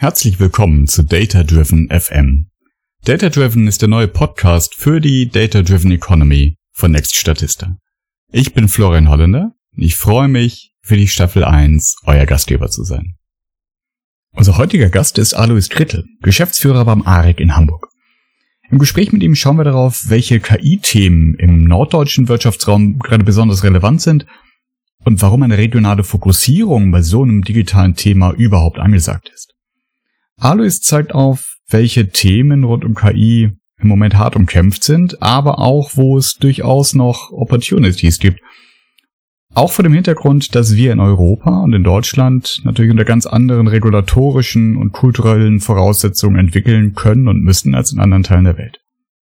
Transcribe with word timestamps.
Herzlich 0.00 0.38
willkommen 0.38 0.86
zu 0.86 1.02
Data 1.02 1.42
Driven 1.42 1.88
FM. 1.90 2.46
Data 3.04 3.30
Driven 3.30 3.66
ist 3.66 3.82
der 3.82 3.88
neue 3.88 4.06
Podcast 4.06 4.76
für 4.76 5.00
die 5.00 5.28
Data 5.28 5.62
Driven 5.62 5.90
Economy 5.90 6.56
von 6.72 6.92
Next 6.92 7.16
Statista. 7.16 7.78
Ich 8.30 8.54
bin 8.54 8.68
Florian 8.68 9.08
Holländer 9.08 9.54
und 9.76 9.82
ich 9.82 9.96
freue 9.96 10.28
mich, 10.28 10.70
für 10.80 10.94
die 10.94 11.08
Staffel 11.08 11.42
1 11.42 11.96
euer 12.04 12.26
Gastgeber 12.26 12.70
zu 12.70 12.84
sein. 12.84 13.16
Unser 14.36 14.56
heutiger 14.56 14.88
Gast 14.88 15.18
ist 15.18 15.34
Alois 15.34 15.68
Krittel, 15.68 16.04
Geschäftsführer 16.22 16.84
beim 16.84 17.02
AREC 17.02 17.40
in 17.40 17.56
Hamburg. 17.56 17.88
Im 18.70 18.78
Gespräch 18.78 19.10
mit 19.10 19.24
ihm 19.24 19.34
schauen 19.34 19.56
wir 19.56 19.64
darauf, 19.64 20.04
welche 20.06 20.38
KI-Themen 20.38 21.34
im 21.34 21.64
norddeutschen 21.64 22.28
Wirtschaftsraum 22.28 23.00
gerade 23.00 23.24
besonders 23.24 23.64
relevant 23.64 24.00
sind 24.00 24.26
und 25.04 25.20
warum 25.22 25.42
eine 25.42 25.58
regionale 25.58 26.04
Fokussierung 26.04 26.92
bei 26.92 27.02
so 27.02 27.24
einem 27.24 27.42
digitalen 27.42 27.96
Thema 27.96 28.30
überhaupt 28.30 28.78
angesagt 28.78 29.32
ist. 29.34 29.57
Alois 30.38 30.80
zeigt 30.80 31.14
auf, 31.14 31.56
welche 31.68 32.08
Themen 32.08 32.64
rund 32.64 32.84
um 32.84 32.94
KI 32.94 33.50
im 33.80 33.88
Moment 33.88 34.16
hart 34.16 34.36
umkämpft 34.36 34.84
sind, 34.84 35.20
aber 35.22 35.58
auch, 35.58 35.92
wo 35.94 36.16
es 36.16 36.36
durchaus 36.36 36.94
noch 36.94 37.30
Opportunities 37.32 38.18
gibt. 38.18 38.40
Auch 39.54 39.72
vor 39.72 39.82
dem 39.82 39.94
Hintergrund, 39.94 40.54
dass 40.54 40.76
wir 40.76 40.92
in 40.92 41.00
Europa 41.00 41.62
und 41.62 41.72
in 41.72 41.82
Deutschland 41.82 42.60
natürlich 42.64 42.90
unter 42.90 43.04
ganz 43.04 43.26
anderen 43.26 43.66
regulatorischen 43.66 44.76
und 44.76 44.92
kulturellen 44.92 45.58
Voraussetzungen 45.58 46.36
entwickeln 46.36 46.94
können 46.94 47.28
und 47.28 47.42
müssen 47.42 47.74
als 47.74 47.92
in 47.92 47.98
anderen 47.98 48.22
Teilen 48.22 48.44
der 48.44 48.58
Welt. 48.58 48.78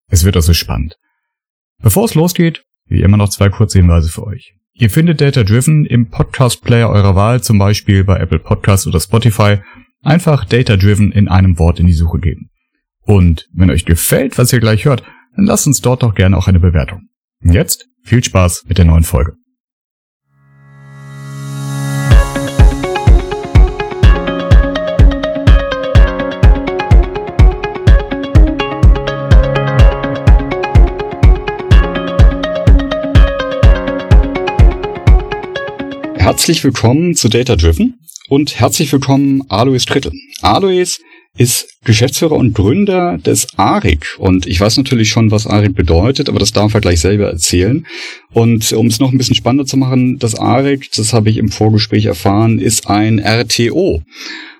Es 0.09 0.25
wird 0.25 0.35
also 0.35 0.53
spannend. 0.53 0.97
Bevor 1.81 2.05
es 2.05 2.15
losgeht, 2.15 2.63
wie 2.87 3.01
immer 3.01 3.17
noch 3.17 3.29
zwei 3.29 3.49
kurze 3.49 3.79
Hinweise 3.79 4.09
für 4.09 4.25
euch. 4.25 4.53
Ihr 4.73 4.89
findet 4.89 5.21
Data 5.21 5.43
Driven 5.43 5.85
im 5.85 6.09
Podcast 6.09 6.61
Player 6.61 6.89
eurer 6.89 7.15
Wahl, 7.15 7.41
zum 7.41 7.57
Beispiel 7.57 8.03
bei 8.03 8.17
Apple 8.17 8.39
Podcasts 8.39 8.87
oder 8.87 8.99
Spotify 8.99 9.59
Einfach 10.05 10.45
Data 10.45 10.77
Driven 10.77 11.11
in 11.11 11.27
einem 11.27 11.57
Wort 11.57 11.79
in 11.79 11.87
die 11.87 11.93
Suche 11.93 12.19
geben. 12.19 12.51
Und 13.01 13.49
wenn 13.53 13.71
euch 13.71 13.85
gefällt, 13.85 14.37
was 14.37 14.53
ihr 14.53 14.59
gleich 14.59 14.85
hört, 14.85 15.01
dann 15.35 15.45
lasst 15.45 15.65
uns 15.65 15.81
dort 15.81 16.03
doch 16.03 16.13
gerne 16.13 16.37
auch 16.37 16.47
eine 16.47 16.59
Bewertung. 16.59 17.09
Und 17.43 17.53
jetzt 17.53 17.87
viel 18.03 18.23
Spaß 18.23 18.65
mit 18.67 18.77
der 18.77 18.85
neuen 18.85 19.03
Folge. 19.03 19.33
Herzlich 36.15 36.63
willkommen 36.63 37.15
zu 37.15 37.27
Data 37.27 37.55
Driven 37.55 37.99
und 38.29 38.59
herzlich 38.59 38.91
willkommen 38.91 39.43
Alois 39.49 39.85
Krittel. 39.85 40.11
Alois 40.41 40.99
ist 41.37 41.67
Geschäftsführer 41.83 42.35
und 42.35 42.53
Gründer 42.53 43.17
des 43.17 43.47
ARIC 43.57 44.15
und 44.17 44.47
ich 44.47 44.59
weiß 44.59 44.77
natürlich 44.77 45.09
schon, 45.09 45.31
was 45.31 45.47
ARIC 45.47 45.75
bedeutet, 45.75 46.29
aber 46.29 46.39
das 46.39 46.53
darf 46.53 46.73
er 46.73 46.81
gleich 46.81 47.01
selber 47.01 47.27
erzählen. 47.27 47.85
Und 48.31 48.71
um 48.71 48.87
es 48.87 48.99
noch 48.99 49.11
ein 49.11 49.17
bisschen 49.17 49.35
spannender 49.35 49.65
zu 49.65 49.77
machen, 49.77 50.17
das 50.17 50.35
ARIC, 50.35 50.91
das 50.93 51.13
habe 51.13 51.29
ich 51.29 51.37
im 51.37 51.49
Vorgespräch 51.49 52.05
erfahren, 52.05 52.59
ist 52.59 52.89
ein 52.89 53.19
RTO. 53.19 54.01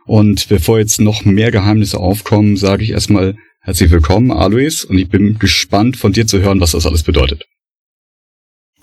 Und 0.05 0.47
bevor 0.49 0.79
jetzt 0.79 0.99
noch 0.99 1.25
mehr 1.25 1.51
Geheimnisse 1.51 1.99
aufkommen, 1.99 2.57
sage 2.57 2.83
ich 2.83 2.91
erstmal 2.91 3.35
herzlich 3.61 3.89
willkommen, 3.89 4.31
Alois, 4.31 4.85
und 4.87 4.99
ich 4.99 5.09
bin 5.09 5.39
gespannt 5.39 5.97
von 5.97 6.13
dir 6.13 6.27
zu 6.27 6.39
hören, 6.41 6.59
was 6.59 6.71
das 6.71 6.85
alles 6.85 7.03
bedeutet. 7.03 7.45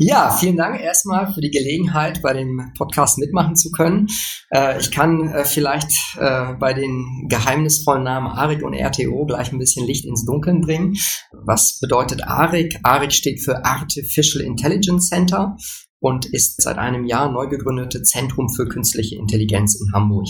Ja, 0.05 0.31
vielen 0.31 0.56
Dank 0.56 0.81
erstmal 0.81 1.33
für 1.33 1.41
die 1.41 1.53
Gelegenheit, 1.53 2.22
bei 2.22 2.33
dem 2.33 2.72
Podcast 2.77 3.19
mitmachen 3.19 3.55
zu 3.55 3.70
können. 3.70 4.09
Äh, 4.50 4.81
ich 4.81 4.91
kann 4.91 5.28
äh, 5.28 5.44
vielleicht 5.44 5.92
äh, 6.19 6.55
bei 6.55 6.75
den 6.75 7.28
geheimnisvollen 7.28 8.03
Namen 8.03 8.27
ARIC 8.27 8.64
und 8.64 8.75
RTO 8.75 9.27
gleich 9.27 9.53
ein 9.53 9.61
bisschen 9.61 9.86
Licht 9.86 10.05
ins 10.05 10.25
Dunkeln 10.25 10.61
bringen. 10.61 10.94
Was 11.31 11.78
bedeutet 11.78 12.25
ARIC? 12.25 12.81
ARIC 12.83 13.12
steht 13.12 13.44
für 13.44 13.64
Artificial 13.64 14.42
Intelligence 14.44 15.09
Center 15.09 15.56
und 16.00 16.26
ist 16.26 16.60
seit 16.60 16.78
einem 16.78 17.05
Jahr 17.05 17.31
neu 17.31 17.47
gegründete 17.47 18.03
Zentrum 18.03 18.49
für 18.49 18.66
künstliche 18.66 19.15
Intelligenz 19.15 19.81
in 19.81 19.93
Hamburg. 19.93 20.26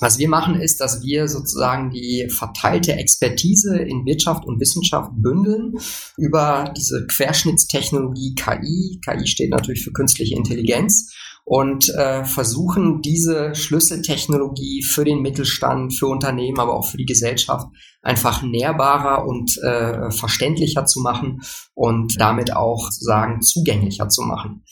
Was 0.00 0.18
wir 0.18 0.28
machen, 0.28 0.60
ist, 0.60 0.80
dass 0.80 1.02
wir 1.02 1.28
sozusagen 1.28 1.90
die 1.90 2.28
verteilte 2.28 2.94
Expertise 2.94 3.78
in 3.78 4.04
Wirtschaft 4.04 4.44
und 4.44 4.60
Wissenschaft 4.60 5.10
bündeln 5.14 5.74
über 6.16 6.72
diese 6.76 7.06
Querschnittstechnologie 7.06 8.34
KI. 8.34 9.00
KI 9.04 9.26
steht 9.26 9.50
natürlich 9.50 9.84
für 9.84 9.92
künstliche 9.92 10.34
Intelligenz 10.34 11.12
und 11.44 11.90
äh, 11.90 12.24
versuchen 12.24 13.02
diese 13.02 13.54
Schlüsseltechnologie 13.54 14.82
für 14.82 15.04
den 15.04 15.20
Mittelstand, 15.20 15.94
für 15.94 16.06
Unternehmen, 16.06 16.58
aber 16.58 16.74
auch 16.74 16.86
für 16.86 16.96
die 16.96 17.04
Gesellschaft 17.04 17.68
einfach 18.02 18.42
nährbarer 18.42 19.26
und 19.26 19.58
äh, 19.62 20.10
verständlicher 20.10 20.86
zu 20.86 21.00
machen 21.00 21.42
und 21.74 22.18
damit 22.18 22.56
auch 22.56 22.90
sozusagen 22.90 23.42
zugänglicher 23.42 24.08
zu 24.08 24.22
machen. 24.22 24.64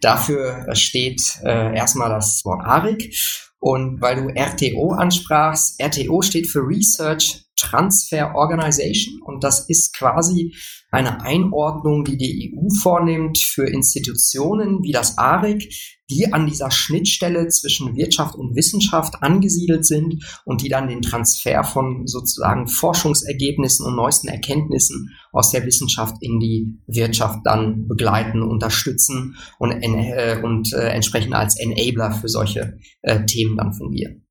Dafür 0.00 0.66
steht 0.74 1.20
äh, 1.42 1.74
erstmal 1.74 2.10
das 2.10 2.44
Wort 2.44 2.64
ARIC 2.64 3.12
und 3.60 4.00
weil 4.00 4.16
du 4.16 4.28
RTO 4.28 4.92
ansprachst, 4.92 5.80
RTO 5.80 6.22
steht 6.22 6.48
für 6.48 6.60
Research 6.60 7.44
Transfer 7.56 8.34
Organization. 8.34 9.20
Und 9.22 9.42
das 9.42 9.68
ist 9.68 9.96
quasi 9.96 10.54
eine 10.90 11.22
Einordnung, 11.22 12.04
die 12.04 12.16
die 12.16 12.54
EU 12.54 12.68
vornimmt 12.74 13.38
für 13.38 13.66
Institutionen 13.66 14.82
wie 14.82 14.92
das 14.92 15.18
ARIC, 15.18 15.68
die 16.10 16.32
an 16.32 16.46
dieser 16.46 16.70
Schnittstelle 16.70 17.48
zwischen 17.48 17.94
Wirtschaft 17.94 18.34
und 18.34 18.56
Wissenschaft 18.56 19.22
angesiedelt 19.22 19.84
sind 19.84 20.24
und 20.46 20.62
die 20.62 20.70
dann 20.70 20.88
den 20.88 21.02
Transfer 21.02 21.62
von 21.64 22.06
sozusagen 22.06 22.66
Forschungsergebnissen 22.66 23.84
und 23.84 23.96
neuesten 23.96 24.28
Erkenntnissen 24.28 25.10
aus 25.32 25.50
der 25.50 25.66
Wissenschaft 25.66 26.16
in 26.20 26.40
die 26.40 26.78
Wirtschaft 26.86 27.40
dann 27.44 27.86
begleiten, 27.86 28.42
unterstützen 28.42 29.36
und, 29.58 29.72
äh, 29.72 30.40
und 30.42 30.72
äh, 30.72 30.88
entsprechend 30.88 31.34
als 31.34 31.58
Enabler 31.58 32.12
für 32.12 32.28
solche 32.28 32.78
äh, 33.02 33.26
Themen 33.26 33.56
dann 33.56 33.74
fungieren. 33.74 34.24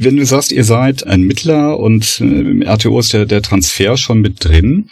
Wenn 0.00 0.16
du 0.16 0.24
sagst, 0.24 0.52
ihr 0.52 0.64
seid 0.64 1.06
ein 1.06 1.22
Mittler 1.22 1.78
und 1.78 2.20
äh, 2.20 2.24
im 2.24 2.62
RTO 2.62 3.00
ist 3.00 3.12
der, 3.12 3.26
der 3.26 3.42
Transfer 3.42 3.96
schon 3.96 4.20
mit 4.20 4.44
drin, 4.44 4.90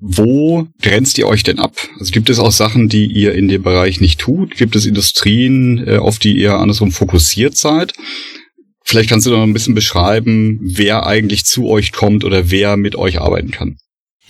wo 0.00 0.66
grenzt 0.80 1.18
ihr 1.18 1.26
euch 1.26 1.42
denn 1.42 1.58
ab? 1.58 1.72
Also 1.98 2.12
gibt 2.12 2.30
es 2.30 2.38
auch 2.38 2.52
Sachen, 2.52 2.88
die 2.88 3.06
ihr 3.06 3.34
in 3.34 3.48
dem 3.48 3.62
Bereich 3.62 4.00
nicht 4.00 4.20
tut? 4.20 4.56
Gibt 4.56 4.76
es 4.76 4.86
Industrien, 4.86 5.86
äh, 5.86 5.96
auf 5.98 6.18
die 6.18 6.36
ihr 6.36 6.54
andersrum 6.54 6.92
fokussiert 6.92 7.56
seid? 7.56 7.94
Vielleicht 8.84 9.10
kannst 9.10 9.26
du 9.26 9.30
noch 9.30 9.42
ein 9.42 9.52
bisschen 9.52 9.74
beschreiben, 9.74 10.60
wer 10.62 11.06
eigentlich 11.06 11.44
zu 11.44 11.68
euch 11.68 11.92
kommt 11.92 12.24
oder 12.24 12.50
wer 12.50 12.76
mit 12.76 12.96
euch 12.96 13.20
arbeiten 13.20 13.50
kann. 13.50 13.76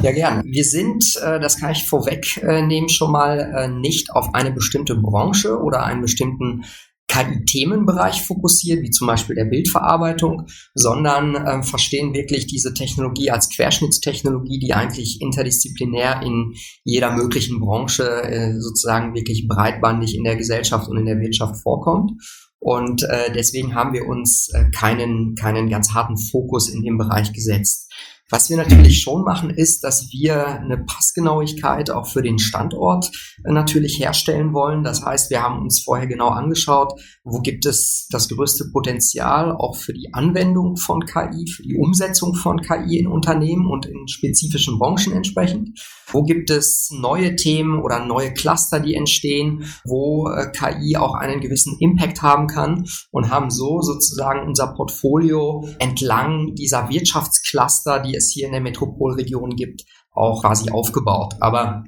Ja, 0.00 0.12
gern. 0.12 0.44
Wir 0.46 0.64
sind, 0.64 1.04
äh, 1.22 1.38
das 1.38 1.60
kann 1.60 1.72
ich 1.72 1.84
vorwegnehmen, 1.84 2.88
schon 2.88 3.12
mal 3.12 3.68
nicht 3.80 4.10
auf 4.10 4.34
eine 4.34 4.52
bestimmte 4.52 4.96
Branche 4.96 5.60
oder 5.60 5.84
einen 5.84 6.00
bestimmten 6.00 6.64
KI-Themenbereich 7.08 8.22
fokussiert, 8.22 8.82
wie 8.82 8.90
zum 8.90 9.06
Beispiel 9.06 9.34
der 9.34 9.46
Bildverarbeitung, 9.46 10.46
sondern 10.74 11.34
äh, 11.34 11.62
verstehen 11.62 12.14
wirklich 12.14 12.46
diese 12.46 12.74
Technologie 12.74 13.30
als 13.30 13.48
Querschnittstechnologie, 13.48 14.58
die 14.58 14.74
eigentlich 14.74 15.20
interdisziplinär 15.20 16.22
in 16.22 16.54
jeder 16.84 17.10
möglichen 17.10 17.60
Branche 17.60 18.04
äh, 18.24 18.60
sozusagen 18.60 19.14
wirklich 19.14 19.48
breitbandig 19.48 20.14
in 20.14 20.24
der 20.24 20.36
Gesellschaft 20.36 20.88
und 20.88 20.98
in 20.98 21.06
der 21.06 21.20
Wirtschaft 21.20 21.56
vorkommt. 21.62 22.12
Und 22.60 23.04
äh, 23.04 23.32
deswegen 23.32 23.74
haben 23.74 23.92
wir 23.92 24.06
uns 24.06 24.48
äh, 24.52 24.70
keinen, 24.70 25.34
keinen 25.36 25.70
ganz 25.70 25.92
harten 25.94 26.18
Fokus 26.18 26.68
in 26.68 26.82
dem 26.82 26.98
Bereich 26.98 27.32
gesetzt. 27.32 27.92
Was 28.30 28.50
wir 28.50 28.58
natürlich 28.58 29.00
schon 29.00 29.22
machen, 29.22 29.48
ist, 29.48 29.82
dass 29.84 30.12
wir 30.12 30.46
eine 30.46 30.76
Passgenauigkeit 30.76 31.90
auch 31.90 32.06
für 32.06 32.20
den 32.20 32.38
Standort 32.38 33.10
äh, 33.44 33.52
natürlich 33.52 33.98
herstellen 33.98 34.52
wollen. 34.52 34.84
Das 34.84 35.02
heißt, 35.02 35.30
wir 35.30 35.42
haben 35.42 35.62
uns 35.62 35.82
vorher 35.82 36.06
genau 36.06 36.28
angeschaut, 36.28 36.92
wo 37.24 37.40
gibt 37.40 37.64
es 37.64 38.06
das 38.10 38.28
größte 38.28 38.66
Potenzial 38.70 39.52
auch 39.52 39.76
für 39.76 39.94
die 39.94 40.12
Anwendung 40.12 40.76
von 40.76 41.06
KI, 41.06 41.50
für 41.50 41.62
die 41.62 41.76
Umsetzung 41.76 42.34
von 42.34 42.60
KI 42.60 42.98
in 42.98 43.06
Unternehmen 43.06 43.66
und 43.66 43.86
in 43.86 44.06
spezifischen 44.08 44.78
Branchen 44.78 45.12
entsprechend. 45.12 45.80
Wo 46.10 46.22
gibt 46.22 46.50
es 46.50 46.90
neue 46.90 47.36
Themen 47.36 47.82
oder 47.82 48.04
neue 48.04 48.32
Cluster, 48.32 48.80
die 48.80 48.94
entstehen, 48.94 49.64
wo 49.84 50.28
äh, 50.28 50.50
KI 50.50 50.96
auch 50.96 51.14
einen 51.14 51.40
gewissen 51.40 51.76
Impact 51.80 52.22
haben 52.22 52.46
kann 52.46 52.86
und 53.10 53.30
haben 53.30 53.50
so 53.50 53.80
sozusagen 53.80 54.46
unser 54.46 54.74
Portfolio 54.74 55.68
entlang 55.78 56.54
dieser 56.54 56.88
Wirtschaftscluster, 56.88 58.00
die 58.00 58.14
es 58.14 58.30
hier 58.32 58.46
in 58.46 58.52
der 58.52 58.60
Metropolregion 58.60 59.50
gibt, 59.50 59.84
auch 60.12 60.42
quasi 60.42 60.70
aufgebaut. 60.70 61.34
Aber 61.40 61.84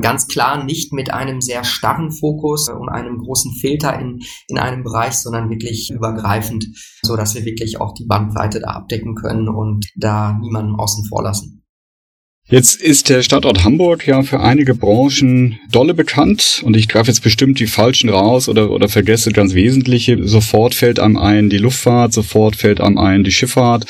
ganz 0.00 0.28
klar 0.28 0.64
nicht 0.64 0.92
mit 0.92 1.12
einem 1.12 1.40
sehr 1.40 1.64
starren 1.64 2.10
Fokus 2.10 2.68
und 2.68 2.88
einem 2.88 3.18
großen 3.18 3.52
Filter 3.60 3.98
in, 3.98 4.20
in 4.46 4.58
einem 4.58 4.84
Bereich, 4.84 5.14
sondern 5.14 5.50
wirklich 5.50 5.90
übergreifend, 5.90 6.66
so 7.02 7.16
dass 7.16 7.34
wir 7.34 7.44
wirklich 7.44 7.80
auch 7.80 7.94
die 7.94 8.06
Bandbreite 8.06 8.60
da 8.60 8.68
abdecken 8.68 9.14
können 9.14 9.48
und 9.48 9.86
da 9.96 10.32
niemanden 10.40 10.76
außen 10.76 11.04
vor 11.06 11.22
lassen. 11.22 11.64
Jetzt 12.50 12.80
ist 12.80 13.10
der 13.10 13.22
Standort 13.22 13.62
Hamburg 13.62 14.06
ja 14.06 14.22
für 14.22 14.40
einige 14.40 14.74
Branchen 14.74 15.58
dolle 15.70 15.92
bekannt 15.92 16.62
und 16.64 16.78
ich 16.78 16.88
greife 16.88 17.10
jetzt 17.10 17.22
bestimmt 17.22 17.60
die 17.60 17.66
falschen 17.66 18.08
raus 18.08 18.48
oder, 18.48 18.70
oder 18.70 18.88
vergesse 18.88 19.32
ganz 19.32 19.52
wesentliche. 19.52 20.26
Sofort 20.26 20.74
fällt 20.74 20.98
einem 20.98 21.18
ein 21.18 21.50
die 21.50 21.58
Luftfahrt, 21.58 22.14
sofort 22.14 22.56
fällt 22.56 22.80
einem 22.80 22.96
ein 22.96 23.22
die 23.22 23.32
Schifffahrt. 23.32 23.84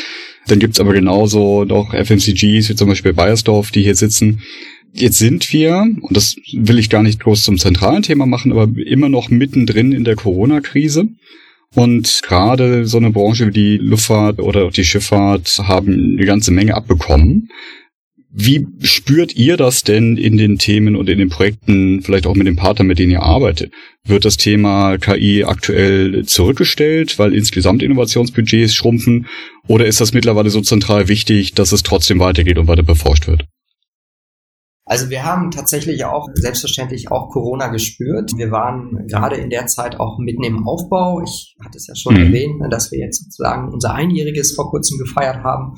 Dann 0.49 0.59
gibt's 0.59 0.81
aber 0.81 0.93
genauso 0.93 1.65
noch 1.65 1.95
FMCGs, 1.95 2.69
wie 2.69 2.75
zum 2.75 2.89
Beispiel 2.89 3.13
Bayersdorf, 3.13 3.71
die 3.71 3.85
hier 3.85 3.95
sitzen. 3.95 4.43
Jetzt 4.93 5.19
sind 5.19 5.53
wir, 5.53 5.87
und 6.01 6.17
das 6.17 6.35
will 6.53 6.81
ich 6.81 6.91
gar 6.91 7.05
nicht 7.05 7.21
groß 7.21 7.45
zum 7.45 7.59
zentralen 7.59 8.03
Thema 8.03 8.27
machen, 8.27 8.51
aber 8.51 8.67
immer 8.77 9.09
noch 9.09 9.31
mittendrin 9.31 9.93
in 9.93 10.03
der 10.03 10.17
Corona-Krise. 10.17 11.07
Und 11.75 12.23
gerade 12.25 12.87
so 12.87 12.97
eine 12.97 13.11
Branche 13.11 13.47
wie 13.47 13.53
die 13.53 13.77
Luftfahrt 13.77 14.41
oder 14.41 14.71
die 14.71 14.85
Schifffahrt 14.85 15.61
haben 15.63 16.17
eine 16.17 16.27
ganze 16.27 16.51
Menge 16.51 16.75
abbekommen. 16.75 17.51
Wie 18.31 18.67
spürt 18.83 19.35
ihr 19.37 19.57
das 19.57 19.85
denn 19.85 20.19
in 20.19 20.37
den 20.37 20.59
Themen 20.59 20.97
und 20.97 21.09
in 21.09 21.19
den 21.19 21.31
Projekten, 21.31 22.03
vielleicht 22.03 22.27
auch 22.27 22.35
mit 22.35 22.47
den 22.47 22.57
Partnern, 22.57 22.87
mit 22.87 22.99
denen 22.99 23.13
ihr 23.13 23.23
arbeitet? 23.23 23.73
Wird 24.05 24.27
das 24.27 24.37
Thema 24.37 24.99
KI 24.99 25.45
aktuell 25.45 26.27
zurückgestellt, 26.27 27.19
weil 27.19 27.35
insgesamt 27.35 27.83
Innovationsbudgets 27.83 28.75
schrumpfen? 28.75 29.27
Oder 29.67 29.87
ist 29.87 30.01
das 30.01 30.13
mittlerweile 30.13 30.51
so 30.51 30.61
zentral 30.61 31.09
wichtig, 31.09 31.55
dass 31.55 31.73
es 31.73 31.83
trotzdem 31.83 32.19
weitergeht 32.19 32.59
und 32.59 32.69
weiter 32.69 32.83
beforscht 32.83 33.27
wird? 33.27 33.47
Also 34.85 35.11
wir 35.11 35.23
haben 35.23 35.51
tatsächlich 35.51 36.05
auch 36.05 36.29
selbstverständlich 36.33 37.11
auch 37.11 37.29
Corona 37.29 37.69
gespürt. 37.69 38.33
Wir 38.37 38.51
waren 38.51 39.07
gerade 39.07 39.37
in 39.37 39.51
der 39.51 39.67
Zeit 39.67 40.01
auch 40.01 40.19
mitten 40.19 40.45
im 40.45 40.67
Aufbau. 40.67 41.23
Ich 41.23 41.55
hatte 41.63 41.77
es 41.77 41.87
ja 41.87 41.95
schon 41.95 42.15
mhm. 42.15 42.27
erwähnt, 42.27 42.59
ne, 42.61 42.69
dass 42.71 42.91
wir 42.91 42.99
jetzt 42.99 43.23
sozusagen 43.23 43.71
unser 43.71 43.95
Einjähriges 43.95 44.55
vor 44.55 44.71
kurzem 44.71 44.99
gefeiert 44.99 45.45
haben. 45.45 45.75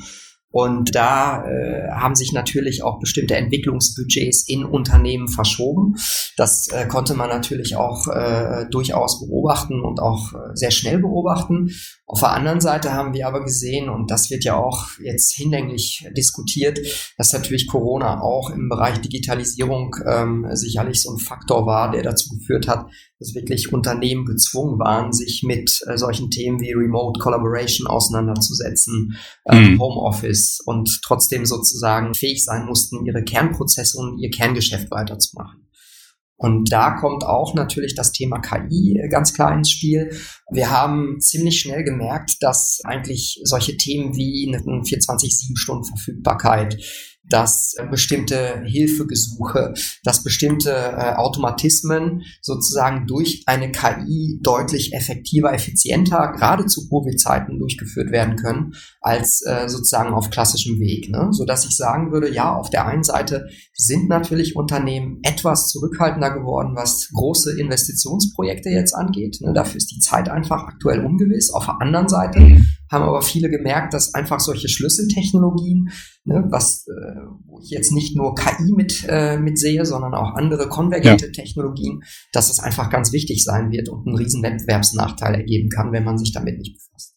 Und 0.52 0.96
da 0.96 1.44
äh, 1.44 1.90
haben 1.92 2.16
sich 2.16 2.32
natürlich 2.32 2.82
auch 2.82 2.98
bestimmte 2.98 3.36
Entwicklungsbudgets 3.36 4.48
in 4.48 4.64
Unternehmen 4.64 5.28
verschoben. 5.28 5.94
Das 6.36 6.66
äh, 6.68 6.86
konnte 6.86 7.14
man 7.14 7.28
natürlich 7.28 7.76
auch 7.76 8.08
äh, 8.08 8.66
durchaus 8.68 9.20
beobachten 9.20 9.80
und 9.80 10.00
auch 10.00 10.32
äh, 10.32 10.38
sehr 10.54 10.72
schnell 10.72 10.98
beobachten. 10.98 11.70
Auf 12.04 12.20
der 12.20 12.32
anderen 12.32 12.60
Seite 12.60 12.92
haben 12.92 13.14
wir 13.14 13.28
aber 13.28 13.44
gesehen, 13.44 13.88
und 13.88 14.10
das 14.10 14.30
wird 14.30 14.42
ja 14.42 14.56
auch 14.56 14.88
jetzt 15.00 15.32
hinlänglich 15.32 16.08
diskutiert, 16.16 16.80
dass 17.16 17.32
natürlich 17.32 17.68
Corona 17.68 18.20
auch 18.20 18.50
im 18.50 18.68
Bereich 18.68 19.00
Digitalisierung 19.00 19.94
ähm, 20.04 20.46
sicherlich 20.54 21.00
so 21.00 21.12
ein 21.12 21.18
Faktor 21.18 21.66
war, 21.66 21.92
der 21.92 22.02
dazu 22.02 22.28
geführt 22.36 22.66
hat, 22.66 22.86
dass 23.20 23.34
wirklich 23.34 23.72
Unternehmen 23.72 24.24
gezwungen 24.24 24.78
waren, 24.78 25.12
sich 25.12 25.42
mit 25.44 25.80
äh, 25.86 25.98
solchen 25.98 26.30
Themen 26.30 26.60
wie 26.60 26.72
Remote 26.72 27.20
Collaboration 27.20 27.86
auseinanderzusetzen, 27.86 29.16
äh, 29.44 29.60
mhm. 29.60 29.78
Homeoffice 29.78 30.60
und 30.64 31.00
trotzdem 31.04 31.44
sozusagen 31.44 32.14
fähig 32.14 32.44
sein 32.44 32.64
mussten, 32.64 33.04
ihre 33.06 33.22
Kernprozesse 33.22 33.98
und 33.98 34.18
ihr 34.18 34.30
Kerngeschäft 34.30 34.90
weiterzumachen. 34.90 35.60
Und 36.40 36.72
da 36.72 36.92
kommt 36.92 37.22
auch 37.22 37.54
natürlich 37.54 37.94
das 37.94 38.12
Thema 38.12 38.38
KI 38.38 38.98
ganz 39.10 39.34
klar 39.34 39.54
ins 39.54 39.70
Spiel. 39.70 40.16
Wir 40.50 40.70
haben 40.70 41.20
ziemlich 41.20 41.60
schnell 41.60 41.84
gemerkt, 41.84 42.36
dass 42.40 42.80
eigentlich 42.84 43.42
solche 43.44 43.76
Themen 43.76 44.16
wie 44.16 44.48
eine 44.48 44.62
24-7-Stunden-Verfügbarkeit, 44.62 46.78
dass 47.30 47.74
bestimmte 47.90 48.62
Hilfegesuche, 48.64 49.74
dass 50.04 50.22
bestimmte 50.22 50.70
äh, 50.70 51.14
Automatismen 51.14 52.22
sozusagen 52.42 53.06
durch 53.06 53.42
eine 53.46 53.72
KI 53.72 54.38
deutlich 54.42 54.92
effektiver, 54.92 55.52
effizienter, 55.54 56.32
gerade 56.36 56.66
zu 56.66 56.88
Covid-Zeiten 56.88 57.58
durchgeführt 57.58 58.10
werden 58.10 58.36
können, 58.36 58.74
als 59.00 59.42
äh, 59.46 59.68
sozusagen 59.68 60.12
auf 60.12 60.30
klassischem 60.30 60.78
Weg. 60.78 61.10
Ne? 61.10 61.28
So 61.32 61.44
dass 61.44 61.64
ich 61.64 61.76
sagen 61.76 62.12
würde, 62.12 62.32
ja, 62.32 62.54
auf 62.54 62.70
der 62.70 62.86
einen 62.86 63.02
Seite 63.02 63.48
sind 63.72 64.08
natürlich 64.08 64.56
Unternehmen 64.56 65.20
etwas 65.22 65.68
zurückhaltender 65.68 66.30
geworden, 66.30 66.76
was 66.76 67.08
große 67.14 67.58
Investitionsprojekte 67.58 68.68
jetzt 68.68 68.94
angeht. 68.94 69.38
Ne? 69.40 69.52
Dafür 69.54 69.78
ist 69.78 69.90
die 69.90 70.00
Zeit 70.00 70.28
einfach 70.28 70.64
aktuell 70.64 71.04
ungewiss. 71.04 71.50
Auf 71.52 71.64
der 71.64 71.80
anderen 71.80 72.08
Seite 72.08 72.60
haben 72.90 73.04
aber 73.04 73.22
viele 73.22 73.48
gemerkt, 73.48 73.94
dass 73.94 74.14
einfach 74.14 74.40
solche 74.40 74.68
Schlüsseltechnologien, 74.68 75.90
ne, 76.24 76.44
was 76.50 76.86
äh, 76.88 77.20
wo 77.46 77.60
ich 77.60 77.70
jetzt 77.70 77.92
nicht 77.92 78.16
nur 78.16 78.34
KI 78.34 78.72
mit, 78.74 79.06
äh, 79.08 79.38
mit 79.38 79.58
sehe, 79.58 79.86
sondern 79.86 80.12
auch 80.12 80.34
andere 80.34 80.68
konvergente 80.68 81.26
ja. 81.26 81.32
Technologien, 81.32 82.02
dass 82.32 82.50
es 82.50 82.58
einfach 82.58 82.90
ganz 82.90 83.12
wichtig 83.12 83.44
sein 83.44 83.70
wird 83.70 83.88
und 83.88 84.06
einen 84.06 84.16
riesen 84.16 84.42
Wettbewerbsnachteil 84.42 85.36
ergeben 85.36 85.70
kann, 85.70 85.92
wenn 85.92 86.04
man 86.04 86.18
sich 86.18 86.32
damit 86.32 86.58
nicht 86.58 86.74
befasst. 86.74 87.14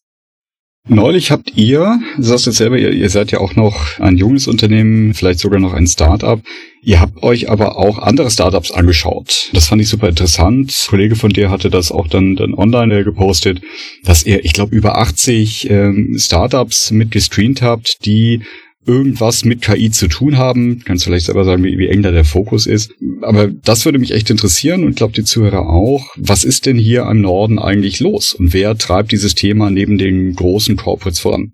Neulich 0.86 1.30
habt 1.30 1.56
ihr, 1.56 1.98
du 2.18 2.22
sagst 2.22 2.44
jetzt 2.44 2.58
selber, 2.58 2.76
ihr, 2.76 2.92
ihr, 2.92 3.08
seid 3.08 3.30
ja 3.30 3.38
auch 3.40 3.56
noch 3.56 3.98
ein 4.00 4.18
junges 4.18 4.46
Unternehmen, 4.46 5.14
vielleicht 5.14 5.38
sogar 5.38 5.58
noch 5.58 5.72
ein 5.72 5.86
Start-up. 5.86 6.42
Ihr 6.82 7.00
habt 7.00 7.22
euch 7.22 7.48
aber 7.48 7.78
auch 7.78 7.98
andere 7.98 8.30
Startups 8.30 8.70
angeschaut. 8.70 9.48
Das 9.54 9.68
fand 9.68 9.80
ich 9.80 9.88
super 9.88 10.10
interessant. 10.10 10.70
Ein 10.70 10.90
Kollege 10.90 11.16
von 11.16 11.30
dir 11.30 11.48
hatte 11.48 11.70
das 11.70 11.90
auch 11.90 12.06
dann, 12.06 12.36
dann 12.36 12.52
online 12.52 13.02
gepostet, 13.02 13.62
dass 14.04 14.26
ihr, 14.26 14.44
ich 14.44 14.52
glaube, 14.52 14.76
über 14.76 14.98
80 14.98 15.70
ähm, 15.70 16.18
Startups 16.18 16.90
mitgestreamt 16.90 17.62
habt, 17.62 18.04
die 18.04 18.42
irgendwas 18.86 19.44
mit 19.44 19.62
KI 19.62 19.90
zu 19.90 20.08
tun 20.08 20.36
haben. 20.36 20.82
Kannst 20.84 21.04
vielleicht 21.04 21.26
selber 21.26 21.44
sagen, 21.44 21.62
wie, 21.64 21.78
wie 21.78 21.88
eng 21.88 22.02
da 22.02 22.10
der 22.10 22.24
Fokus 22.24 22.66
ist. 22.66 22.92
Aber 23.22 23.48
das 23.48 23.84
würde 23.84 23.98
mich 23.98 24.12
echt 24.12 24.30
interessieren 24.30 24.84
und 24.84 24.96
glaube 24.96 25.14
die 25.14 25.24
Zuhörer 25.24 25.68
auch. 25.68 26.14
Was 26.16 26.44
ist 26.44 26.66
denn 26.66 26.78
hier 26.78 27.06
im 27.06 27.20
Norden 27.20 27.58
eigentlich 27.58 28.00
los? 28.00 28.34
Und 28.34 28.52
wer 28.52 28.76
treibt 28.76 29.12
dieses 29.12 29.34
Thema 29.34 29.70
neben 29.70 29.98
den 29.98 30.34
großen 30.34 30.76
Corporates 30.76 31.20
voran? 31.20 31.52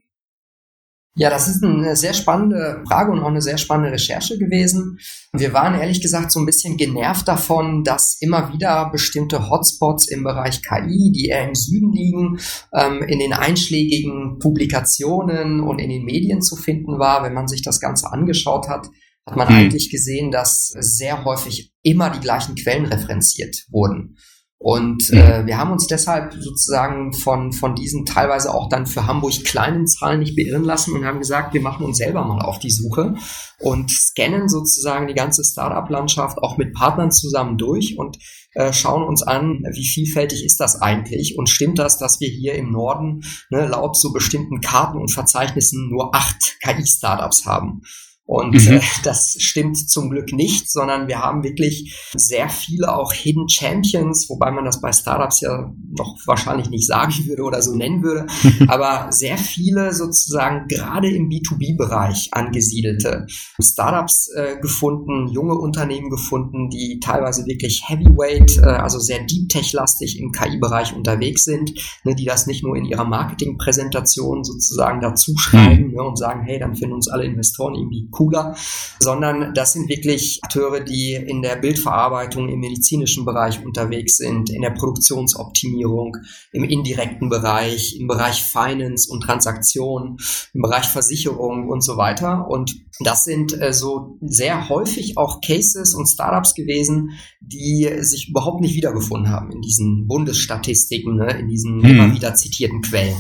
Ja, 1.17 1.29
das 1.29 1.49
ist 1.49 1.63
eine 1.65 1.97
sehr 1.97 2.15
spannende 2.15 2.85
Frage 2.89 3.11
und 3.11 3.21
auch 3.21 3.29
eine 3.29 3.43
sehr 3.43 3.59
spannende 3.59 3.93
Recherche 3.93 4.39
gewesen. 4.39 4.99
Wir 5.33 5.53
waren 5.53 5.79
ehrlich 5.79 6.01
gesagt 6.01 6.31
so 6.31 6.39
ein 6.39 6.47
bisschen 6.47 6.77
genervt 6.77 7.27
davon, 7.27 7.83
dass 7.83 8.17
immer 8.21 8.53
wieder 8.53 8.91
bestimmte 8.91 9.51
Hotspots 9.51 10.09
im 10.09 10.23
Bereich 10.23 10.63
KI, 10.63 11.13
die 11.13 11.27
eher 11.27 11.49
im 11.49 11.57
Süden 11.57 11.93
liegen, 11.93 12.39
ähm, 12.73 13.03
in 13.03 13.19
den 13.19 13.33
einschlägigen 13.33 14.39
Publikationen 14.39 15.61
und 15.61 15.81
in 15.81 15.91
den 15.91 16.05
Medien 16.05 16.43
zu 16.43 16.55
finden 16.55 17.01
war. 17.01 17.25
Wenn 17.25 17.35
man 17.35 17.49
sich 17.49 17.63
das 17.63 17.81
Ganze 17.81 18.13
angeschaut 18.13 18.69
hat, 18.69 18.87
hat 19.27 19.37
man 19.37 19.49
mhm. 19.49 19.55
eigentlich 19.55 19.91
gesehen, 19.91 20.31
dass 20.31 20.69
sehr 20.79 21.25
häufig 21.25 21.73
immer 21.83 22.11
die 22.11 22.21
gleichen 22.21 22.55
Quellen 22.55 22.87
referenziert 22.87 23.67
wurden. 23.71 24.17
Und 24.63 25.11
mhm. 25.11 25.19
äh, 25.19 25.47
wir 25.47 25.57
haben 25.57 25.73
uns 25.73 25.87
deshalb 25.87 26.35
sozusagen 26.35 27.15
von, 27.15 27.51
von 27.51 27.75
diesen 27.75 28.05
teilweise 28.05 28.53
auch 28.53 28.69
dann 28.69 28.85
für 28.85 29.07
Hamburg 29.07 29.43
kleinen 29.47 29.87
Zahlen 29.87 30.21
nicht 30.21 30.37
beirren 30.37 30.65
lassen 30.65 30.93
und 30.93 31.07
haben 31.07 31.19
gesagt, 31.19 31.55
wir 31.55 31.63
machen 31.63 31.87
uns 31.87 31.97
selber 31.97 32.27
mal 32.27 32.45
auf 32.45 32.59
die 32.59 32.71
Suche 32.71 33.15
und 33.59 33.91
scannen 33.91 34.51
sozusagen 34.51 35.07
die 35.07 35.15
ganze 35.15 35.45
Startup-Landschaft 35.45 36.37
auch 36.43 36.59
mit 36.59 36.75
Partnern 36.75 37.11
zusammen 37.11 37.57
durch 37.57 37.97
und 37.97 38.19
äh, 38.53 38.75
schauen 38.75 39.03
uns 39.03 39.23
an, 39.23 39.63
wie 39.73 39.87
vielfältig 39.87 40.45
ist 40.45 40.61
das 40.61 40.83
eigentlich 40.83 41.39
und 41.39 41.49
stimmt 41.49 41.79
das, 41.79 41.97
dass 41.97 42.21
wir 42.21 42.29
hier 42.29 42.55
im 42.55 42.71
Norden 42.71 43.23
ne, 43.49 43.67
laut 43.67 43.97
so 43.97 44.13
bestimmten 44.13 44.61
Karten 44.61 44.99
und 44.99 45.11
Verzeichnissen 45.11 45.89
nur 45.89 46.15
acht 46.15 46.59
KI-Startups 46.63 47.47
haben. 47.47 47.81
Und 48.31 48.53
mhm. 48.53 48.75
äh, 48.75 48.81
das 49.03 49.35
stimmt 49.39 49.77
zum 49.91 50.09
Glück 50.09 50.33
nicht, 50.33 50.71
sondern 50.71 51.09
wir 51.09 51.19
haben 51.19 51.43
wirklich 51.43 51.93
sehr 52.15 52.49
viele 52.49 52.95
auch 52.95 53.13
Hidden 53.13 53.49
Champions, 53.49 54.31
wobei 54.31 54.53
man 54.53 54.65
das 54.65 54.81
bei 54.81 54.93
Startups 54.93 55.41
ja 55.41 55.75
noch 55.99 56.17
wahrscheinlich 56.27 56.71
nicht 56.71 56.87
sagen 56.87 57.13
würde 57.27 57.43
oder 57.43 57.61
so 57.61 57.75
nennen 57.75 58.05
würde, 58.05 58.29
aber 58.69 59.11
sehr 59.11 59.37
viele 59.37 59.93
sozusagen 59.93 60.69
gerade 60.69 61.11
im 61.11 61.29
B2B-Bereich 61.29 62.29
angesiedelte 62.31 63.27
Startups 63.61 64.29
äh, 64.37 64.61
gefunden, 64.61 65.27
junge 65.33 65.59
Unternehmen 65.59 66.09
gefunden, 66.09 66.71
die 66.71 67.01
teilweise 67.01 67.47
wirklich 67.47 67.83
Heavyweight, 67.89 68.59
äh, 68.59 68.67
also 68.67 69.01
sehr 69.01 69.25
Deep 69.25 69.49
Tech-lastig 69.49 70.21
im 70.21 70.31
KI-Bereich 70.31 70.95
unterwegs 70.95 71.45
sind, 71.45 71.73
ne, 72.05 72.15
die 72.15 72.27
das 72.27 72.47
nicht 72.47 72.63
nur 72.63 72.77
in 72.77 72.85
ihrer 72.85 73.05
Marketingpräsentation 73.05 74.45
sozusagen 74.45 75.01
dazu 75.01 75.37
schreiben 75.37 75.89
mhm. 75.89 75.95
ne, 75.95 76.03
und 76.05 76.17
sagen, 76.17 76.45
hey, 76.45 76.61
dann 76.61 76.77
finden 76.77 76.95
uns 76.95 77.09
alle 77.09 77.25
Investoren 77.25 77.75
irgendwie 77.75 78.09
cool 78.19 78.20
cooler, 78.21 78.55
sondern 78.99 79.55
das 79.55 79.73
sind 79.73 79.89
wirklich 79.89 80.41
Akteure, 80.43 80.81
die 80.81 81.15
in 81.15 81.41
der 81.41 81.57
Bildverarbeitung 81.57 82.51
im 82.51 82.61
medizinischen 82.61 83.25
Bereich 83.25 83.65
unterwegs 83.65 84.19
sind, 84.19 84.51
in 84.51 84.61
der 84.61 84.71
Produktionsoptimierung, 84.71 86.19
im 86.53 86.65
indirekten 86.65 87.31
Bereich, 87.31 87.99
im 87.99 88.09
Bereich 88.09 88.43
Finance 88.43 89.11
und 89.11 89.23
Transaktionen, 89.23 90.19
im 90.53 90.61
Bereich 90.61 90.85
Versicherung 90.85 91.71
und 91.71 91.83
so 91.83 91.97
weiter. 91.97 92.47
Und 92.49 92.75
das 93.03 93.25
sind 93.25 93.59
äh, 93.59 93.73
so 93.73 94.19
sehr 94.21 94.69
häufig 94.69 95.17
auch 95.17 95.41
Cases 95.41 95.95
und 95.95 96.07
Startups 96.07 96.55
gewesen, 96.55 97.13
die 97.41 97.89
sich 98.01 98.29
überhaupt 98.29 98.61
nicht 98.61 98.75
wiedergefunden 98.75 99.31
haben 99.31 99.51
in 99.51 99.63
diesen 99.63 100.07
Bundesstatistiken, 100.07 101.17
ne, 101.17 101.39
in 101.39 101.49
diesen 101.49 101.79
mhm. 101.79 101.85
immer 101.85 102.15
wieder 102.15 102.35
zitierten 102.35 102.83
Quellen. 102.83 103.17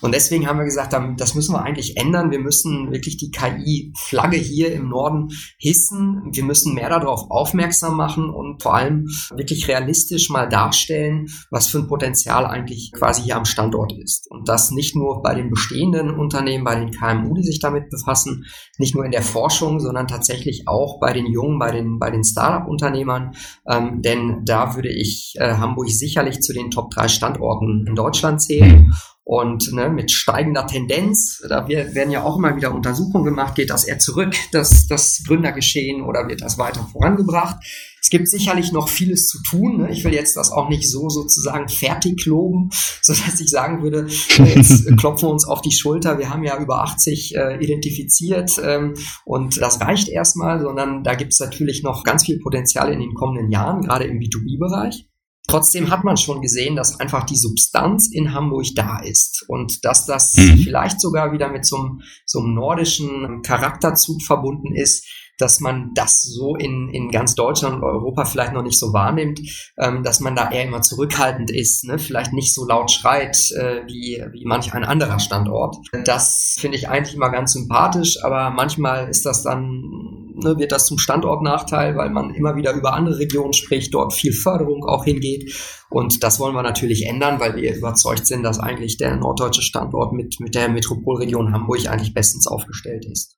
Und 0.00 0.14
deswegen 0.14 0.46
haben 0.46 0.58
wir 0.58 0.64
gesagt, 0.64 0.94
das 1.16 1.34
müssen 1.34 1.54
wir 1.54 1.62
eigentlich 1.62 1.96
ändern. 1.96 2.30
Wir 2.30 2.38
müssen 2.38 2.92
wirklich 2.92 3.16
die 3.16 3.30
KI-Flagge 3.30 4.36
hier 4.44 4.72
im 4.72 4.88
Norden 4.88 5.28
hissen. 5.58 6.22
Wir 6.32 6.44
müssen 6.44 6.74
mehr 6.74 6.88
darauf 6.88 7.30
aufmerksam 7.30 7.96
machen 7.96 8.30
und 8.30 8.62
vor 8.62 8.74
allem 8.74 9.08
wirklich 9.34 9.68
realistisch 9.68 10.30
mal 10.30 10.48
darstellen, 10.48 11.26
was 11.50 11.68
für 11.68 11.78
ein 11.78 11.88
Potenzial 11.88 12.46
eigentlich 12.46 12.92
quasi 12.92 13.22
hier 13.22 13.36
am 13.36 13.44
Standort 13.44 13.92
ist. 13.92 14.30
Und 14.30 14.48
das 14.48 14.70
nicht 14.70 14.94
nur 14.94 15.22
bei 15.22 15.34
den 15.34 15.50
bestehenden 15.50 16.10
Unternehmen, 16.10 16.64
bei 16.64 16.76
den 16.76 16.90
KMU, 16.90 17.34
die 17.34 17.42
sich 17.42 17.60
damit 17.60 17.90
befassen, 17.90 18.44
nicht 18.78 18.94
nur 18.94 19.04
in 19.04 19.12
der 19.12 19.22
Forschung, 19.22 19.80
sondern 19.80 20.06
tatsächlich 20.06 20.66
auch 20.66 21.00
bei 21.00 21.12
den 21.12 21.26
Jungen, 21.26 21.58
bei 21.58 21.70
den, 21.70 21.98
bei 21.98 22.10
den 22.10 22.24
Startup-Unternehmern. 22.24 23.32
Ähm, 23.68 24.02
denn 24.02 24.42
da 24.44 24.74
würde 24.74 24.90
ich 24.90 25.34
äh, 25.38 25.54
Hamburg 25.54 25.90
sicherlich 25.90 26.40
zu 26.40 26.52
den 26.52 26.70
Top 26.70 26.90
3 26.90 27.08
Standorten 27.08 27.86
in 27.86 27.94
Deutschland 27.94 28.42
zählen. 28.42 28.92
Und 29.26 29.72
ne, 29.72 29.88
mit 29.88 30.10
steigender 30.10 30.66
Tendenz, 30.66 31.42
da 31.48 31.66
werden 31.66 32.10
ja 32.10 32.22
auch 32.22 32.36
immer 32.36 32.56
wieder 32.56 32.74
Untersuchungen 32.74 33.24
gemacht, 33.24 33.54
geht 33.54 33.70
das 33.70 33.84
eher 33.84 33.98
zurück, 33.98 34.34
das, 34.52 34.86
das 34.86 35.22
Gründergeschehen, 35.26 36.02
oder 36.02 36.28
wird 36.28 36.42
das 36.42 36.58
weiter 36.58 36.86
vorangebracht? 36.92 37.56
Es 38.02 38.10
gibt 38.10 38.28
sicherlich 38.28 38.70
noch 38.70 38.90
vieles 38.90 39.28
zu 39.28 39.42
tun. 39.42 39.78
Ne? 39.78 39.90
Ich 39.90 40.04
will 40.04 40.12
jetzt 40.12 40.36
das 40.36 40.52
auch 40.52 40.68
nicht 40.68 40.90
so 40.90 41.08
sozusagen 41.08 41.70
fertig 41.70 42.26
loben, 42.26 42.68
so 43.00 43.14
dass 43.14 43.40
ich 43.40 43.48
sagen 43.48 43.82
würde, 43.82 44.06
jetzt 44.36 44.94
klopfen 44.98 45.28
wir 45.28 45.32
uns 45.32 45.48
auf 45.48 45.62
die 45.62 45.72
Schulter. 45.72 46.18
Wir 46.18 46.28
haben 46.28 46.44
ja 46.44 46.60
über 46.60 46.82
80 46.82 47.34
äh, 47.34 47.64
identifiziert 47.64 48.60
ähm, 48.62 48.92
und 49.24 49.58
das 49.58 49.80
reicht 49.80 50.10
erstmal, 50.10 50.60
sondern 50.60 51.02
da 51.02 51.14
gibt 51.14 51.32
es 51.32 51.40
natürlich 51.40 51.82
noch 51.82 52.04
ganz 52.04 52.26
viel 52.26 52.40
Potenzial 52.40 52.92
in 52.92 53.00
den 53.00 53.14
kommenden 53.14 53.50
Jahren, 53.50 53.80
gerade 53.80 54.04
im 54.04 54.18
B2B-Bereich. 54.18 55.06
Trotzdem 55.46 55.90
hat 55.90 56.04
man 56.04 56.16
schon 56.16 56.40
gesehen, 56.40 56.74
dass 56.74 56.98
einfach 57.00 57.24
die 57.24 57.36
Substanz 57.36 58.08
in 58.10 58.32
Hamburg 58.32 58.66
da 58.74 59.00
ist 59.00 59.44
und 59.46 59.84
dass 59.84 60.06
das 60.06 60.36
mhm. 60.36 60.58
vielleicht 60.58 61.00
sogar 61.00 61.32
wieder 61.32 61.50
mit 61.50 61.66
so 61.66 61.76
einem, 61.76 62.00
so 62.24 62.40
einem 62.40 62.54
nordischen 62.54 63.42
Charakterzug 63.42 64.22
verbunden 64.22 64.74
ist, 64.74 65.06
dass 65.38 65.60
man 65.60 65.90
das 65.94 66.22
so 66.22 66.56
in, 66.56 66.88
in 66.90 67.10
ganz 67.10 67.34
Deutschland 67.34 67.76
und 67.76 67.84
Europa 67.84 68.24
vielleicht 68.24 68.52
noch 68.52 68.62
nicht 68.62 68.78
so 68.78 68.92
wahrnimmt, 68.92 69.40
ähm, 69.78 70.02
dass 70.02 70.20
man 70.20 70.36
da 70.36 70.50
eher 70.50 70.64
immer 70.64 70.82
zurückhaltend 70.82 71.50
ist, 71.50 71.84
ne? 71.84 71.98
vielleicht 71.98 72.32
nicht 72.32 72.54
so 72.54 72.66
laut 72.66 72.90
schreit 72.90 73.36
äh, 73.52 73.82
wie, 73.86 74.22
wie 74.32 74.44
manch 74.44 74.72
ein 74.74 74.84
anderer 74.84 75.18
Standort. 75.18 75.76
Das 76.04 76.56
finde 76.58 76.76
ich 76.76 76.88
eigentlich 76.88 77.14
immer 77.14 77.30
ganz 77.30 77.52
sympathisch, 77.52 78.22
aber 78.22 78.50
manchmal 78.50 79.08
ist 79.08 79.26
das 79.26 79.42
dann, 79.42 80.32
ne, 80.34 80.58
wird 80.58 80.72
das 80.72 80.86
zum 80.86 80.98
Standortnachteil, 80.98 81.96
weil 81.96 82.10
man 82.10 82.34
immer 82.34 82.56
wieder 82.56 82.72
über 82.72 82.94
andere 82.94 83.18
Regionen 83.18 83.52
spricht, 83.52 83.94
dort 83.94 84.12
viel 84.12 84.32
Förderung 84.32 84.84
auch 84.84 85.04
hingeht. 85.04 85.52
Und 85.90 86.22
das 86.22 86.40
wollen 86.40 86.54
wir 86.54 86.62
natürlich 86.62 87.06
ändern, 87.06 87.38
weil 87.40 87.56
wir 87.56 87.76
überzeugt 87.76 88.26
sind, 88.26 88.42
dass 88.42 88.58
eigentlich 88.58 88.96
der 88.96 89.16
norddeutsche 89.16 89.62
Standort 89.62 90.12
mit, 90.12 90.40
mit 90.40 90.54
der 90.54 90.68
Metropolregion 90.68 91.52
Hamburg 91.52 91.86
eigentlich 91.88 92.14
bestens 92.14 92.46
aufgestellt 92.46 93.04
ist. 93.04 93.36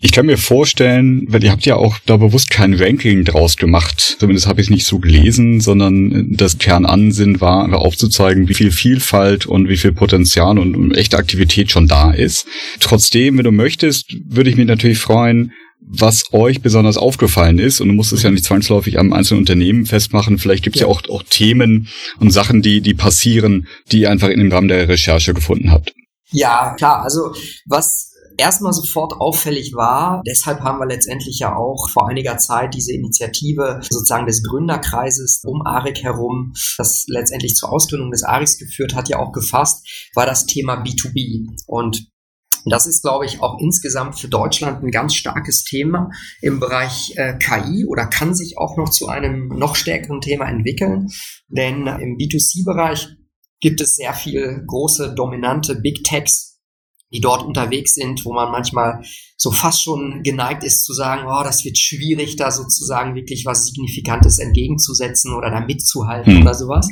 Ich 0.00 0.12
kann 0.12 0.26
mir 0.26 0.38
vorstellen, 0.38 1.26
weil 1.28 1.42
ihr 1.42 1.50
habt 1.50 1.66
ja 1.66 1.74
auch 1.74 1.98
da 2.06 2.16
bewusst 2.16 2.50
kein 2.50 2.74
Ranking 2.74 3.24
draus 3.24 3.56
gemacht. 3.56 4.16
Zumindest 4.20 4.46
habe 4.46 4.60
ich 4.60 4.68
es 4.68 4.70
nicht 4.70 4.86
so 4.86 5.00
gelesen, 5.00 5.60
sondern 5.60 6.36
das 6.36 6.58
Kernansinn 6.58 7.40
war, 7.40 7.72
aufzuzeigen, 7.74 8.48
wie 8.48 8.54
viel 8.54 8.70
Vielfalt 8.70 9.46
und 9.46 9.68
wie 9.68 9.76
viel 9.76 9.90
Potenzial 9.90 10.56
und, 10.58 10.76
und 10.76 10.96
echte 10.96 11.18
Aktivität 11.18 11.72
schon 11.72 11.88
da 11.88 12.12
ist. 12.12 12.46
Trotzdem, 12.78 13.38
wenn 13.38 13.44
du 13.44 13.50
möchtest, 13.50 14.14
würde 14.24 14.50
ich 14.50 14.56
mich 14.56 14.68
natürlich 14.68 14.98
freuen, 14.98 15.52
was 15.80 16.32
euch 16.32 16.60
besonders 16.60 16.96
aufgefallen 16.96 17.58
ist. 17.58 17.80
Und 17.80 17.88
du 17.88 17.94
musst 17.94 18.12
es 18.12 18.22
ja 18.22 18.30
nicht 18.30 18.44
zwangsläufig 18.44 19.00
am 19.00 19.12
einzelnen 19.12 19.40
Unternehmen 19.40 19.84
festmachen. 19.84 20.38
Vielleicht 20.38 20.62
gibt 20.62 20.76
es 20.76 20.82
ja. 20.82 20.86
ja, 20.86 20.92
auch, 20.92 21.02
auch 21.08 21.24
Themen 21.24 21.88
und 22.20 22.30
Sachen, 22.30 22.62
die, 22.62 22.82
die 22.82 22.94
passieren, 22.94 23.66
die 23.90 24.02
ihr 24.02 24.10
einfach 24.10 24.28
in 24.28 24.38
dem 24.38 24.52
Rahmen 24.52 24.68
der 24.68 24.88
Recherche 24.88 25.34
gefunden 25.34 25.72
habt. 25.72 25.92
Ja, 26.30 26.74
klar. 26.76 27.02
Also 27.02 27.32
was 27.66 28.07
erstmal 28.38 28.72
sofort 28.72 29.14
auffällig 29.20 29.74
war. 29.74 30.22
Deshalb 30.26 30.60
haben 30.60 30.78
wir 30.78 30.86
letztendlich 30.86 31.38
ja 31.38 31.54
auch 31.54 31.88
vor 31.90 32.08
einiger 32.08 32.38
Zeit 32.38 32.74
diese 32.74 32.92
Initiative 32.92 33.80
sozusagen 33.82 34.26
des 34.26 34.42
Gründerkreises 34.42 35.42
um 35.44 35.62
ARIC 35.66 36.02
herum, 36.02 36.52
das 36.78 37.04
letztendlich 37.08 37.54
zur 37.54 37.72
Ausgründung 37.72 38.10
des 38.10 38.22
ARICs 38.22 38.58
geführt 38.58 38.94
hat, 38.94 39.08
ja 39.08 39.18
auch 39.18 39.32
gefasst, 39.32 39.86
war 40.14 40.26
das 40.26 40.46
Thema 40.46 40.82
B2B. 40.82 41.48
Und 41.66 42.08
das 42.64 42.86
ist, 42.86 43.02
glaube 43.02 43.24
ich, 43.24 43.40
auch 43.40 43.58
insgesamt 43.60 44.18
für 44.18 44.28
Deutschland 44.28 44.82
ein 44.82 44.90
ganz 44.90 45.14
starkes 45.14 45.64
Thema 45.64 46.10
im 46.42 46.60
Bereich 46.60 47.12
äh, 47.16 47.38
KI 47.38 47.86
oder 47.86 48.06
kann 48.06 48.34
sich 48.34 48.58
auch 48.58 48.76
noch 48.76 48.90
zu 48.90 49.08
einem 49.08 49.48
noch 49.48 49.76
stärkeren 49.76 50.20
Thema 50.20 50.46
entwickeln. 50.46 51.08
Denn 51.48 51.86
im 51.86 52.16
B2C-Bereich 52.16 53.08
gibt 53.60 53.80
es 53.80 53.96
sehr 53.96 54.12
viel 54.14 54.64
große, 54.66 55.14
dominante 55.14 55.76
Big 55.76 56.04
Techs, 56.04 56.47
die 57.12 57.20
dort 57.20 57.42
unterwegs 57.42 57.94
sind, 57.94 58.24
wo 58.24 58.32
man 58.32 58.50
manchmal 58.50 59.02
so 59.36 59.50
fast 59.50 59.82
schon 59.82 60.22
geneigt 60.22 60.64
ist 60.64 60.84
zu 60.84 60.92
sagen, 60.92 61.26
oh, 61.26 61.42
das 61.42 61.64
wird 61.64 61.78
schwierig, 61.78 62.36
da 62.36 62.50
sozusagen 62.50 63.14
wirklich 63.14 63.46
was 63.46 63.66
Signifikantes 63.66 64.38
entgegenzusetzen 64.38 65.34
oder 65.34 65.50
da 65.50 65.60
mitzuhalten 65.60 66.36
hm. 66.36 66.42
oder 66.42 66.54
sowas. 66.54 66.88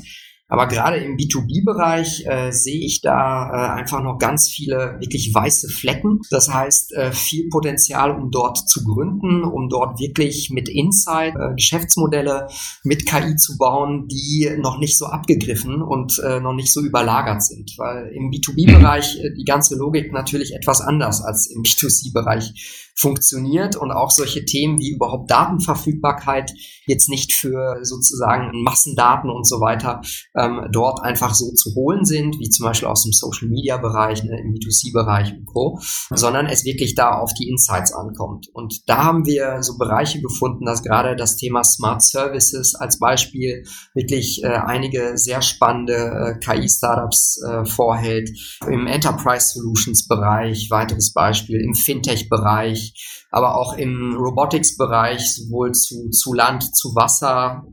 Aber 0.48 0.68
gerade 0.68 0.98
im 0.98 1.16
B2B-Bereich 1.16 2.24
äh, 2.26 2.52
sehe 2.52 2.84
ich 2.84 3.00
da 3.00 3.50
äh, 3.50 3.80
einfach 3.80 4.00
noch 4.00 4.18
ganz 4.18 4.48
viele 4.48 4.96
wirklich 5.00 5.34
weiße 5.34 5.68
Flecken. 5.68 6.20
Das 6.30 6.52
heißt, 6.52 6.94
äh, 6.94 7.10
viel 7.10 7.48
Potenzial, 7.48 8.12
um 8.12 8.30
dort 8.30 8.56
zu 8.68 8.84
gründen, 8.84 9.42
um 9.42 9.68
dort 9.68 9.98
wirklich 9.98 10.50
mit 10.50 10.68
Insight 10.68 11.34
äh, 11.34 11.54
Geschäftsmodelle 11.56 12.46
mit 12.84 13.06
KI 13.06 13.34
zu 13.34 13.58
bauen, 13.58 14.06
die 14.06 14.48
noch 14.58 14.78
nicht 14.78 14.96
so 14.98 15.06
abgegriffen 15.06 15.82
und 15.82 16.20
äh, 16.24 16.38
noch 16.38 16.54
nicht 16.54 16.72
so 16.72 16.80
überlagert 16.80 17.42
sind. 17.42 17.72
Weil 17.76 18.12
im 18.14 18.30
B2B-Bereich 18.30 19.18
äh, 19.18 19.34
die 19.36 19.44
ganze 19.44 19.74
Logik 19.76 20.12
natürlich 20.12 20.54
etwas 20.54 20.80
anders 20.80 21.22
als 21.22 21.48
im 21.48 21.62
B2C-Bereich 21.62 22.85
funktioniert 22.98 23.76
und 23.76 23.90
auch 23.92 24.10
solche 24.10 24.44
Themen 24.44 24.78
wie 24.78 24.90
überhaupt 24.90 25.30
Datenverfügbarkeit 25.30 26.52
jetzt 26.86 27.08
nicht 27.08 27.34
für 27.34 27.78
sozusagen 27.82 28.62
Massendaten 28.62 29.30
und 29.30 29.46
so 29.46 29.60
weiter 29.60 30.00
ähm, 30.34 30.68
dort 30.72 31.02
einfach 31.02 31.34
so 31.34 31.52
zu 31.52 31.74
holen 31.74 32.04
sind, 32.04 32.38
wie 32.38 32.48
zum 32.48 32.64
Beispiel 32.64 32.88
aus 32.88 33.02
dem 33.02 33.12
Social 33.12 33.48
Media 33.48 33.76
Bereich, 33.76 34.22
ne, 34.24 34.40
im 34.40 34.54
B2C-Bereich 34.54 35.32
und 35.32 35.46
Co., 35.46 35.78
sondern 36.10 36.46
es 36.46 36.64
wirklich 36.64 36.94
da 36.94 37.18
auf 37.18 37.34
die 37.34 37.48
Insights 37.48 37.92
ankommt. 37.92 38.48
Und 38.52 38.88
da 38.88 39.04
haben 39.04 39.26
wir 39.26 39.62
so 39.62 39.76
Bereiche 39.76 40.20
gefunden, 40.20 40.64
dass 40.64 40.82
gerade 40.82 41.16
das 41.16 41.36
Thema 41.36 41.64
Smart 41.64 42.02
Services 42.02 42.74
als 42.74 42.98
Beispiel 42.98 43.64
wirklich 43.94 44.42
äh, 44.42 44.46
einige 44.46 45.18
sehr 45.18 45.42
spannende 45.42 45.94
äh, 45.94 46.38
KI-Startups 46.38 47.42
äh, 47.42 47.64
vorhält. 47.64 48.30
Im 48.66 48.86
Enterprise 48.86 49.48
Solutions 49.48 50.06
Bereich, 50.06 50.70
weiteres 50.70 51.12
Beispiel, 51.12 51.60
im 51.60 51.74
Fintech-Bereich, 51.74 52.85
aber 53.30 53.56
auch 53.56 53.74
im 53.74 54.16
Robotics-Bereich, 54.16 55.34
sowohl 55.34 55.72
zu, 55.72 56.10
zu 56.10 56.32
Land, 56.32 56.74
zu 56.74 56.94
Wasser, 56.94 57.66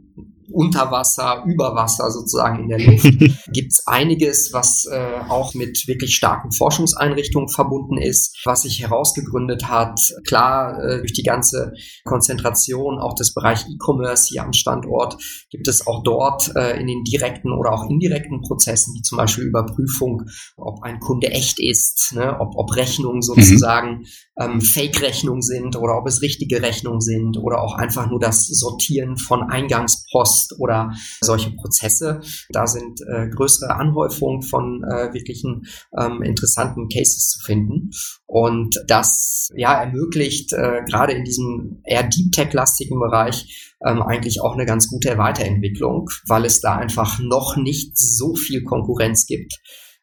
unter 0.51 0.91
Wasser, 0.91 1.43
über 1.45 1.75
Wasser 1.75 2.11
sozusagen 2.11 2.63
in 2.63 2.69
der 2.69 2.79
Luft, 2.79 3.03
gibt 3.53 3.71
es 3.71 3.87
einiges, 3.87 4.53
was 4.53 4.85
äh, 4.85 5.19
auch 5.29 5.53
mit 5.53 5.87
wirklich 5.87 6.15
starken 6.15 6.51
Forschungseinrichtungen 6.51 7.49
verbunden 7.49 7.97
ist, 7.97 8.39
was 8.45 8.63
sich 8.63 8.81
herausgegründet 8.81 9.69
hat. 9.69 9.99
Klar, 10.25 10.83
äh, 10.83 10.99
durch 10.99 11.13
die 11.13 11.23
ganze 11.23 11.73
Konzentration 12.03 12.99
auch 12.99 13.13
des 13.13 13.33
Bereich 13.33 13.65
E-Commerce 13.67 14.27
hier 14.29 14.43
am 14.43 14.53
Standort 14.53 15.17
gibt 15.49 15.67
es 15.67 15.87
auch 15.87 16.03
dort 16.03 16.55
äh, 16.55 16.79
in 16.79 16.87
den 16.87 17.03
direkten 17.03 17.51
oder 17.51 17.71
auch 17.73 17.89
indirekten 17.89 18.41
Prozessen, 18.41 18.93
wie 18.95 19.01
zum 19.01 19.17
Beispiel 19.17 19.45
Überprüfung, 19.45 20.23
ob 20.57 20.83
ein 20.83 20.99
Kunde 20.99 21.29
echt 21.29 21.59
ist, 21.59 22.13
ne, 22.15 22.39
ob, 22.39 22.55
ob 22.55 22.75
Rechnungen 22.75 23.17
mhm. 23.17 23.21
sozusagen 23.21 23.99
mhm. 23.99 24.05
ähm, 24.39 24.61
Fake-Rechnungen 24.61 25.41
sind 25.41 25.75
oder 25.75 25.97
ob 25.97 26.07
es 26.07 26.21
richtige 26.21 26.61
Rechnungen 26.61 27.01
sind 27.01 27.37
oder 27.37 27.61
auch 27.61 27.75
einfach 27.75 28.09
nur 28.09 28.19
das 28.19 28.47
Sortieren 28.47 29.17
von 29.17 29.43
Eingangspost 29.43 30.32
Post 30.33 30.59
oder 30.59 30.93
solche 31.21 31.51
Prozesse. 31.51 32.21
Da 32.49 32.67
sind 32.67 33.01
äh, 33.01 33.29
größere 33.29 33.75
Anhäufungen 33.75 34.41
von 34.41 34.83
äh, 34.83 35.13
wirklichen 35.13 35.63
ähm, 35.97 36.21
interessanten 36.21 36.87
Cases 36.89 37.29
zu 37.29 37.39
finden. 37.39 37.91
Und 38.25 38.75
das 38.87 39.49
ja 39.55 39.73
ermöglicht 39.81 40.53
äh, 40.53 40.81
gerade 40.87 41.13
in 41.13 41.23
diesem 41.23 41.81
eher 41.85 42.03
Deep 42.03 42.31
Tech-lastigen 42.31 42.99
Bereich 42.99 43.73
ähm, 43.85 44.01
eigentlich 44.01 44.41
auch 44.41 44.53
eine 44.53 44.65
ganz 44.65 44.89
gute 44.89 45.17
Weiterentwicklung, 45.17 46.09
weil 46.27 46.45
es 46.45 46.61
da 46.61 46.75
einfach 46.75 47.19
noch 47.19 47.57
nicht 47.57 47.97
so 47.97 48.35
viel 48.35 48.63
Konkurrenz 48.63 49.25
gibt 49.25 49.59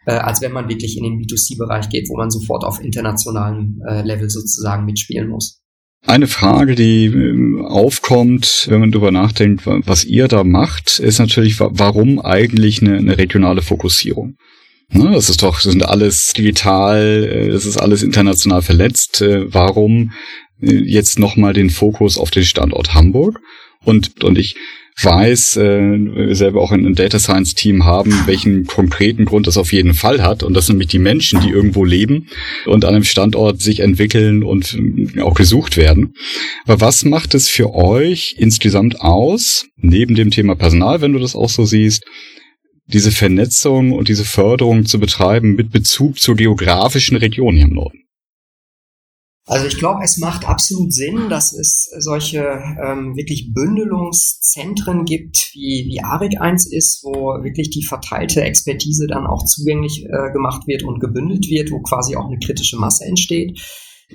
äh, 0.07 0.13
als 0.13 0.41
wenn 0.41 0.53
man 0.53 0.69
wirklich 0.69 0.97
in 0.97 1.05
den 1.05 1.21
B2C-Bereich 1.21 1.91
geht, 1.91 2.09
wo 2.09 2.17
man 2.17 2.31
sofort 2.31 2.65
auf 2.65 2.83
internationalem 2.83 3.83
äh, 3.87 4.01
Level 4.01 4.31
sozusagen 4.31 4.87
mitspielen 4.87 5.29
muss. 5.29 5.60
Eine 6.07 6.29
Frage, 6.29 6.75
die 6.75 7.07
ähm, 7.07 7.65
aufkommt, 7.65 8.67
wenn 8.69 8.81
man 8.81 8.91
darüber 8.91 9.11
nachdenkt, 9.11 9.63
was 9.67 10.05
ihr 10.05 10.29
da 10.29 10.45
macht, 10.45 10.99
ist 10.99 11.19
natürlich, 11.19 11.61
warum 11.61 12.21
eigentlich 12.21 12.81
eine, 12.81 12.97
eine 12.97 13.19
regionale 13.19 13.63
Fokussierung? 13.63 14.37
Ne, 14.93 15.13
das 15.13 15.29
ist 15.29 15.43
doch, 15.43 15.55
das 15.63 15.71
sind 15.71 15.85
alles 15.85 16.33
digital, 16.33 17.25
äh, 17.31 17.49
das 17.51 17.65
ist 17.65 17.77
alles 17.77 18.03
international 18.03 18.63
verletzt. 18.63 19.21
Äh, 19.21 19.53
warum 19.53 20.13
äh, 20.61 20.75
jetzt 20.75 21.19
nochmal 21.19 21.53
den 21.53 21.71
Fokus 21.71 22.19
auf 22.19 22.31
den 22.31 22.45
Standort 22.45 22.95
Hamburg? 22.95 23.41
Und, 23.85 24.25
und 24.25 24.37
ich 24.37 24.57
weiß, 24.97 25.57
äh, 25.57 26.35
selber 26.35 26.61
auch 26.61 26.73
ein 26.73 26.95
Data 26.95 27.19
Science 27.19 27.55
Team 27.55 27.85
haben, 27.85 28.13
welchen 28.27 28.67
konkreten 28.67 29.25
Grund 29.25 29.47
das 29.47 29.57
auf 29.57 29.73
jeden 29.73 29.95
Fall 29.95 30.23
hat. 30.23 30.43
Und 30.43 30.55
das 30.55 30.67
sind 30.67 30.77
nämlich 30.77 30.89
die 30.89 30.99
Menschen, 30.99 31.41
die 31.41 31.51
irgendwo 31.51 31.85
leben 31.85 32.29
und 32.67 32.85
an 32.85 32.95
einem 32.95 33.05
Standort 33.05 33.61
sich 33.61 33.81
entwickeln 33.81 34.43
und 34.43 34.79
äh, 35.17 35.21
auch 35.21 35.35
gesucht 35.35 35.77
werden. 35.77 36.15
Aber 36.65 36.81
was 36.81 37.05
macht 37.05 37.35
es 37.35 37.49
für 37.49 37.75
euch 37.75 38.35
insgesamt 38.39 39.01
aus, 39.01 39.67
neben 39.77 40.15
dem 40.15 40.31
Thema 40.31 40.55
Personal, 40.55 41.01
wenn 41.01 41.13
du 41.13 41.19
das 41.19 41.35
auch 41.35 41.51
so 41.51 41.65
siehst, 41.65 42.05
diese 42.87 43.13
Vernetzung 43.13 43.93
und 43.93 44.09
diese 44.09 44.25
Förderung 44.25 44.85
zu 44.85 44.99
betreiben 44.99 45.55
mit 45.55 45.71
Bezug 45.71 46.19
zur 46.19 46.37
geografischen 46.37 47.17
Region 47.17 47.55
hier 47.55 47.67
im 47.67 47.75
Norden? 47.75 48.01
Also 49.51 49.67
ich 49.67 49.79
glaube, 49.79 50.05
es 50.05 50.17
macht 50.19 50.47
absolut 50.47 50.93
Sinn, 50.93 51.29
dass 51.29 51.53
es 51.53 51.91
solche 51.99 52.39
ähm, 52.81 53.17
wirklich 53.17 53.53
Bündelungszentren 53.53 55.05
gibt, 55.05 55.51
wie, 55.55 55.87
wie 55.89 56.01
ARIC 56.01 56.41
1 56.41 56.73
ist, 56.73 57.03
wo 57.03 57.43
wirklich 57.43 57.69
die 57.71 57.85
verteilte 57.85 58.43
Expertise 58.43 59.09
dann 59.09 59.27
auch 59.27 59.45
zugänglich 59.45 60.05
äh, 60.05 60.31
gemacht 60.33 60.69
wird 60.69 60.85
und 60.85 61.01
gebündelt 61.01 61.51
wird, 61.51 61.73
wo 61.73 61.81
quasi 61.81 62.15
auch 62.15 62.27
eine 62.27 62.39
kritische 62.39 62.77
Masse 62.77 63.05
entsteht. 63.05 63.61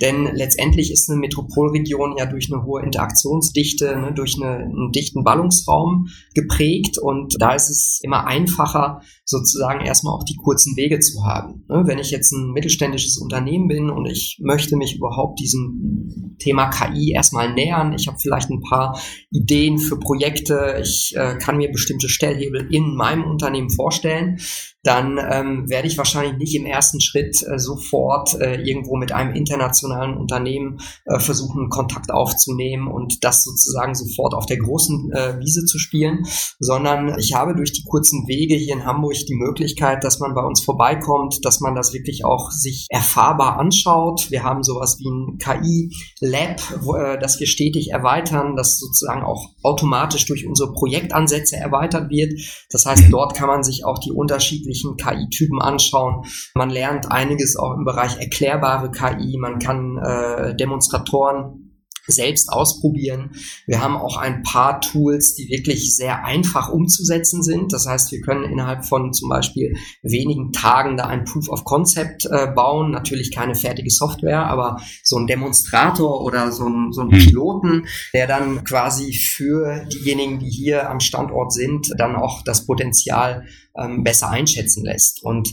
Denn 0.01 0.29
letztendlich 0.33 0.91
ist 0.91 1.09
eine 1.09 1.19
Metropolregion 1.19 2.15
ja 2.17 2.25
durch 2.25 2.51
eine 2.51 2.63
hohe 2.63 2.83
Interaktionsdichte, 2.83 3.97
ne, 3.97 4.13
durch 4.13 4.35
eine, 4.35 4.65
einen 4.65 4.91
dichten 4.91 5.23
Ballungsraum 5.23 6.07
geprägt 6.33 6.97
und 6.97 7.35
da 7.39 7.53
ist 7.53 7.69
es 7.69 7.99
immer 8.03 8.27
einfacher, 8.27 9.01
sozusagen 9.23 9.85
erstmal 9.85 10.13
auch 10.13 10.23
die 10.23 10.35
kurzen 10.35 10.75
Wege 10.75 10.99
zu 10.99 11.23
haben. 11.25 11.65
Ne, 11.69 11.83
wenn 11.85 11.99
ich 11.99 12.11
jetzt 12.11 12.31
ein 12.31 12.51
mittelständisches 12.51 13.17
Unternehmen 13.17 13.67
bin 13.67 13.89
und 13.89 14.05
ich 14.05 14.39
möchte 14.41 14.75
mich 14.75 14.95
überhaupt 14.95 15.39
diesem 15.39 16.35
Thema 16.39 16.69
KI 16.69 17.11
erstmal 17.11 17.53
nähern, 17.53 17.93
ich 17.93 18.07
habe 18.07 18.17
vielleicht 18.19 18.49
ein 18.49 18.61
paar 18.61 18.99
Ideen 19.31 19.77
für 19.77 19.97
Projekte, 19.97 20.79
ich 20.81 21.13
äh, 21.15 21.37
kann 21.37 21.57
mir 21.57 21.71
bestimmte 21.71 22.09
Stellhebel 22.09 22.67
in 22.71 22.95
meinem 22.95 23.23
Unternehmen 23.23 23.69
vorstellen, 23.69 24.37
dann 24.85 25.17
ähm, 25.17 25.67
werde 25.67 25.87
ich 25.87 25.97
wahrscheinlich 25.97 26.37
nicht 26.37 26.55
im 26.55 26.65
ersten 26.65 27.01
Schritt 27.01 27.41
äh, 27.41 27.57
sofort 27.57 28.39
äh, 28.39 28.61
irgendwo 28.61 28.95
mit 28.97 29.11
einem 29.11 29.33
internationalen 29.33 30.15
Unternehmen 30.15 30.79
äh, 31.05 31.19
versuchen, 31.19 31.69
Kontakt 31.69 32.11
aufzunehmen 32.11 32.87
und 32.87 33.23
das 33.23 33.43
sozusagen 33.43 33.95
sofort 33.95 34.35
auf 34.35 34.45
der 34.45 34.57
großen 34.57 35.11
äh, 35.11 35.39
Wiese 35.39 35.65
zu 35.65 35.79
spielen, 35.79 36.25
sondern 36.59 37.17
ich 37.17 37.33
habe 37.33 37.55
durch 37.55 37.71
die 37.71 37.83
kurzen 37.83 38.27
Wege 38.27 38.55
hier 38.55 38.75
in 38.75 38.85
Hamburg 38.85 39.15
die 39.27 39.35
Möglichkeit, 39.35 40.03
dass 40.03 40.19
man 40.19 40.35
bei 40.35 40.43
uns 40.43 40.61
vorbeikommt, 40.61 41.43
dass 41.43 41.61
man 41.61 41.73
das 41.73 41.93
wirklich 41.93 42.23
auch 42.23 42.51
sich 42.51 42.85
erfahrbar 42.89 43.57
anschaut. 43.57 44.29
Wir 44.29 44.43
haben 44.43 44.61
sowas 44.61 44.99
wie 44.99 45.09
ein 45.09 45.37
KI-Lab, 45.39 46.61
äh, 46.95 47.19
das 47.19 47.39
wir 47.39 47.47
stetig 47.47 47.89
erweitern, 47.89 48.55
das 48.55 48.77
sozusagen 48.77 49.23
auch 49.23 49.49
automatisch 49.63 50.25
durch 50.25 50.45
unsere 50.47 50.73
Projektansätze 50.73 51.55
erweitert 51.55 52.11
wird. 52.11 52.39
Das 52.69 52.85
heißt, 52.85 53.05
dort 53.09 53.33
kann 53.33 53.47
man 53.47 53.63
sich 53.63 53.83
auch 53.83 53.97
die 53.97 54.11
unterschiedlichen 54.11 54.74
unterschiedlichen 54.83 54.97
KI-Typen 54.97 55.61
anschauen. 55.61 56.25
Man 56.53 56.69
lernt 56.69 57.11
einiges 57.11 57.55
auch 57.57 57.73
im 57.73 57.85
Bereich 57.85 58.17
erklärbare 58.19 58.91
KI. 58.91 59.37
Man 59.39 59.59
kann 59.59 59.97
äh, 59.97 60.55
Demonstratoren 60.55 61.64
selbst 62.07 62.49
ausprobieren. 62.49 63.31
Wir 63.65 63.81
haben 63.81 63.95
auch 63.95 64.17
ein 64.17 64.43
paar 64.43 64.81
Tools, 64.81 65.35
die 65.35 65.49
wirklich 65.49 65.95
sehr 65.95 66.23
einfach 66.23 66.69
umzusetzen 66.69 67.43
sind. 67.43 67.73
Das 67.73 67.87
heißt, 67.87 68.11
wir 68.11 68.21
können 68.21 68.43
innerhalb 68.43 68.85
von 68.85 69.13
zum 69.13 69.29
Beispiel 69.29 69.75
wenigen 70.01 70.51
Tagen 70.51 70.97
da 70.97 71.05
ein 71.05 71.25
Proof 71.25 71.49
of 71.49 71.63
Concept 71.63 72.25
äh, 72.25 72.47
bauen. 72.47 72.91
Natürlich 72.91 73.31
keine 73.33 73.55
fertige 73.55 73.89
Software, 73.89 74.45
aber 74.45 74.81
so 75.03 75.17
ein 75.17 75.27
Demonstrator 75.27 76.21
oder 76.21 76.51
so 76.51 76.67
ein, 76.67 76.91
so 76.91 77.01
ein 77.01 77.11
hm. 77.11 77.19
Piloten, 77.19 77.87
der 78.13 78.27
dann 78.27 78.63
quasi 78.63 79.13
für 79.13 79.85
diejenigen, 79.85 80.39
die 80.39 80.49
hier 80.49 80.89
am 80.89 80.99
Standort 80.99 81.53
sind, 81.53 81.93
dann 81.97 82.15
auch 82.15 82.43
das 82.43 82.65
Potenzial 82.65 83.45
ähm, 83.77 84.03
besser 84.03 84.29
einschätzen 84.29 84.83
lässt. 84.85 85.23
Und 85.23 85.49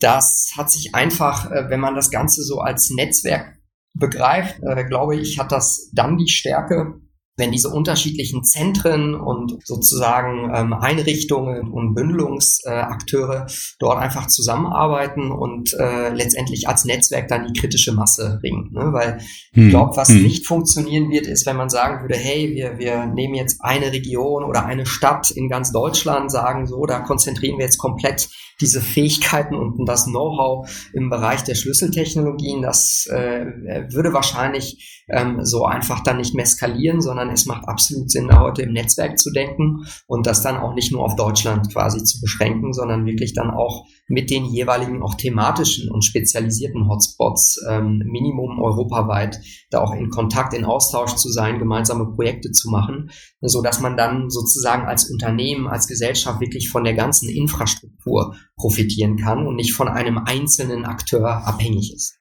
das 0.00 0.52
hat 0.56 0.70
sich 0.70 0.94
einfach, 0.94 1.50
äh, 1.50 1.68
wenn 1.68 1.80
man 1.80 1.94
das 1.94 2.10
Ganze 2.10 2.42
so 2.42 2.60
als 2.60 2.90
Netzwerk 2.90 3.59
begreift, 3.94 4.60
äh, 4.62 4.84
glaube 4.84 5.16
ich, 5.16 5.38
hat 5.38 5.52
das 5.52 5.90
dann 5.92 6.16
die 6.16 6.28
Stärke, 6.28 7.00
wenn 7.36 7.52
diese 7.52 7.70
unterschiedlichen 7.70 8.44
Zentren 8.44 9.14
und 9.14 9.58
sozusagen 9.64 10.50
ähm, 10.54 10.72
Einrichtungen 10.72 11.72
und 11.72 11.94
Bündelungsakteure 11.94 13.46
äh, 13.46 13.52
dort 13.78 13.98
einfach 13.98 14.26
zusammenarbeiten 14.26 15.30
und 15.30 15.72
äh, 15.74 16.12
letztendlich 16.12 16.68
als 16.68 16.84
Netzwerk 16.84 17.28
dann 17.28 17.46
die 17.46 17.58
kritische 17.58 17.92
Masse 17.92 18.38
bringen. 18.40 18.70
Ne? 18.72 18.92
Weil 18.92 19.20
hm. 19.52 19.64
ich 19.64 19.70
glaube, 19.70 19.96
was 19.96 20.08
hm. 20.08 20.22
nicht 20.22 20.46
funktionieren 20.46 21.10
wird, 21.10 21.26
ist, 21.26 21.46
wenn 21.46 21.56
man 21.56 21.70
sagen 21.70 22.02
würde, 22.02 22.16
hey, 22.16 22.54
wir, 22.54 22.78
wir 22.78 23.06
nehmen 23.06 23.34
jetzt 23.34 23.60
eine 23.60 23.90
Region 23.90 24.44
oder 24.44 24.66
eine 24.66 24.86
Stadt 24.86 25.30
in 25.30 25.48
ganz 25.48 25.72
Deutschland, 25.72 26.30
sagen 26.30 26.66
so, 26.66 26.84
da 26.84 27.00
konzentrieren 27.00 27.58
wir 27.58 27.64
jetzt 27.64 27.78
komplett 27.78 28.28
diese 28.60 28.80
Fähigkeiten 28.80 29.54
und 29.54 29.86
das 29.86 30.04
Know-how 30.04 30.68
im 30.92 31.08
Bereich 31.08 31.42
der 31.44 31.54
Schlüsseltechnologien, 31.54 32.62
das 32.62 33.06
äh, 33.10 33.46
würde 33.90 34.12
wahrscheinlich 34.12 35.04
ähm, 35.08 35.44
so 35.44 35.64
einfach 35.64 36.02
dann 36.02 36.18
nicht 36.18 36.34
mehr 36.34 36.46
skalieren, 36.46 37.00
sondern 37.00 37.29
es 37.32 37.46
macht 37.46 37.68
absolut 37.68 38.10
Sinn, 38.10 38.28
da 38.28 38.40
heute 38.40 38.62
im 38.62 38.72
Netzwerk 38.72 39.18
zu 39.18 39.30
denken 39.30 39.86
und 40.06 40.26
das 40.26 40.42
dann 40.42 40.56
auch 40.56 40.74
nicht 40.74 40.92
nur 40.92 41.04
auf 41.04 41.16
Deutschland 41.16 41.72
quasi 41.72 42.02
zu 42.04 42.20
beschränken, 42.20 42.72
sondern 42.72 43.06
wirklich 43.06 43.34
dann 43.34 43.50
auch 43.50 43.86
mit 44.08 44.30
den 44.30 44.44
jeweiligen 44.44 45.02
auch 45.02 45.14
thematischen 45.14 45.90
und 45.90 46.04
spezialisierten 46.04 46.88
Hotspots 46.88 47.60
ähm, 47.68 48.02
Minimum 48.04 48.60
europaweit 48.60 49.40
da 49.70 49.80
auch 49.80 49.94
in 49.94 50.10
Kontakt, 50.10 50.52
in 50.52 50.64
Austausch 50.64 51.14
zu 51.14 51.30
sein, 51.30 51.58
gemeinsame 51.58 52.12
Projekte 52.14 52.50
zu 52.50 52.70
machen, 52.70 53.10
so 53.40 53.62
dass 53.62 53.80
man 53.80 53.96
dann 53.96 54.30
sozusagen 54.30 54.86
als 54.86 55.10
Unternehmen, 55.10 55.68
als 55.68 55.86
Gesellschaft 55.86 56.40
wirklich 56.40 56.70
von 56.70 56.84
der 56.84 56.94
ganzen 56.94 57.28
Infrastruktur 57.28 58.34
profitieren 58.56 59.16
kann 59.16 59.46
und 59.46 59.56
nicht 59.56 59.72
von 59.72 59.88
einem 59.88 60.18
einzelnen 60.18 60.84
Akteur 60.84 61.46
abhängig 61.46 61.94
ist. 61.94 62.19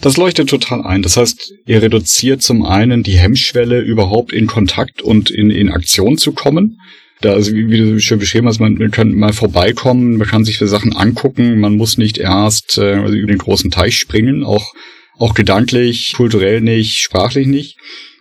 Das 0.00 0.16
leuchtet 0.16 0.48
total 0.48 0.82
ein. 0.82 1.02
Das 1.02 1.16
heißt, 1.16 1.52
ihr 1.66 1.82
reduziert 1.82 2.42
zum 2.42 2.64
einen 2.64 3.02
die 3.02 3.18
Hemmschwelle, 3.18 3.80
überhaupt 3.80 4.32
in 4.32 4.46
Kontakt 4.46 5.02
und 5.02 5.30
in, 5.30 5.50
in 5.50 5.68
Aktion 5.70 6.16
zu 6.16 6.32
kommen. 6.32 6.80
Da, 7.20 7.34
also 7.34 7.52
wie, 7.52 7.68
wie 7.68 7.76
du 7.76 8.00
schön 8.00 8.18
beschrieben 8.18 8.46
hast, 8.46 8.60
man, 8.60 8.74
man 8.74 8.90
kann 8.90 9.14
mal 9.14 9.34
vorbeikommen, 9.34 10.16
man 10.16 10.26
kann 10.26 10.44
sich 10.44 10.58
die 10.58 10.66
Sachen 10.66 10.96
angucken, 10.96 11.60
man 11.60 11.76
muss 11.76 11.98
nicht 11.98 12.16
erst 12.16 12.78
äh, 12.78 12.98
über 12.98 13.26
den 13.26 13.38
großen 13.38 13.70
Teich 13.70 13.98
springen, 13.98 14.42
auch, 14.42 14.72
auch 15.18 15.34
gedanklich, 15.34 16.14
kulturell 16.16 16.62
nicht, 16.62 16.98
sprachlich 16.98 17.46
nicht. 17.46 17.76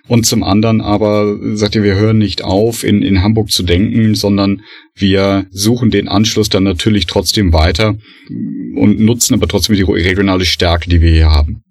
Und 0.10 0.26
zum 0.26 0.44
anderen 0.44 0.82
aber 0.82 1.38
sagt 1.56 1.76
ihr, 1.76 1.84
wir 1.84 1.96
hören 1.96 2.18
nicht 2.18 2.44
auf, 2.44 2.84
in, 2.84 3.04
in 3.04 3.22
Hamburg 3.22 3.52
zu 3.52 3.62
denken, 3.62 4.16
sondern 4.16 4.64
wir 4.96 5.46
suchen 5.52 5.92
den 5.92 6.08
Anschluss 6.08 6.50
dann 6.50 6.64
natürlich 6.64 7.06
trotzdem 7.06 7.54
weiter 7.54 7.96
und 8.76 9.00
nutzen 9.00 9.36
aber 9.36 9.48
trotzdem 9.48 9.76
die 9.76 9.84
regionale 9.84 10.46
Stärke, 10.46 10.90
die 10.90 11.02
wir 11.02 11.12
hier 11.12 11.30
haben. 11.30 11.62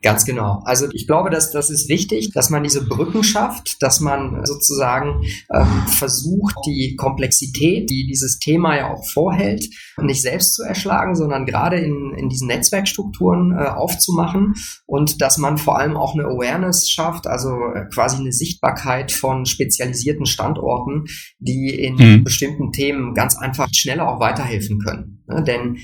Ganz 0.00 0.24
genau. 0.24 0.62
Also 0.64 0.86
ich 0.92 1.08
glaube, 1.08 1.28
dass 1.28 1.50
das 1.50 1.70
ist 1.70 1.88
wichtig, 1.88 2.30
dass 2.32 2.50
man 2.50 2.62
diese 2.62 2.86
Brücken 2.86 3.24
schafft, 3.24 3.82
dass 3.82 3.98
man 3.98 4.46
sozusagen 4.46 5.24
ähm, 5.52 5.86
versucht, 5.88 6.54
die 6.66 6.94
Komplexität, 6.94 7.90
die 7.90 8.06
dieses 8.06 8.38
Thema 8.38 8.76
ja 8.76 8.92
auch 8.94 9.04
vorhält, 9.12 9.68
nicht 10.00 10.22
selbst 10.22 10.54
zu 10.54 10.62
erschlagen, 10.62 11.16
sondern 11.16 11.46
gerade 11.46 11.78
in, 11.78 12.14
in 12.16 12.28
diesen 12.28 12.46
Netzwerkstrukturen 12.46 13.50
äh, 13.58 13.64
aufzumachen 13.70 14.54
und 14.86 15.20
dass 15.20 15.36
man 15.36 15.58
vor 15.58 15.80
allem 15.80 15.96
auch 15.96 16.14
eine 16.14 16.26
Awareness 16.26 16.88
schafft, 16.88 17.26
also 17.26 17.50
äh, 17.74 17.86
quasi 17.92 18.18
eine 18.18 18.32
Sichtbarkeit 18.32 19.10
von 19.10 19.46
spezialisierten 19.46 20.26
Standorten, 20.26 21.06
die 21.40 21.70
in 21.70 21.96
mhm. 21.96 22.22
bestimmten 22.22 22.70
Themen 22.70 23.14
ganz 23.14 23.36
einfach 23.36 23.68
schneller 23.72 24.08
auch 24.08 24.20
weiterhelfen 24.20 24.78
können. 24.78 25.24
Ne? 25.26 25.42
Denn 25.42 25.78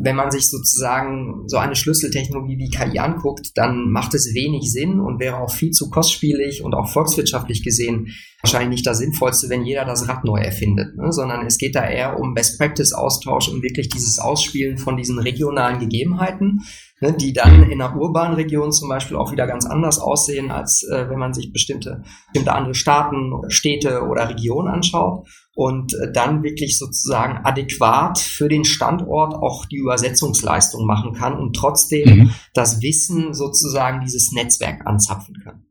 wenn 0.00 0.16
man 0.16 0.30
sich 0.30 0.48
sozusagen 0.48 1.42
so 1.48 1.56
eine 1.56 1.74
Schlüsseltechnologie 1.74 2.56
wie 2.56 2.70
KI 2.70 3.00
anguckt, 3.00 3.50
dann 3.56 3.90
macht 3.90 4.14
es 4.14 4.32
wenig 4.32 4.72
Sinn 4.72 5.00
und 5.00 5.18
wäre 5.18 5.38
auch 5.38 5.52
viel 5.52 5.72
zu 5.72 5.90
kostspielig 5.90 6.62
und 6.62 6.74
auch 6.74 6.88
volkswirtschaftlich 6.88 7.64
gesehen 7.64 8.14
wahrscheinlich 8.42 8.70
nicht 8.70 8.86
das 8.86 8.98
Sinnvollste, 8.98 9.48
wenn 9.48 9.64
jeder 9.64 9.84
das 9.84 10.08
Rad 10.08 10.24
neu 10.24 10.38
erfindet, 10.38 10.96
ne? 10.96 11.12
sondern 11.12 11.44
es 11.44 11.58
geht 11.58 11.74
da 11.74 11.84
eher 11.88 12.18
um 12.18 12.34
Best-Practice-Austausch 12.34 13.48
und 13.48 13.62
wirklich 13.62 13.88
dieses 13.88 14.20
Ausspielen 14.20 14.78
von 14.78 14.96
diesen 14.96 15.18
regionalen 15.18 15.80
Gegebenheiten, 15.80 16.60
ne, 17.00 17.12
die 17.12 17.32
dann 17.32 17.70
in 17.70 17.80
einer 17.80 17.96
urbanen 17.96 18.34
Region 18.34 18.72
zum 18.72 18.88
Beispiel 18.88 19.16
auch 19.16 19.32
wieder 19.32 19.46
ganz 19.46 19.66
anders 19.66 19.98
aussehen, 19.98 20.50
als 20.50 20.82
äh, 20.82 21.08
wenn 21.08 21.18
man 21.18 21.32
sich 21.32 21.52
bestimmte, 21.52 22.02
bestimmte 22.32 22.52
andere 22.52 22.74
Staaten, 22.74 23.32
Städte 23.48 24.02
oder 24.02 24.28
Regionen 24.28 24.68
anschaut 24.68 25.26
und 25.54 25.94
äh, 25.94 26.12
dann 26.12 26.42
wirklich 26.42 26.78
sozusagen 26.78 27.44
adäquat 27.44 28.18
für 28.18 28.48
den 28.48 28.64
Standort 28.64 29.34
auch 29.34 29.66
die 29.66 29.76
Übersetzungsleistung 29.76 30.86
machen 30.86 31.14
kann 31.14 31.38
und 31.38 31.54
trotzdem 31.54 32.18
mhm. 32.18 32.30
das 32.54 32.80
Wissen 32.82 33.34
sozusagen 33.34 34.00
dieses 34.00 34.32
Netzwerk 34.32 34.86
anzapfen 34.86 35.36
kann. 35.42 35.64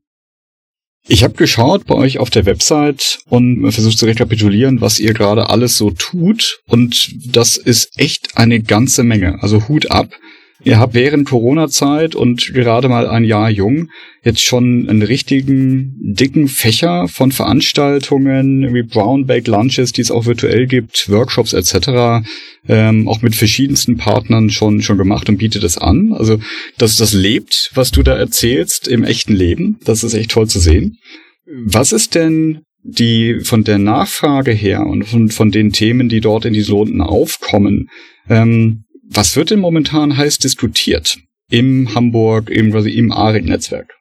Ich 1.10 1.24
habe 1.24 1.36
geschaut 1.36 1.86
bei 1.86 1.96
euch 1.96 2.18
auf 2.20 2.30
der 2.30 2.46
Website 2.46 3.20
und 3.30 3.72
versucht 3.72 3.98
zu 3.98 4.06
rekapitulieren, 4.06 4.82
was 4.82 5.00
ihr 5.00 5.14
gerade 5.14 5.50
alles 5.50 5.78
so 5.78 5.92
tut. 5.92 6.60
Und 6.68 7.16
das 7.34 7.56
ist 7.56 7.98
echt 7.98 8.38
eine 8.38 8.62
ganze 8.62 9.04
Menge. 9.04 9.42
Also 9.42 9.70
Hut 9.70 9.90
ab. 9.90 10.10
Ihr 10.64 10.80
habt 10.80 10.96
während 10.96 11.30
Corona-Zeit 11.30 12.16
und 12.16 12.54
gerade 12.54 12.90
mal 12.90 13.08
ein 13.08 13.24
Jahr 13.24 13.50
jung 13.50 13.90
jetzt 14.24 14.42
schon 14.44 14.90
einen 14.90 15.04
richtigen 15.04 15.96
dicken 16.00 16.48
Fächer 16.48 17.08
von 17.08 17.32
Veranstaltungen 17.32 18.74
wie 18.74 18.84
Brown 18.84 19.26
Bake 19.28 19.50
Lunches, 19.50 19.94
die 19.94 20.02
es 20.02 20.12
auch 20.12 20.26
virtuell 20.26 20.66
gibt, 20.66 21.10
Workshops 21.10 21.54
etc. 21.54 22.28
Ähm, 22.68 23.08
auch 23.08 23.22
mit 23.22 23.36
verschiedensten 23.36 23.98
Partnern 23.98 24.50
schon 24.50 24.82
schon 24.82 24.98
gemacht 24.98 25.30
und 25.30 25.38
bietet 25.38 25.64
es 25.64 25.78
an. 25.78 26.12
Also 26.14 26.40
dass 26.78 26.96
das 26.96 27.14
lebt, 27.14 27.72
was 27.76 27.92
du 27.92 28.02
da 28.02 28.18
erzählst 28.18 28.88
im 28.88 29.04
echten 29.04 29.36
Leben, 29.36 29.78
das 29.86 30.04
ist 30.04 30.16
echt 30.16 30.32
toll 30.32 30.48
zu 30.48 30.60
sehen. 30.60 30.98
Was 31.46 31.92
ist 31.92 32.16
denn 32.16 32.62
die 32.84 33.42
von 33.44 33.64
der 33.64 33.78
Nachfrage 33.78 34.52
her 34.52 34.86
und 34.86 35.04
von, 35.04 35.30
von 35.30 35.52
den 35.52 35.72
Themen, 35.72 36.10
die 36.10 36.22
dort 36.22 36.46
in 36.46 36.54
die 36.54 36.64
Londen 36.64 37.02
aufkommen, 37.02 37.90
ähm, 38.30 38.84
was 39.10 39.36
wird 39.36 39.52
denn 39.52 39.60
momentan 39.60 40.18
heiß 40.18 40.38
diskutiert 40.38 41.18
im 41.50 41.94
Hamburg, 41.96 42.50
im, 42.50 42.72
quasi 42.72 42.92
im 42.92 43.12
ARIC-Netzwerk? 43.12 43.94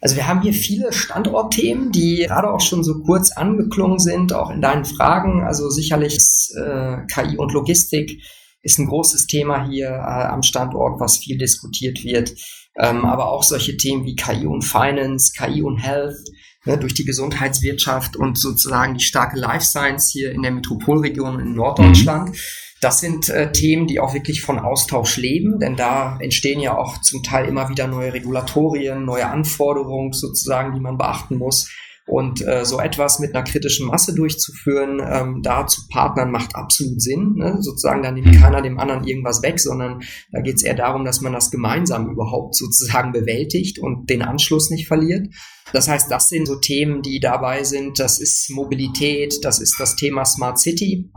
Also 0.00 0.16
wir 0.16 0.26
haben 0.26 0.42
hier 0.42 0.52
viele 0.52 0.92
Standortthemen, 0.92 1.90
die 1.92 2.24
gerade 2.26 2.50
auch 2.50 2.60
schon 2.60 2.84
so 2.84 3.00
kurz 3.00 3.32
angeklungen 3.32 3.98
sind, 3.98 4.32
auch 4.32 4.50
in 4.50 4.60
deinen 4.60 4.84
Fragen. 4.84 5.42
Also 5.42 5.70
sicherlich 5.70 6.16
ist, 6.16 6.54
äh, 6.58 6.98
KI 7.06 7.38
und 7.38 7.52
Logistik 7.52 8.20
ist 8.60 8.78
ein 8.78 8.86
großes 8.86 9.26
Thema 9.26 9.66
hier 9.68 9.88
äh, 9.88 10.26
am 10.26 10.42
Standort, 10.42 11.00
was 11.00 11.18
viel 11.18 11.38
diskutiert 11.38 12.04
wird. 12.04 12.34
Ähm, 12.76 13.04
aber 13.04 13.30
auch 13.30 13.44
solche 13.44 13.76
Themen 13.76 14.04
wie 14.04 14.16
KI 14.16 14.46
und 14.46 14.62
Finance, 14.62 15.32
KI 15.38 15.62
und 15.62 15.78
Health, 15.78 16.18
ne, 16.66 16.76
durch 16.76 16.92
die 16.92 17.04
Gesundheitswirtschaft 17.04 18.16
und 18.16 18.36
sozusagen 18.36 18.98
die 18.98 19.04
starke 19.04 19.38
Life 19.38 19.64
Science 19.64 20.10
hier 20.10 20.32
in 20.32 20.42
der 20.42 20.50
Metropolregion 20.50 21.38
in 21.38 21.54
Norddeutschland. 21.54 22.30
Mhm 22.30 22.36
das 22.84 23.00
sind 23.00 23.30
äh, 23.30 23.50
Themen, 23.50 23.86
die 23.86 23.98
auch 23.98 24.12
wirklich 24.12 24.42
von 24.42 24.58
Austausch 24.58 25.16
leben, 25.16 25.58
denn 25.58 25.74
da 25.74 26.18
entstehen 26.20 26.60
ja 26.60 26.76
auch 26.76 27.00
zum 27.00 27.22
Teil 27.22 27.48
immer 27.48 27.70
wieder 27.70 27.86
neue 27.86 28.12
Regulatorien, 28.12 29.06
neue 29.06 29.26
Anforderungen 29.26 30.12
sozusagen, 30.12 30.74
die 30.74 30.80
man 30.80 30.98
beachten 30.98 31.38
muss. 31.38 31.70
Und 32.06 32.46
äh, 32.46 32.66
so 32.66 32.80
etwas 32.80 33.20
mit 33.20 33.34
einer 33.34 33.42
kritischen 33.42 33.86
Masse 33.86 34.14
durchzuführen, 34.14 35.00
ähm, 35.02 35.40
da 35.42 35.66
zu 35.66 35.88
partnern, 35.88 36.30
macht 36.30 36.54
absolut 36.54 37.00
Sinn. 37.00 37.36
Ne? 37.36 37.56
Sozusagen, 37.60 38.02
da 38.02 38.12
nimmt 38.12 38.38
keiner 38.38 38.60
dem 38.60 38.78
anderen 38.78 39.04
irgendwas 39.04 39.40
weg, 39.40 39.58
sondern 39.58 40.02
da 40.30 40.42
geht 40.42 40.56
es 40.56 40.62
eher 40.62 40.74
darum, 40.74 41.06
dass 41.06 41.22
man 41.22 41.32
das 41.32 41.50
gemeinsam 41.50 42.10
überhaupt 42.10 42.54
sozusagen 42.54 43.12
bewältigt 43.12 43.78
und 43.78 44.10
den 44.10 44.20
Anschluss 44.20 44.68
nicht 44.68 44.86
verliert. 44.86 45.28
Das 45.72 45.88
heißt, 45.88 46.10
das 46.10 46.28
sind 46.28 46.46
so 46.46 46.56
Themen, 46.56 47.00
die 47.00 47.20
dabei 47.20 47.64
sind. 47.64 47.98
Das 47.98 48.20
ist 48.20 48.50
Mobilität, 48.50 49.42
das 49.42 49.58
ist 49.58 49.80
das 49.80 49.96
Thema 49.96 50.26
Smart 50.26 50.60
City. 50.60 51.10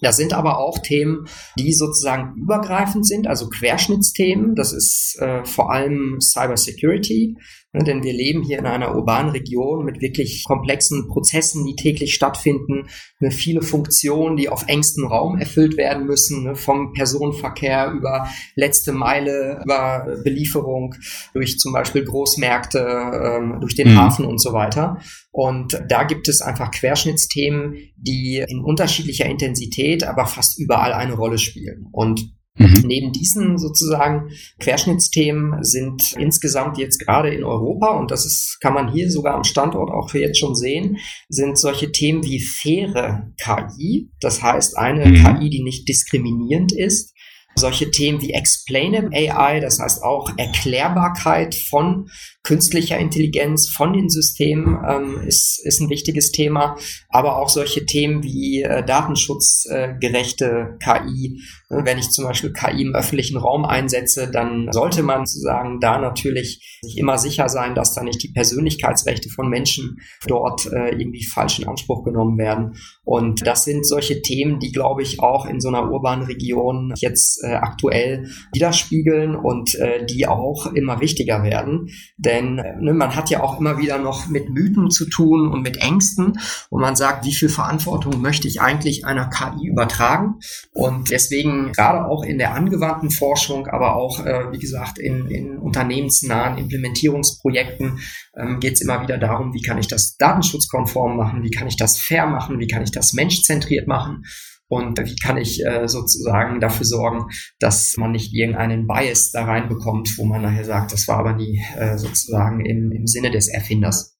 Das 0.00 0.16
sind 0.16 0.32
aber 0.34 0.58
auch 0.58 0.78
Themen, 0.78 1.26
die 1.58 1.72
sozusagen 1.72 2.34
übergreifend 2.36 3.06
sind, 3.06 3.26
also 3.26 3.48
Querschnittsthemen. 3.48 4.54
Das 4.54 4.72
ist 4.72 5.16
äh, 5.20 5.44
vor 5.44 5.72
allem 5.72 6.18
Cyber 6.20 6.56
Security. 6.56 7.36
Ne, 7.65 7.65
denn 7.84 8.02
wir 8.02 8.12
leben 8.12 8.42
hier 8.42 8.58
in 8.58 8.66
einer 8.66 8.94
urbanen 8.94 9.30
Region 9.30 9.84
mit 9.84 10.00
wirklich 10.00 10.44
komplexen 10.46 11.08
Prozessen, 11.08 11.64
die 11.66 11.76
täglich 11.76 12.14
stattfinden, 12.14 12.88
ne, 13.20 13.30
viele 13.30 13.62
Funktionen, 13.62 14.36
die 14.36 14.48
auf 14.48 14.64
engstem 14.68 15.06
Raum 15.06 15.38
erfüllt 15.38 15.76
werden 15.76 16.06
müssen, 16.06 16.44
ne, 16.44 16.54
vom 16.54 16.92
Personenverkehr 16.92 17.90
über 17.90 18.28
letzte 18.54 18.92
Meile, 18.92 19.60
über 19.64 20.06
Belieferung 20.22 20.94
durch 21.34 21.58
zum 21.58 21.72
Beispiel 21.72 22.04
Großmärkte, 22.04 22.78
ähm, 22.78 23.60
durch 23.60 23.74
den 23.74 23.92
mhm. 23.92 23.98
Hafen 23.98 24.24
und 24.24 24.40
so 24.40 24.52
weiter. 24.52 24.98
Und 25.32 25.78
da 25.88 26.04
gibt 26.04 26.28
es 26.28 26.40
einfach 26.40 26.70
Querschnittsthemen, 26.70 27.76
die 27.96 28.44
in 28.46 28.60
unterschiedlicher 28.60 29.26
Intensität, 29.26 30.04
aber 30.04 30.26
fast 30.26 30.58
überall 30.58 30.92
eine 30.92 31.14
Rolle 31.14 31.38
spielen. 31.38 31.88
Und 31.92 32.35
Mhm. 32.58 32.82
Neben 32.86 33.12
diesen 33.12 33.58
sozusagen 33.58 34.30
Querschnittsthemen 34.58 35.62
sind 35.62 36.14
insgesamt 36.18 36.78
jetzt 36.78 36.98
gerade 36.98 37.30
in 37.30 37.44
Europa, 37.44 37.98
und 37.98 38.10
das 38.10 38.24
ist, 38.24 38.58
kann 38.60 38.74
man 38.74 38.92
hier 38.92 39.10
sogar 39.10 39.34
am 39.34 39.44
Standort 39.44 39.90
auch 39.90 40.10
für 40.10 40.20
jetzt 40.20 40.38
schon 40.38 40.54
sehen, 40.54 40.98
sind 41.28 41.58
solche 41.58 41.92
Themen 41.92 42.24
wie 42.24 42.40
faire 42.40 43.30
KI, 43.38 44.10
das 44.20 44.42
heißt 44.42 44.76
eine 44.76 45.06
mhm. 45.06 45.14
KI, 45.14 45.50
die 45.50 45.62
nicht 45.62 45.88
diskriminierend 45.88 46.72
ist, 46.72 47.15
solche 47.58 47.90
Themen 47.90 48.20
wie 48.20 48.32
Explainable 48.32 49.10
AI, 49.16 49.60
das 49.60 49.78
heißt 49.78 50.02
auch 50.02 50.30
Erklärbarkeit 50.36 51.54
von 51.54 52.08
künstlicher 52.42 52.98
Intelligenz, 52.98 53.68
von 53.68 53.92
den 53.92 54.08
Systemen 54.08 54.78
ähm, 54.86 55.20
ist, 55.26 55.60
ist 55.64 55.80
ein 55.80 55.88
wichtiges 55.88 56.32
Thema, 56.32 56.76
aber 57.08 57.38
auch 57.38 57.48
solche 57.48 57.86
Themen 57.86 58.22
wie 58.22 58.62
äh, 58.62 58.84
datenschutzgerechte 58.84 60.78
äh, 60.80 60.84
KI. 60.84 61.42
Wenn 61.68 61.98
ich 61.98 62.10
zum 62.10 62.24
Beispiel 62.24 62.52
KI 62.52 62.82
im 62.82 62.94
öffentlichen 62.94 63.38
Raum 63.38 63.64
einsetze, 63.64 64.30
dann 64.30 64.68
sollte 64.70 65.02
man 65.02 65.26
sozusagen 65.26 65.80
da 65.80 65.98
natürlich 65.98 66.78
sich 66.82 66.98
immer 66.98 67.18
sicher 67.18 67.48
sein, 67.48 67.74
dass 67.74 67.94
da 67.94 68.04
nicht 68.04 68.22
die 68.22 68.32
Persönlichkeitsrechte 68.32 69.30
von 69.30 69.48
Menschen 69.48 69.98
dort 70.28 70.66
äh, 70.66 70.90
irgendwie 70.90 71.24
falsch 71.24 71.58
in 71.58 71.66
Anspruch 71.66 72.04
genommen 72.04 72.38
werden. 72.38 72.76
Und 73.02 73.46
das 73.46 73.64
sind 73.64 73.86
solche 73.86 74.22
Themen, 74.22 74.60
die, 74.60 74.70
glaube 74.70 75.02
ich, 75.02 75.20
auch 75.20 75.46
in 75.46 75.60
so 75.60 75.68
einer 75.68 75.90
urbanen 75.90 76.26
Region 76.26 76.92
jetzt 76.98 77.42
äh, 77.46 77.54
aktuell 77.54 78.28
widerspiegeln 78.52 79.36
und 79.36 79.74
äh, 79.76 80.04
die 80.04 80.26
auch 80.26 80.66
immer 80.66 81.00
wichtiger 81.00 81.42
werden. 81.42 81.88
Denn 82.16 82.58
äh, 82.58 82.76
ne, 82.80 82.92
man 82.92 83.14
hat 83.14 83.30
ja 83.30 83.42
auch 83.42 83.60
immer 83.60 83.78
wieder 83.78 83.98
noch 83.98 84.28
mit 84.28 84.50
Mythen 84.50 84.90
zu 84.90 85.08
tun 85.08 85.48
und 85.48 85.62
mit 85.62 85.78
Ängsten, 85.78 86.38
wo 86.70 86.78
man 86.78 86.96
sagt, 86.96 87.24
wie 87.24 87.32
viel 87.32 87.48
Verantwortung 87.48 88.20
möchte 88.20 88.48
ich 88.48 88.60
eigentlich 88.60 89.04
einer 89.04 89.30
KI 89.30 89.68
übertragen? 89.68 90.40
Und 90.72 91.10
deswegen 91.10 91.72
gerade 91.72 92.06
auch 92.06 92.24
in 92.24 92.38
der 92.38 92.54
angewandten 92.54 93.10
Forschung, 93.10 93.66
aber 93.68 93.96
auch, 93.96 94.24
äh, 94.24 94.52
wie 94.52 94.58
gesagt, 94.58 94.98
in, 94.98 95.28
in 95.28 95.58
unternehmensnahen 95.58 96.58
Implementierungsprojekten 96.58 98.00
ähm, 98.36 98.60
geht 98.60 98.74
es 98.74 98.80
immer 98.80 99.02
wieder 99.02 99.18
darum, 99.18 99.54
wie 99.54 99.62
kann 99.62 99.78
ich 99.78 99.88
das 99.88 100.16
datenschutzkonform 100.16 101.16
machen, 101.16 101.42
wie 101.42 101.50
kann 101.50 101.68
ich 101.68 101.76
das 101.76 101.98
fair 101.98 102.26
machen, 102.26 102.58
wie 102.58 102.66
kann 102.66 102.82
ich 102.82 102.90
das 102.90 103.12
menschzentriert 103.12 103.86
machen 103.86 104.24
und 104.68 104.98
wie 104.98 105.16
kann 105.16 105.36
ich 105.36 105.64
äh, 105.64 105.86
sozusagen 105.86 106.60
dafür 106.60 106.86
sorgen, 106.86 107.26
dass 107.58 107.96
man 107.96 108.12
nicht 108.12 108.34
irgendeinen 108.34 108.86
Bias 108.86 109.30
da 109.30 109.44
reinbekommt, 109.44 110.18
wo 110.18 110.24
man 110.24 110.42
nachher 110.42 110.64
sagt, 110.64 110.92
das 110.92 111.06
war 111.08 111.18
aber 111.18 111.34
nie 111.34 111.62
äh, 111.78 111.98
sozusagen 111.98 112.64
im, 112.64 112.92
im 112.92 113.06
Sinne 113.06 113.30
des 113.30 113.48
Erfinders. 113.48 114.16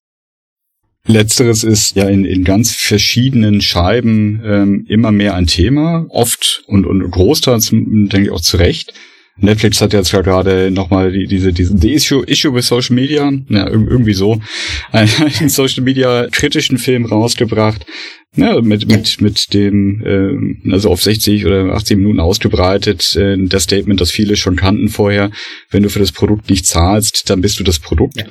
Letzteres 1.08 1.62
ist 1.62 1.94
ja 1.94 2.08
in, 2.08 2.24
in 2.24 2.42
ganz 2.42 2.72
verschiedenen 2.72 3.60
Scheiben 3.60 4.42
ähm, 4.44 4.84
immer 4.88 5.12
mehr 5.12 5.34
ein 5.34 5.46
Thema, 5.46 6.06
oft 6.08 6.64
und, 6.66 6.84
und 6.84 7.08
großteils, 7.10 7.70
denke 7.70 8.22
ich, 8.22 8.30
auch 8.30 8.40
zu 8.40 8.56
Recht. 8.56 8.92
Netflix 9.38 9.80
hat 9.80 9.92
jetzt 9.92 10.12
ja 10.12 10.22
gerade 10.22 10.70
nochmal 10.70 11.12
die, 11.12 11.26
diese, 11.26 11.52
diesen 11.52 11.78
the 11.78 11.92
issue, 11.92 12.24
issue 12.24 12.54
with 12.54 12.66
Social 12.66 12.94
Media, 12.94 13.30
ja, 13.48 13.68
irgendwie 13.68 14.14
so, 14.14 14.40
einen 14.92 15.48
Social 15.48 15.84
Media 15.84 16.26
kritischen 16.32 16.78
Film 16.78 17.04
rausgebracht, 17.04 17.86
ja, 18.36 18.60
mit, 18.60 18.86
mit, 18.88 19.20
mit 19.20 19.54
dem, 19.54 20.02
äh, 20.04 20.72
also 20.72 20.90
auf 20.90 21.02
60 21.02 21.46
oder 21.46 21.72
80 21.74 21.96
Minuten 21.96 22.20
ausgebreitet, 22.20 23.16
äh, 23.16 23.36
das 23.38 23.64
Statement, 23.64 24.00
das 24.00 24.10
viele 24.10 24.36
schon 24.36 24.56
kannten 24.56 24.88
vorher, 24.88 25.30
wenn 25.70 25.82
du 25.82 25.88
für 25.88 25.98
das 25.98 26.12
Produkt 26.12 26.50
nicht 26.50 26.66
zahlst, 26.66 27.30
dann 27.30 27.40
bist 27.40 27.58
du 27.58 27.64
das 27.64 27.78
Produkt. 27.78 28.16
Ja. 28.16 28.24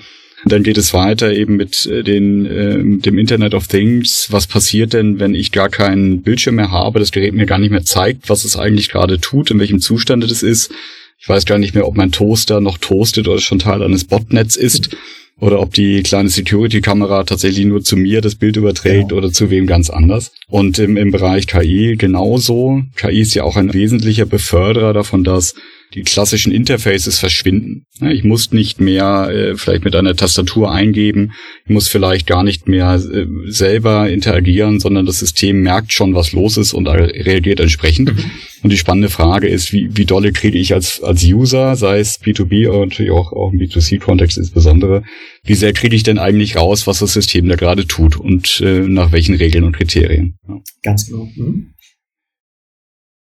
Dann 0.48 0.62
geht 0.62 0.78
es 0.78 0.94
weiter 0.94 1.34
eben 1.34 1.56
mit 1.56 1.88
äh, 1.88 2.04
den, 2.04 2.46
äh, 2.46 3.00
dem 3.02 3.18
Internet 3.18 3.56
of 3.56 3.68
Things. 3.68 4.28
Was 4.30 4.46
passiert 4.46 4.94
denn, 4.94 5.20
wenn 5.20 5.34
ich 5.34 5.52
gar 5.52 5.70
keinen 5.70 6.22
Bildschirm 6.22 6.56
mehr 6.56 6.72
habe, 6.72 7.00
das 7.00 7.12
Gerät 7.12 7.34
mir 7.34 7.48
gar 7.48 7.58
nicht 7.58 7.72
mehr 7.72 7.84
zeigt, 7.84 8.30
was 8.30 8.46
es 8.46 8.56
eigentlich 8.56 8.89
gerade 8.89 9.20
tut, 9.20 9.50
in 9.50 9.60
welchem 9.60 9.80
Zustand 9.80 10.24
es 10.24 10.44
ist? 10.44 10.72
Ich 11.18 11.28
weiß 11.28 11.46
gar 11.46 11.58
nicht 11.58 11.74
mehr, 11.74 11.88
ob 11.88 11.96
mein 11.96 12.12
Toaster 12.12 12.62
noch 12.62 12.78
toastet 12.78 13.28
oder 13.28 13.39
schon 13.39 13.58
Teil 13.58 13.82
eines 13.82 14.04
Botnets 14.04 14.56
ist 14.56 14.96
oder 15.39 15.60
ob 15.60 15.74
die 15.74 16.02
kleine 16.02 16.30
Security-Kamera 16.30 17.24
tatsächlich 17.24 17.65
nur 17.65 17.84
zu 17.84 17.98
mir 17.98 18.21
das 18.21 18.36
Bild 18.36 18.56
überträgt 18.56 19.10
genau. 19.10 19.17
oder 19.17 19.32
zu 19.32 19.50
wem 19.50 19.67
ganz 19.67 19.89
anders. 19.89 20.32
Und 20.48 20.80
im, 20.80 20.95
im 20.98 21.12
Bereich 21.12 21.48
KI 21.48 21.95
genauso. 21.98 22.82
KI 22.95 23.19
ist 23.19 23.34
ja 23.34 23.43
auch 23.43 23.58
ein 23.58 23.74
wesentlicher 23.74 24.26
Beförderer 24.26 24.93
davon, 24.93 25.24
dass 25.24 25.56
die 25.96 26.04
klassischen 26.04 26.52
Interfaces 26.52 27.20
verschwinden. 27.20 27.86
Ich 28.02 28.24
muss 28.26 28.52
nicht 28.52 28.82
mehr 28.82 29.30
äh, 29.32 29.56
vielleicht 29.56 29.86
mit 29.86 29.96
einer 29.96 30.16
Tastatur 30.16 30.72
eingeben, 30.72 31.32
ich 31.66 31.72
muss 31.72 31.88
vielleicht 31.88 32.28
gar 32.28 32.44
nicht 32.44 32.68
mehr 32.68 32.96
äh, 32.96 33.26
selber 33.48 34.10
interagieren, 34.10 34.82
sondern 34.82 35.06
das 35.06 35.20
System 35.20 35.62
merkt 35.62 35.94
schon, 35.94 36.14
was 36.14 36.34
los 36.34 36.58
ist 36.58 36.74
und 36.74 36.88
reagiert 36.88 37.62
entsprechend. 37.62 38.14
Mhm. 38.14 38.32
Und 38.64 38.72
die 38.72 38.78
spannende 38.78 39.10
Frage 39.10 39.48
ist, 39.48 39.72
wie, 39.72 39.90
wie 39.96 40.06
dolle 40.06 40.34
kriege 40.34 40.58
ich 40.58 40.74
als, 40.74 41.02
als 41.02 41.24
User, 41.24 41.76
sei 41.76 42.00
es 42.00 42.20
B2B 42.22 42.68
oder 42.68 42.80
natürlich 42.80 43.12
auch, 43.12 43.32
auch 43.32 43.54
im 43.54 43.60
B2C-Kontext 43.60 44.38
insbesondere, 44.38 45.04
wie 45.44 45.56
sehr 45.56 45.72
kriege 45.72 45.96
ich 45.96 46.04
denn 46.04 46.18
eigentlich 46.18 46.58
raus, 46.58 46.88
was 46.88 47.00
das 47.00 47.14
System 47.14 47.48
da 47.48 47.56
gerade 47.56 47.88
tut 47.88 48.18
und 48.18 48.60
äh, 48.62 48.80
nach 48.80 49.12
welchen 49.12 49.36
Regeln 49.36 49.64
und 49.64 49.78
Kriterien? 49.78 50.38
Ja. 50.48 50.56
Ganz 50.84 51.08
genau. 51.08 51.30
Mhm. 51.36 51.75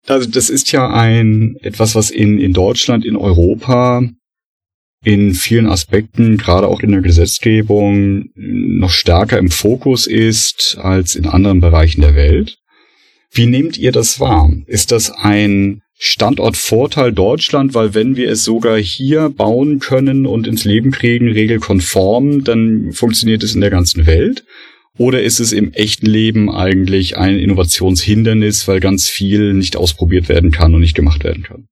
Also 0.09 0.27
das 0.27 0.49
ist 0.49 0.71
ja 0.71 0.89
ein 0.89 1.55
etwas, 1.61 1.93
was 1.93 2.09
in, 2.09 2.39
in 2.39 2.51
Deutschland, 2.51 3.05
in 3.05 3.15
Europa 3.15 4.01
in 5.05 5.33
vielen 5.33 5.67
Aspekten, 5.67 6.37
gerade 6.37 6.67
auch 6.67 6.81
in 6.81 6.91
der 6.91 7.01
Gesetzgebung, 7.01 8.29
noch 8.35 8.89
stärker 8.89 9.37
im 9.37 9.49
Fokus 9.49 10.07
ist 10.07 10.77
als 10.81 11.15
in 11.15 11.25
anderen 11.25 11.61
Bereichen 11.61 12.01
der 12.01 12.15
Welt. 12.15 12.57
Wie 13.31 13.45
nehmt 13.45 13.77
ihr 13.77 13.91
das 13.91 14.19
wahr? 14.19 14.51
Ist 14.65 14.91
das 14.91 15.11
ein 15.11 15.83
Standortvorteil 15.97 17.13
Deutschland, 17.13 17.75
weil 17.75 17.93
wenn 17.93 18.15
wir 18.15 18.31
es 18.31 18.43
sogar 18.43 18.77
hier 18.77 19.29
bauen 19.29 19.79
können 19.79 20.25
und 20.25 20.47
ins 20.47 20.65
Leben 20.65 20.91
kriegen, 20.91 21.29
regelkonform, 21.29 22.43
dann 22.43 22.91
funktioniert 22.93 23.43
es 23.43 23.53
in 23.53 23.61
der 23.61 23.69
ganzen 23.69 24.05
Welt? 24.05 24.43
Oder 24.99 25.23
ist 25.23 25.39
es 25.39 25.53
im 25.53 25.71
echten 25.71 26.07
Leben 26.07 26.51
eigentlich 26.51 27.17
ein 27.17 27.39
Innovationshindernis, 27.39 28.67
weil 28.67 28.81
ganz 28.81 29.07
viel 29.07 29.53
nicht 29.53 29.77
ausprobiert 29.77 30.27
werden 30.27 30.51
kann 30.51 30.75
und 30.75 30.81
nicht 30.81 30.93
gemacht 30.93 31.23
werden 31.23 31.41
kann? 31.41 31.69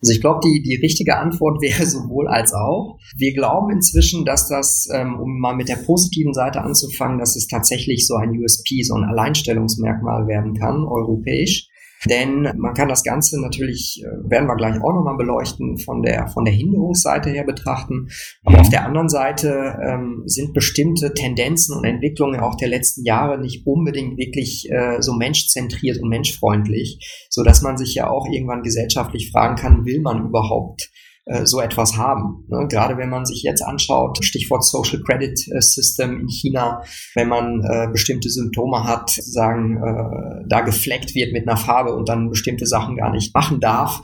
Also 0.00 0.12
ich 0.12 0.20
glaube, 0.20 0.38
die, 0.44 0.62
die 0.62 0.76
richtige 0.76 1.18
Antwort 1.18 1.60
wäre 1.62 1.84
sowohl 1.84 2.28
als 2.28 2.52
auch. 2.52 2.98
Wir 3.16 3.34
glauben 3.34 3.72
inzwischen, 3.72 4.24
dass 4.24 4.48
das, 4.48 4.88
ähm, 4.94 5.18
um 5.18 5.40
mal 5.40 5.56
mit 5.56 5.68
der 5.68 5.76
positiven 5.84 6.32
Seite 6.32 6.62
anzufangen, 6.62 7.18
dass 7.18 7.34
es 7.34 7.48
tatsächlich 7.48 8.06
so 8.06 8.14
ein 8.14 8.30
USP, 8.30 8.84
so 8.84 8.94
ein 8.94 9.02
Alleinstellungsmerkmal 9.02 10.28
werden 10.28 10.54
kann, 10.54 10.84
europäisch. 10.84 11.66
Denn 12.08 12.52
man 12.56 12.74
kann 12.74 12.88
das 12.88 13.02
Ganze 13.02 13.40
natürlich, 13.40 14.02
äh, 14.04 14.30
werden 14.30 14.46
wir 14.48 14.56
gleich 14.56 14.76
auch 14.82 14.92
nochmal 14.92 15.16
beleuchten, 15.16 15.78
von 15.78 16.02
der, 16.02 16.28
von 16.28 16.44
der 16.44 16.54
Hinderungsseite 16.54 17.30
her 17.30 17.44
betrachten. 17.44 18.08
Aber 18.44 18.60
auf 18.60 18.68
der 18.68 18.84
anderen 18.86 19.08
Seite 19.08 19.78
ähm, 19.82 20.22
sind 20.26 20.52
bestimmte 20.52 21.14
Tendenzen 21.14 21.76
und 21.76 21.84
Entwicklungen 21.84 22.40
auch 22.40 22.56
der 22.56 22.68
letzten 22.68 23.04
Jahre 23.04 23.40
nicht 23.40 23.66
unbedingt 23.66 24.18
wirklich 24.18 24.70
äh, 24.70 25.00
so 25.00 25.14
menschzentriert 25.14 25.98
und 26.00 26.08
menschfreundlich, 26.08 27.26
so 27.30 27.42
dass 27.42 27.62
man 27.62 27.76
sich 27.76 27.94
ja 27.94 28.08
auch 28.08 28.26
irgendwann 28.30 28.62
gesellschaftlich 28.62 29.30
fragen 29.30 29.56
kann, 29.56 29.84
will 29.84 30.00
man 30.00 30.26
überhaupt 30.26 30.91
äh, 31.24 31.46
so 31.46 31.60
etwas 31.60 31.96
haben. 31.96 32.44
Ne? 32.48 32.66
Gerade 32.68 32.96
wenn 32.96 33.08
man 33.08 33.24
sich 33.24 33.42
jetzt 33.42 33.62
anschaut, 33.62 34.24
Stichwort 34.24 34.64
Social 34.64 35.00
Credit 35.02 35.38
äh, 35.52 35.60
System 35.60 36.20
in 36.20 36.28
China, 36.28 36.82
wenn 37.14 37.28
man 37.28 37.62
äh, 37.64 37.88
bestimmte 37.92 38.28
Symptome 38.28 38.84
hat, 38.84 39.10
sagen, 39.10 39.76
äh, 39.76 40.44
da 40.48 40.62
gefleckt 40.62 41.14
wird 41.14 41.32
mit 41.32 41.48
einer 41.48 41.56
Farbe 41.56 41.94
und 41.94 42.08
dann 42.08 42.28
bestimmte 42.28 42.66
Sachen 42.66 42.96
gar 42.96 43.12
nicht 43.12 43.34
machen 43.34 43.60
darf, 43.60 44.02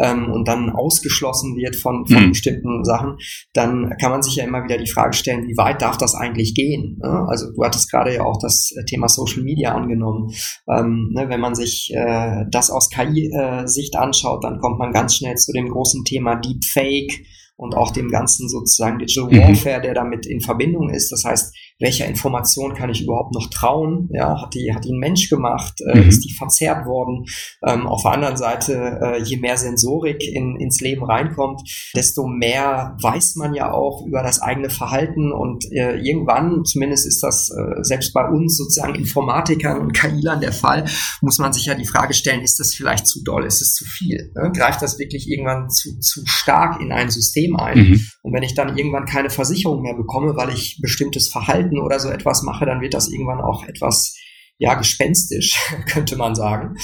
ähm, 0.00 0.30
und 0.30 0.48
dann 0.48 0.70
ausgeschlossen 0.70 1.56
wird 1.56 1.76
von, 1.76 2.06
von 2.06 2.26
mhm. 2.26 2.28
bestimmten 2.30 2.84
Sachen, 2.84 3.16
dann 3.52 3.94
kann 4.00 4.10
man 4.10 4.22
sich 4.22 4.36
ja 4.36 4.44
immer 4.44 4.64
wieder 4.64 4.78
die 4.78 4.90
Frage 4.90 5.14
stellen, 5.14 5.46
wie 5.46 5.56
weit 5.56 5.82
darf 5.82 5.98
das 5.98 6.14
eigentlich 6.14 6.54
gehen? 6.54 6.98
Ne? 7.02 7.26
Also 7.28 7.46
du 7.52 7.64
hattest 7.64 7.90
gerade 7.90 8.14
ja 8.14 8.22
auch 8.22 8.38
das 8.40 8.72
Thema 8.86 9.08
Social 9.08 9.42
Media 9.42 9.74
angenommen. 9.74 10.30
Ähm, 10.68 11.10
ne, 11.14 11.28
wenn 11.28 11.40
man 11.40 11.54
sich 11.54 11.92
äh, 11.94 12.44
das 12.50 12.70
aus 12.70 12.90
KI-Sicht 12.90 13.94
äh, 13.94 13.98
anschaut, 13.98 14.44
dann 14.44 14.58
kommt 14.58 14.78
man 14.78 14.92
ganz 14.92 15.16
schnell 15.16 15.36
zu 15.36 15.52
dem 15.52 15.68
großen 15.68 16.04
Thema 16.04 16.36
Deepfake 16.36 17.24
und 17.58 17.74
auch 17.74 17.90
dem 17.90 18.08
ganzen 18.08 18.48
sozusagen 18.48 18.98
Digital 18.98 19.30
mhm. 19.30 19.38
Warfare, 19.40 19.80
der 19.80 19.94
damit 19.94 20.26
in 20.26 20.40
Verbindung 20.40 20.90
ist. 20.90 21.10
Das 21.10 21.24
heißt, 21.24 21.54
welcher 21.80 22.06
Information 22.06 22.74
kann 22.74 22.90
ich 22.90 23.02
überhaupt 23.02 23.32
noch 23.34 23.48
trauen? 23.50 24.08
Ja, 24.12 24.42
hat 24.42 24.54
die, 24.54 24.74
hat 24.74 24.84
die 24.84 24.92
ein 24.92 24.98
Mensch 24.98 25.28
gemacht? 25.28 25.74
Äh, 25.86 26.00
mhm. 26.00 26.08
Ist 26.08 26.24
die 26.24 26.34
verzerrt 26.34 26.86
worden? 26.86 27.26
Ähm, 27.64 27.86
auf 27.86 28.02
der 28.02 28.12
anderen 28.12 28.36
Seite, 28.36 28.98
äh, 29.02 29.22
je 29.22 29.36
mehr 29.36 29.56
Sensorik 29.56 30.26
in, 30.26 30.56
ins 30.56 30.80
Leben 30.80 31.04
reinkommt, 31.04 31.62
desto 31.94 32.26
mehr 32.26 32.96
weiß 33.00 33.36
man 33.36 33.54
ja 33.54 33.72
auch 33.72 34.04
über 34.06 34.22
das 34.22 34.40
eigene 34.40 34.70
Verhalten 34.70 35.32
und 35.32 35.70
äh, 35.72 35.96
irgendwann, 35.96 36.64
zumindest 36.64 37.06
ist 37.06 37.22
das 37.22 37.50
äh, 37.50 37.82
selbst 37.82 38.12
bei 38.12 38.28
uns 38.28 38.56
sozusagen 38.56 38.96
Informatikern 38.96 39.78
und 39.78 39.92
KIlern 39.92 40.40
der 40.40 40.52
Fall, 40.52 40.84
muss 41.20 41.38
man 41.38 41.52
sich 41.52 41.66
ja 41.66 41.74
die 41.74 41.86
Frage 41.86 42.12
stellen, 42.14 42.42
ist 42.42 42.58
das 42.58 42.74
vielleicht 42.74 43.06
zu 43.06 43.22
doll? 43.22 43.44
Ist 43.46 43.62
es 43.62 43.74
zu 43.74 43.84
viel? 43.84 44.32
Ne? 44.34 44.50
Greift 44.52 44.82
das 44.82 44.98
wirklich 44.98 45.30
irgendwann 45.30 45.70
zu, 45.70 45.98
zu 46.00 46.22
stark 46.26 46.80
in 46.80 46.90
ein 46.90 47.10
System 47.10 47.56
ein? 47.56 47.78
Mhm. 47.78 48.00
Und 48.22 48.34
wenn 48.34 48.42
ich 48.42 48.54
dann 48.54 48.76
irgendwann 48.76 49.06
keine 49.06 49.30
Versicherung 49.30 49.82
mehr 49.82 49.94
bekomme, 49.94 50.36
weil 50.36 50.50
ich 50.50 50.80
bestimmtes 50.82 51.28
Verhalten 51.28 51.67
Verhalten 51.68 51.80
oder 51.80 51.98
so 51.98 52.08
etwas 52.10 52.42
mache, 52.42 52.66
dann 52.66 52.80
wird 52.80 52.94
das 52.94 53.08
irgendwann 53.08 53.40
auch 53.40 53.64
etwas 53.66 54.16
ja, 54.60 54.74
gespenstisch, 54.74 55.56
könnte 55.86 56.16
man 56.16 56.34
sagen. 56.34 56.74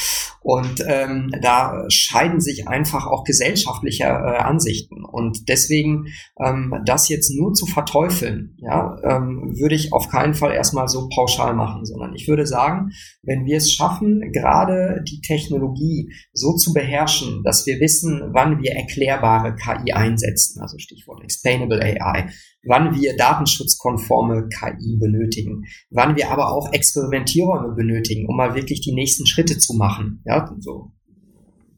Und 0.40 0.84
ähm, 0.86 1.32
da 1.42 1.84
scheiden 1.88 2.40
sich 2.40 2.68
einfach 2.68 3.06
auch 3.06 3.24
gesellschaftliche 3.24 4.04
äh, 4.04 4.06
Ansichten. 4.06 5.04
Und 5.04 5.48
deswegen 5.48 6.06
ähm, 6.38 6.72
das 6.86 7.08
jetzt 7.08 7.34
nur 7.34 7.52
zu 7.52 7.66
verteufeln, 7.66 8.56
ja, 8.58 8.96
ähm, 9.02 9.54
würde 9.58 9.74
ich 9.74 9.92
auf 9.92 10.08
keinen 10.08 10.34
Fall 10.34 10.52
erstmal 10.52 10.86
so 10.86 11.08
pauschal 11.08 11.54
machen, 11.54 11.84
sondern 11.84 12.14
ich 12.14 12.28
würde 12.28 12.46
sagen, 12.46 12.90
wenn 13.22 13.44
wir 13.44 13.56
es 13.56 13.72
schaffen, 13.72 14.30
gerade 14.32 15.02
die 15.08 15.20
Technologie 15.20 16.12
so 16.32 16.54
zu 16.54 16.72
beherrschen, 16.72 17.42
dass 17.42 17.66
wir 17.66 17.80
wissen, 17.80 18.22
wann 18.32 18.62
wir 18.62 18.72
erklärbare 18.72 19.56
KI 19.56 19.92
einsetzen, 19.92 20.60
also 20.60 20.78
Stichwort 20.78 21.24
Explainable 21.24 21.82
AI, 21.82 22.28
wann 22.66 22.94
wir 22.94 23.16
datenschutzkonforme 23.16 24.48
KI 24.48 24.96
benötigen, 24.98 25.64
wann 25.90 26.16
wir 26.16 26.30
aber 26.30 26.50
auch 26.50 26.72
Experimentierräume 26.72 27.74
benötigen, 27.74 28.26
um 28.26 28.36
mal 28.36 28.54
wirklich 28.54 28.80
die 28.80 28.94
nächsten 28.94 29.26
Schritte 29.26 29.58
zu 29.58 29.74
machen. 29.74 30.22
Ja, 30.24 30.54
so 30.58 30.92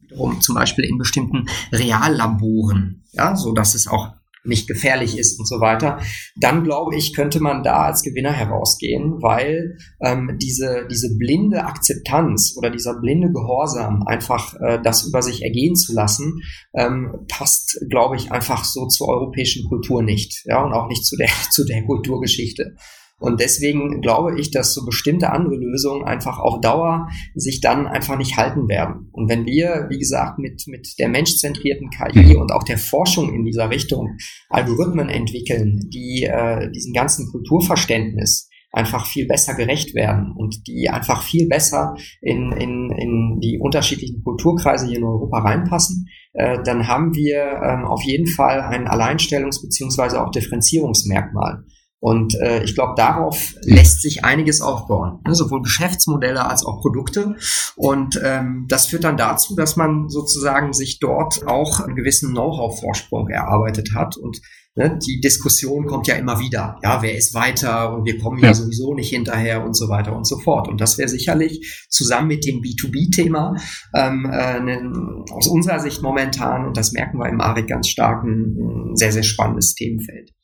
wiederum 0.03 0.41
zum 0.41 0.55
Beispiel 0.55 0.85
in 0.85 0.99
bestimmten 0.99 1.47
Reallaboren, 1.73 3.05
ja, 3.13 3.37
so 3.37 3.53
dass 3.53 3.75
es 3.75 3.87
auch 3.87 4.16
nicht 4.49 4.69
gefährlich 4.69 5.19
ist 5.19 5.39
und 5.39 5.47
so 5.47 5.61
weiter, 5.61 6.01
dann 6.37 6.65
glaube 6.65 6.97
ich, 6.97 7.15
könnte 7.15 7.41
man 7.41 7.63
da 7.63 7.85
als 7.85 8.03
Gewinner 8.03 8.33
herausgehen, 8.33 9.23
weil 9.23 9.79
ähm, 10.01 10.39
diese, 10.41 10.87
diese 10.91 11.17
blinde 11.17 11.65
Akzeptanz 11.65 12.55
oder 12.57 12.71
dieser 12.71 13.01
blinde 13.01 13.31
Gehorsam, 13.33 14.03
einfach 14.07 14.55
äh, 14.61 14.79
das 14.83 15.07
über 15.07 15.23
sich 15.23 15.43
ergehen 15.43 15.77
zu 15.77 15.95
lassen, 15.95 16.41
ähm, 16.75 17.27
passt, 17.29 17.79
glaube 17.89 18.17
ich, 18.17 18.33
einfach 18.33 18.65
so 18.65 18.87
zur 18.87 19.09
europäischen 19.09 19.69
Kultur 19.69 20.03
nicht, 20.03 20.43
ja, 20.45 20.63
und 20.65 20.73
auch 20.73 20.89
nicht 20.89 21.05
zu 21.05 21.17
der, 21.17 21.31
zu 21.51 21.65
der 21.65 21.85
Kulturgeschichte. 21.85 22.77
Und 23.19 23.41
deswegen 23.41 24.03
glaube 24.03 24.39
ich, 24.39 24.51
dass 24.51 24.75
so 24.75 24.85
bestimmte 24.85 25.33
andere 25.33 25.57
Lösungen 25.57 26.05
einfach 26.05 26.39
auf 26.39 26.61
Dauer 26.61 27.09
sich 27.35 27.61
dann 27.61 27.87
einfach 27.87 28.19
nicht 28.19 28.37
halten 28.37 28.69
werden. 28.69 29.09
Und 29.13 29.31
wenn 29.31 29.47
wir, 29.47 29.87
wie 29.89 29.99
gesagt, 29.99 30.39
mit, 30.39 30.65
mit 30.67 30.99
der 30.99 31.09
menschzentrierten 31.09 31.89
KI 31.91 32.35
mhm. 32.35 32.41
und 32.41 32.53
auch 32.53 32.63
der 32.63 32.79
Forschung 32.79 33.33
in 33.33 33.45
dieser 33.45 33.71
Richtung 33.71 34.17
Algorithmen 34.51 35.09
entwickeln, 35.09 35.89
die 35.93 36.25
äh, 36.25 36.71
diesen 36.73 36.93
ganzen 36.93 37.31
Kulturverständnis 37.31 38.51
einfach 38.71 39.07
viel 39.07 39.27
besser 39.27 39.55
gerecht 39.55 39.95
werden 39.95 40.35
und 40.37 40.67
die 40.67 40.91
einfach 40.91 41.23
viel 41.23 41.49
besser 41.49 41.95
in, 42.21 42.53
in, 42.53 42.91
in 42.91 43.41
die 43.41 43.59
unterschiedlichen 43.59 44.23
Kulturkreise 44.23 44.87
hier 44.87 44.99
in 44.99 45.05
Europa 45.05 45.39
reinpassen, 45.39 46.07
äh, 46.35 46.59
dann 46.63 46.87
haben 46.87 47.15
wir 47.15 47.63
ähm, 47.65 47.87
auf 47.87 48.03
jeden 48.03 48.27
Fall 48.27 48.61
ein 48.61 48.87
Alleinstellungs- 48.87 49.63
beziehungsweise 49.63 50.23
auch 50.23 50.31
Differenzierungsmerkmal. 50.31 51.65
Und 52.07 52.37
äh, 52.37 52.63
ich 52.63 52.77
glaube, 52.77 52.95
darauf 52.97 53.57
lässt 53.63 54.01
sich 54.01 54.25
einiges 54.25 54.61
aufbauen, 54.61 55.19
ne? 55.27 55.35
sowohl 55.35 55.63
Geschäftsmodelle 55.63 56.47
als 56.47 56.65
auch 56.65 56.81
Produkte. 56.81 57.35
Und 57.75 58.21
ähm, 58.23 58.67
das 58.69 58.87
führt 58.87 59.03
dann 59.03 59.17
dazu, 59.17 59.57
dass 59.57 59.75
man 59.75 60.09
sozusagen 60.09 60.73
sich 60.73 61.01
dort 61.01 61.49
auch 61.49 61.81
einen 61.81 61.97
gewissen 61.97 62.31
Know-how-Vorsprung 62.31 63.29
erarbeitet 63.29 63.89
hat. 63.97 64.17
Und 64.17 64.41
ne, 64.77 64.97
die 65.05 65.21
Diskussion 65.21 65.87
kommt 65.87 66.07
ja 66.07 66.15
immer 66.15 66.39
wieder. 66.39 66.79
Ja, 66.81 67.03
wer 67.03 67.17
ist 67.17 67.35
weiter 67.35 67.93
und 67.93 68.05
wir 68.05 68.19
kommen 68.19 68.39
ja, 68.39 68.55
sowieso 68.55 68.95
nicht 68.95 69.11
hinterher 69.11 69.65
und 69.65 69.75
so 69.77 69.89
weiter 69.89 70.15
und 70.15 70.29
so 70.29 70.39
fort. 70.39 70.69
Und 70.69 70.81
das 70.81 70.99
wäre 70.99 71.09
sicherlich 71.09 71.89
zusammen 71.91 72.29
mit 72.29 72.47
dem 72.47 72.61
B2B-Thema 72.61 73.57
ähm, 73.97 74.31
äh, 74.33 74.61
ne, 74.61 75.25
aus 75.33 75.49
unserer 75.49 75.81
Sicht 75.81 76.03
momentan, 76.03 76.69
und 76.69 76.77
das 76.77 76.93
merken 76.93 77.19
wir 77.19 77.29
im 77.29 77.41
ARIC 77.41 77.67
ganz 77.67 77.89
stark, 77.89 78.23
ein 78.23 78.95
sehr, 78.95 79.11
sehr 79.11 79.25
spannendes 79.25 79.75
Themenfeld. 79.75 80.36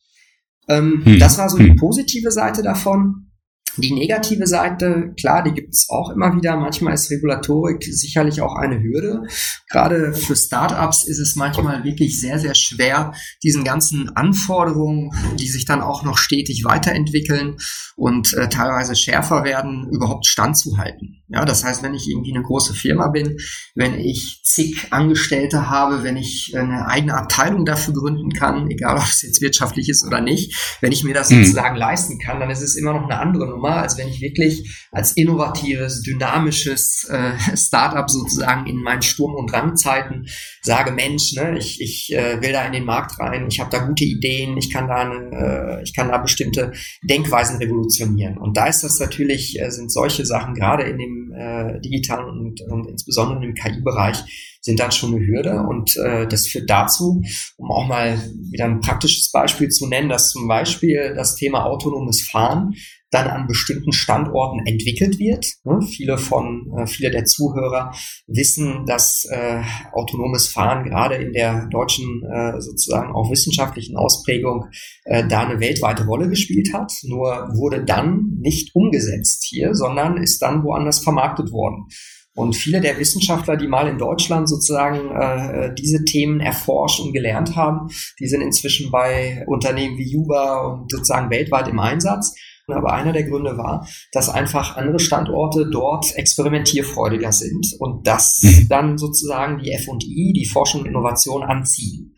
Ähm, 0.68 1.03
hm. 1.05 1.18
Das 1.18 1.38
war 1.38 1.48
so 1.48 1.59
die 1.59 1.70
hm. 1.70 1.77
positive 1.77 2.31
Seite 2.31 2.62
davon. 2.62 3.32
Die 3.78 3.92
negative 3.92 4.46
Seite, 4.46 5.14
klar, 5.18 5.42
die 5.42 5.52
gibt 5.52 5.72
es 5.72 5.88
auch 5.88 6.11
immer 6.11 6.37
wieder. 6.37 6.56
Manchmal 6.56 6.92
ist 6.92 7.11
Regulatorik 7.11 7.82
sicherlich 7.85 8.42
auch 8.42 8.54
eine 8.54 8.82
Hürde. 8.82 9.22
Gerade 9.70 10.12
für 10.12 10.37
Startups 10.37 11.04
ist 11.04 11.18
es 11.18 11.37
manchmal 11.37 11.82
wirklich 11.82 12.20
sehr, 12.20 12.38
sehr 12.38 12.54
schwer, 12.54 13.14
diesen 13.42 13.64
ganzen 13.64 14.14
Anforderungen, 14.14 15.11
die 15.38 15.48
sich 15.48 15.64
dann 15.64 15.80
auch 15.80 16.04
noch 16.04 16.18
stetig 16.18 16.64
weiterentwickeln 16.64 17.56
und 17.96 18.35
äh, 18.35 18.48
teilweise 18.50 18.94
schärfer 18.94 19.44
werden, 19.44 19.88
überhaupt 19.90 20.26
standzuhalten. 20.26 21.22
Ja, 21.28 21.46
das 21.46 21.64
heißt, 21.64 21.82
wenn 21.82 21.94
ich 21.94 22.11
irgendwie 22.11 22.35
eine 22.35 22.42
große 22.42 22.74
Firma 22.74 23.08
bin, 23.08 23.38
wenn 23.74 23.98
ich 23.98 24.42
zig 24.44 24.92
Angestellte 24.92 25.70
habe, 25.70 26.02
wenn 26.02 26.18
ich 26.18 26.54
eine 26.54 26.87
eigene 26.88 27.14
Abteilung 27.14 27.64
dafür 27.64 27.94
gründen 27.94 28.32
kann, 28.32 28.70
egal 28.70 28.96
ob 28.96 29.04
es 29.04 29.22
jetzt 29.22 29.40
wirtschaftlich 29.40 29.88
ist 29.88 30.06
oder 30.06 30.20
nicht, 30.20 30.76
wenn 30.82 30.92
ich 30.92 31.04
mir 31.04 31.14
das 31.14 31.30
mhm. 31.30 31.44
sozusagen 31.44 31.76
leisten 31.76 32.18
kann, 32.18 32.38
dann 32.38 32.50
ist 32.50 32.61
es 32.61 32.76
immer 32.76 32.92
noch 32.92 33.04
eine 33.04 33.18
andere 33.18 33.48
Nummer 33.48 33.62
Nummer, 33.62 33.77
als 33.77 33.96
wenn 33.96 34.09
ich 34.09 34.20
wirklich 34.20 34.88
als 34.90 35.12
innovatives, 35.12 36.03
dynamisches 36.03 37.09
äh, 37.11 37.33
Startup 37.57 38.09
sozusagen 38.09 38.66
in 38.66 38.77
meinen 38.77 39.03
Sturm- 39.03 39.35
und 39.35 39.53
Drangzeiten 39.53 40.27
sage, 40.61 40.92
Mensch, 40.92 41.33
ne, 41.35 41.57
ich, 41.59 41.81
ich 41.81 42.12
äh, 42.12 42.40
will 42.42 42.53
da 42.53 42.64
in 42.66 42.72
den 42.72 42.85
Markt 42.85 43.18
rein, 43.18 43.46
ich 43.48 43.61
habe 43.61 43.70
da 43.70 43.79
gute 43.79 44.05
Ideen, 44.05 44.57
ich 44.57 44.72
kann 44.72 44.88
da, 44.88 45.12
äh, 45.12 45.83
ich 45.83 45.94
kann 45.94 46.09
da 46.09 46.18
bestimmte 46.18 46.72
Denkweisen 47.03 47.59
revolutionieren. 47.59 48.38
Und 48.38 48.57
da 48.57 48.66
ist 48.66 48.83
das 48.83 48.98
natürlich, 48.98 49.61
äh, 49.61 49.70
sind 49.70 49.92
solche 49.92 50.27
Sachen 50.27 50.55
gerade 50.55 50.85
in 50.85 50.98
dem 50.98 51.33
äh, 51.33 51.81
digitalen 51.81 52.29
und, 52.29 52.61
und 52.62 52.87
insbesondere 52.88 53.44
im 53.44 53.55
KI-Bereich 53.55 54.25
sind 54.62 54.79
dann 54.79 54.92
schon 54.92 55.14
eine 55.14 55.27
Hürde. 55.27 55.61
Und 55.61 55.96
äh, 55.96 56.27
das 56.27 56.46
führt 56.46 56.70
dazu, 56.70 57.22
um 57.57 57.70
auch 57.70 57.87
mal 57.87 58.16
wieder 58.51 58.64
ein 58.64 58.81
praktisches 58.81 59.31
Beispiel 59.31 59.68
zu 59.68 59.88
nennen, 59.88 60.09
dass 60.09 60.31
zum 60.31 60.48
Beispiel 60.48 61.14
das 61.14 61.35
Thema 61.37 61.64
autonomes 61.64 62.22
Fahren 62.22 62.75
dann 63.12 63.29
an 63.29 63.46
bestimmten 63.46 63.92
Standorten 63.92 64.66
entwickelt 64.66 65.18
wird. 65.18 65.46
Ne? 65.64 65.81
Viele 65.83 66.16
von, 66.16 66.72
äh, 66.79 66.87
viele 66.87 67.11
der 67.11 67.27
Zuhörer 67.27 67.92
wissen, 68.27 68.87
dass 68.87 69.27
äh, 69.31 69.61
autonomes 69.92 70.48
Fahren 70.48 70.85
gerade 70.85 71.16
in 71.16 71.33
der 71.33 71.66
deutschen 71.66 72.22
äh, 72.25 72.61
sozusagen 72.61 73.12
auch 73.12 73.31
wissenschaftlichen 73.31 73.96
Ausprägung 73.96 74.64
äh, 75.05 75.27
da 75.29 75.46
eine 75.46 75.61
weltweite 75.61 76.07
Rolle 76.07 76.29
gespielt 76.31 76.70
hat. 76.72 76.90
Nur 77.05 77.51
wurde 77.55 77.85
dann 77.85 78.38
nicht 78.40 78.75
umgesetzt 78.75 79.44
hier, 79.46 79.75
sondern 79.75 80.16
ist 80.16 80.40
dann 80.40 80.64
woanders 80.64 81.01
vermarktet 81.01 81.53
worden. 81.53 81.88
Und 82.35 82.57
viele 82.57 82.81
der 82.81 82.98
Wissenschaftler, 82.98 83.59
die 83.59 83.68
mal 83.68 83.88
in 83.88 83.98
Deutschland 83.98 84.48
sozusagen 84.48 85.11
äh, 85.11 85.75
diese 85.75 86.03
Themen 86.05 86.40
erforscht 86.40 87.01
und 87.01 87.12
gelernt 87.12 87.57
haben, 87.57 87.88
die 88.18 88.27
sind 88.27 88.40
inzwischen 88.40 88.90
bei 88.90 89.44
Unternehmen 89.46 89.98
wie 89.98 90.16
Uber 90.16 90.64
und 90.66 90.90
sozusagen 90.90 91.31
weltweit 91.31 91.68
im 91.68 91.79
Einsatz. 91.79 92.35
Aber 92.68 92.92
einer 92.92 93.12
der 93.12 93.25
Gründe 93.25 93.57
war, 93.57 93.87
dass 94.12 94.29
einfach 94.29 94.77
andere 94.77 95.01
Standorte 95.01 95.68
dort 95.70 96.14
experimentierfreudiger 96.16 97.33
sind 97.33 97.66
und 97.79 98.07
das 98.07 98.42
mhm. 98.42 98.68
dann 98.68 98.98
sozusagen 98.98 99.59
die 99.59 99.72
F&I, 99.72 100.33
die 100.33 100.46
Forschung 100.46 100.83
und 100.83 100.87
Innovation 100.87 101.42
anziehen. 101.42 102.14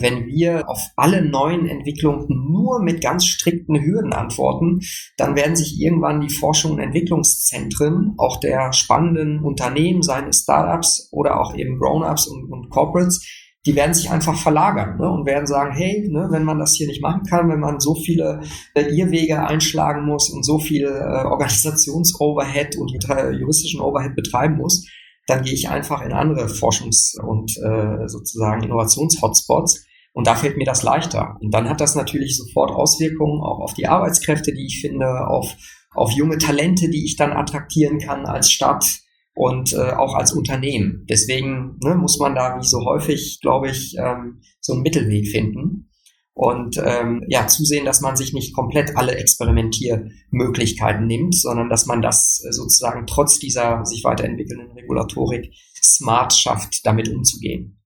Wenn 0.00 0.26
wir 0.26 0.68
auf 0.68 0.80
alle 0.96 1.24
neuen 1.24 1.68
Entwicklungen 1.68 2.26
nur 2.28 2.82
mit 2.82 3.00
ganz 3.00 3.26
strikten 3.26 3.80
Hürden 3.80 4.12
antworten, 4.12 4.80
dann 5.16 5.36
werden 5.36 5.54
sich 5.54 5.80
irgendwann 5.80 6.20
die 6.20 6.34
Forschung 6.34 6.72
und 6.72 6.80
Entwicklungszentren, 6.80 8.14
auch 8.18 8.40
der 8.40 8.72
spannenden 8.72 9.44
Unternehmen, 9.44 10.02
seien 10.02 10.26
es 10.28 10.42
Startups 10.42 11.08
oder 11.12 11.40
auch 11.40 11.54
eben 11.54 11.78
Grown-ups 11.78 12.26
und, 12.26 12.50
und 12.50 12.70
Corporates, 12.70 13.24
die 13.66 13.74
werden 13.74 13.94
sich 13.94 14.10
einfach 14.10 14.36
verlagern 14.36 14.98
ne, 14.98 15.10
und 15.10 15.26
werden 15.26 15.46
sagen, 15.46 15.74
hey, 15.74 16.06
ne, 16.08 16.28
wenn 16.30 16.44
man 16.44 16.58
das 16.58 16.74
hier 16.74 16.86
nicht 16.86 17.02
machen 17.02 17.22
kann, 17.24 17.48
wenn 17.48 17.60
man 17.60 17.80
so 17.80 17.94
viele 17.94 18.42
äh, 18.74 18.82
Irrwege 18.82 19.46
einschlagen 19.46 20.04
muss 20.04 20.30
und 20.30 20.44
so 20.44 20.58
viel 20.58 20.84
äh, 20.84 21.24
Organisations-Overhead 21.24 22.76
und 22.76 22.90
juristischen 22.90 23.80
Overhead 23.80 24.14
betreiben 24.14 24.56
muss, 24.56 24.86
dann 25.26 25.42
gehe 25.42 25.54
ich 25.54 25.70
einfach 25.70 26.02
in 26.02 26.12
andere 26.12 26.46
Forschungs- 26.46 27.18
und 27.18 27.56
äh, 27.56 28.06
sozusagen 28.06 28.62
Innovations-Hotspots 28.62 29.86
und 30.12 30.26
da 30.26 30.36
fällt 30.36 30.56
mir 30.56 30.64
das 30.64 30.82
leichter. 30.82 31.36
Und 31.40 31.52
dann 31.52 31.68
hat 31.68 31.80
das 31.80 31.96
natürlich 31.96 32.36
sofort 32.36 32.70
Auswirkungen 32.70 33.42
auch 33.42 33.60
auf 33.60 33.74
die 33.74 33.88
Arbeitskräfte, 33.88 34.52
die 34.52 34.66
ich 34.66 34.80
finde, 34.80 35.26
auf, 35.26 35.54
auf 35.92 36.12
junge 36.12 36.38
Talente, 36.38 36.88
die 36.88 37.04
ich 37.04 37.16
dann 37.16 37.32
attraktieren 37.32 37.98
kann 37.98 38.26
als 38.26 38.50
Stadt 38.52 39.03
und 39.34 39.72
äh, 39.72 39.92
auch 39.92 40.14
als 40.14 40.32
Unternehmen. 40.32 41.04
Deswegen 41.08 41.78
ne, 41.82 41.96
muss 41.96 42.18
man 42.18 42.34
da 42.34 42.58
wie 42.58 42.66
so 42.66 42.84
häufig, 42.84 43.40
glaube 43.40 43.70
ich, 43.70 43.96
ähm, 43.98 44.40
so 44.60 44.74
einen 44.74 44.82
Mittelweg 44.82 45.28
finden 45.28 45.90
und 46.34 46.76
ähm, 46.84 47.24
ja 47.28 47.46
zusehen, 47.46 47.84
dass 47.84 48.00
man 48.00 48.16
sich 48.16 48.32
nicht 48.32 48.54
komplett 48.54 48.96
alle 48.96 49.16
Experimentiermöglichkeiten 49.16 51.06
nimmt, 51.06 51.34
sondern 51.34 51.68
dass 51.68 51.86
man 51.86 52.02
das 52.02 52.42
äh, 52.46 52.52
sozusagen 52.52 53.06
trotz 53.06 53.38
dieser 53.38 53.84
sich 53.84 54.02
weiterentwickelnden 54.04 54.72
Regulatorik 54.72 55.52
smart 55.82 56.32
schafft, 56.32 56.84
damit 56.86 57.08
umzugehen. 57.08 57.80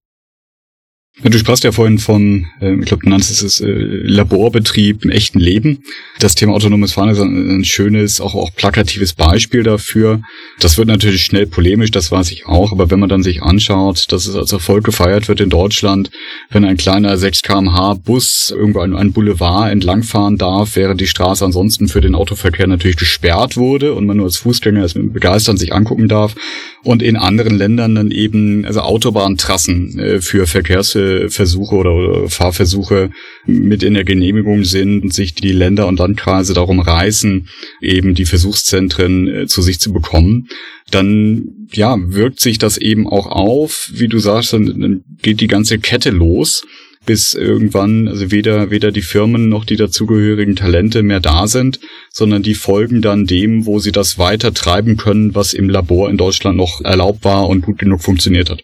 Du 1.20 1.37
sprachst 1.37 1.64
ja 1.64 1.72
vorhin 1.72 1.98
von, 1.98 2.46
äh, 2.61 2.74
ich 2.74 2.87
glaube, 2.87 3.02
du 3.02 3.09
nanntest 3.09 3.42
es 3.42 3.61
äh, 3.61 3.66
Laborbetrieb 3.66 5.04
im 5.04 5.11
echten 5.11 5.40
Leben. 5.40 5.83
Das 6.20 6.37
Thema 6.37 6.52
autonomes 6.52 6.92
Fahren 6.92 7.09
ist 7.09 7.18
ein, 7.18 7.64
schönes, 7.64 8.20
auch, 8.20 8.37
auch 8.37 8.54
plakatives 8.54 9.14
Beispiel 9.14 9.64
dafür. 9.64 10.20
Das 10.61 10.78
wird 10.78 10.87
natürlich 10.87 11.24
schnell 11.24 11.46
polemisch, 11.46 11.90
das 11.90 12.12
weiß 12.12 12.31
ich 12.31 12.46
auch, 12.46 12.70
aber 12.70 12.90
wenn 12.90 13.00
man 13.00 13.09
dann 13.09 13.24
sich 13.24 13.42
anschaut, 13.42 14.12
dass 14.12 14.26
es 14.26 14.37
als 14.37 14.52
Erfolg 14.52 14.85
gefeiert 14.85 15.26
wird 15.26 15.40
in 15.40 15.50
Deutschland, 15.50 16.11
wenn 16.50 16.64
ein 16.64 16.76
kleiner 16.76 17.16
6 17.16 17.42
kmh 17.42 17.94
Bus 18.04 18.54
irgendwo 18.57 18.81
an 18.81 18.94
einem 18.94 19.12
Boulevard 19.12 19.72
entlangfahren 19.72 20.38
darf, 20.38 20.76
während 20.76 21.00
die 21.00 21.09
Straße 21.09 21.44
ansonsten 21.44 21.88
für 21.88 22.00
den 22.00 22.14
Autoverkehr 22.14 22.68
natürlich 22.68 22.96
gesperrt 22.96 23.57
wurde 23.57 23.92
und 23.94 24.07
man 24.07 24.18
nur 24.18 24.26
als 24.26 24.37
Fußgänger 24.37 24.85
es 24.85 24.94
mit 24.94 25.12
begeistern 25.12 25.57
sich 25.57 25.72
angucken 25.72 26.07
darf 26.07 26.37
und 26.85 27.02
in 27.02 27.16
anderen 27.16 27.57
Ländern 27.57 27.96
dann 27.96 28.11
eben 28.12 28.64
also 28.64 28.81
Autobahntrassen 28.81 29.98
äh, 29.98 30.20
für 30.20 30.46
Verkehrsversuche 30.46 31.08
oder, 31.16 31.94
oder 31.94 32.29
Fahrversuche 32.29 33.11
mit 33.47 33.83
in 33.83 33.94
der 33.94 34.05
Genehmigung 34.05 34.64
sind 34.64 35.03
und 35.03 35.14
sich 35.14 35.35
die 35.35 35.53
Länder 35.53 35.87
und 35.87 35.99
Landkreise 35.99 36.55
darum 36.55 36.81
reißen, 36.81 37.49
eben 37.81 38.14
die 38.14 38.27
Versuchszentren 38.27 39.29
äh, 39.29 39.47
zu 39.47 39.62
sich 39.62 39.81
zu 39.81 39.92
bekommen, 39.92 40.49
dann 40.90 41.68
ja 41.73 41.97
wirkt 41.99 42.40
sich 42.40 42.59
das 42.59 42.79
eben 42.79 43.07
auch 43.07 43.27
auf, 43.27 43.90
wie 43.92 44.09
du 44.09 44.18
sagst, 44.18 44.53
dann, 44.53 44.66
dann 44.66 45.05
geht 45.23 45.40
die 45.40 45.47
ganze 45.47 45.79
Kette 45.79 46.11
los 46.11 46.64
bis 47.07 47.33
irgendwann 47.33 48.07
also 48.07 48.31
weder 48.31 48.71
weder 48.71 48.92
die 48.92 49.03
Firmen 49.03 49.49
noch 49.49 49.64
die 49.64 49.77
dazugehörigen 49.77 50.57
Talente 50.57 51.03
mehr 51.03 51.21
da 51.21 51.47
sind, 51.47 51.81
sondern 52.11 52.42
die 52.42 52.55
folgen 52.55 53.01
dann 53.01 53.25
dem, 53.25 53.64
wo 53.64 53.79
sie 53.79 53.92
das 53.92 54.18
weiter 54.18 54.53
treiben 54.53 54.99
können, 54.99 55.35
was 55.35 55.55
im 55.55 55.71
Labor 55.71 56.11
in 56.11 56.18
Deutschland 56.18 56.59
noch 56.59 56.83
erlaubt 56.83 57.25
war 57.25 57.49
und 57.49 57.62
gut 57.62 57.79
genug 57.79 58.03
funktioniert 58.03 58.51
hat. 58.51 58.62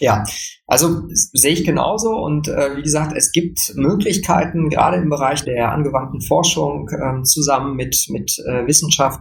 Ja, 0.00 0.24
also 0.66 1.02
sehe 1.12 1.52
ich 1.52 1.64
genauso 1.64 2.16
und 2.16 2.48
äh, 2.48 2.74
wie 2.76 2.82
gesagt, 2.82 3.12
es 3.14 3.32
gibt 3.32 3.74
Möglichkeiten, 3.74 4.70
gerade 4.70 4.96
im 4.96 5.10
Bereich 5.10 5.44
der 5.44 5.72
angewandten 5.72 6.22
Forschung 6.22 6.88
äh, 6.88 7.22
zusammen 7.22 7.76
mit, 7.76 8.06
mit 8.08 8.38
äh, 8.46 8.66
Wissenschaft, 8.66 9.20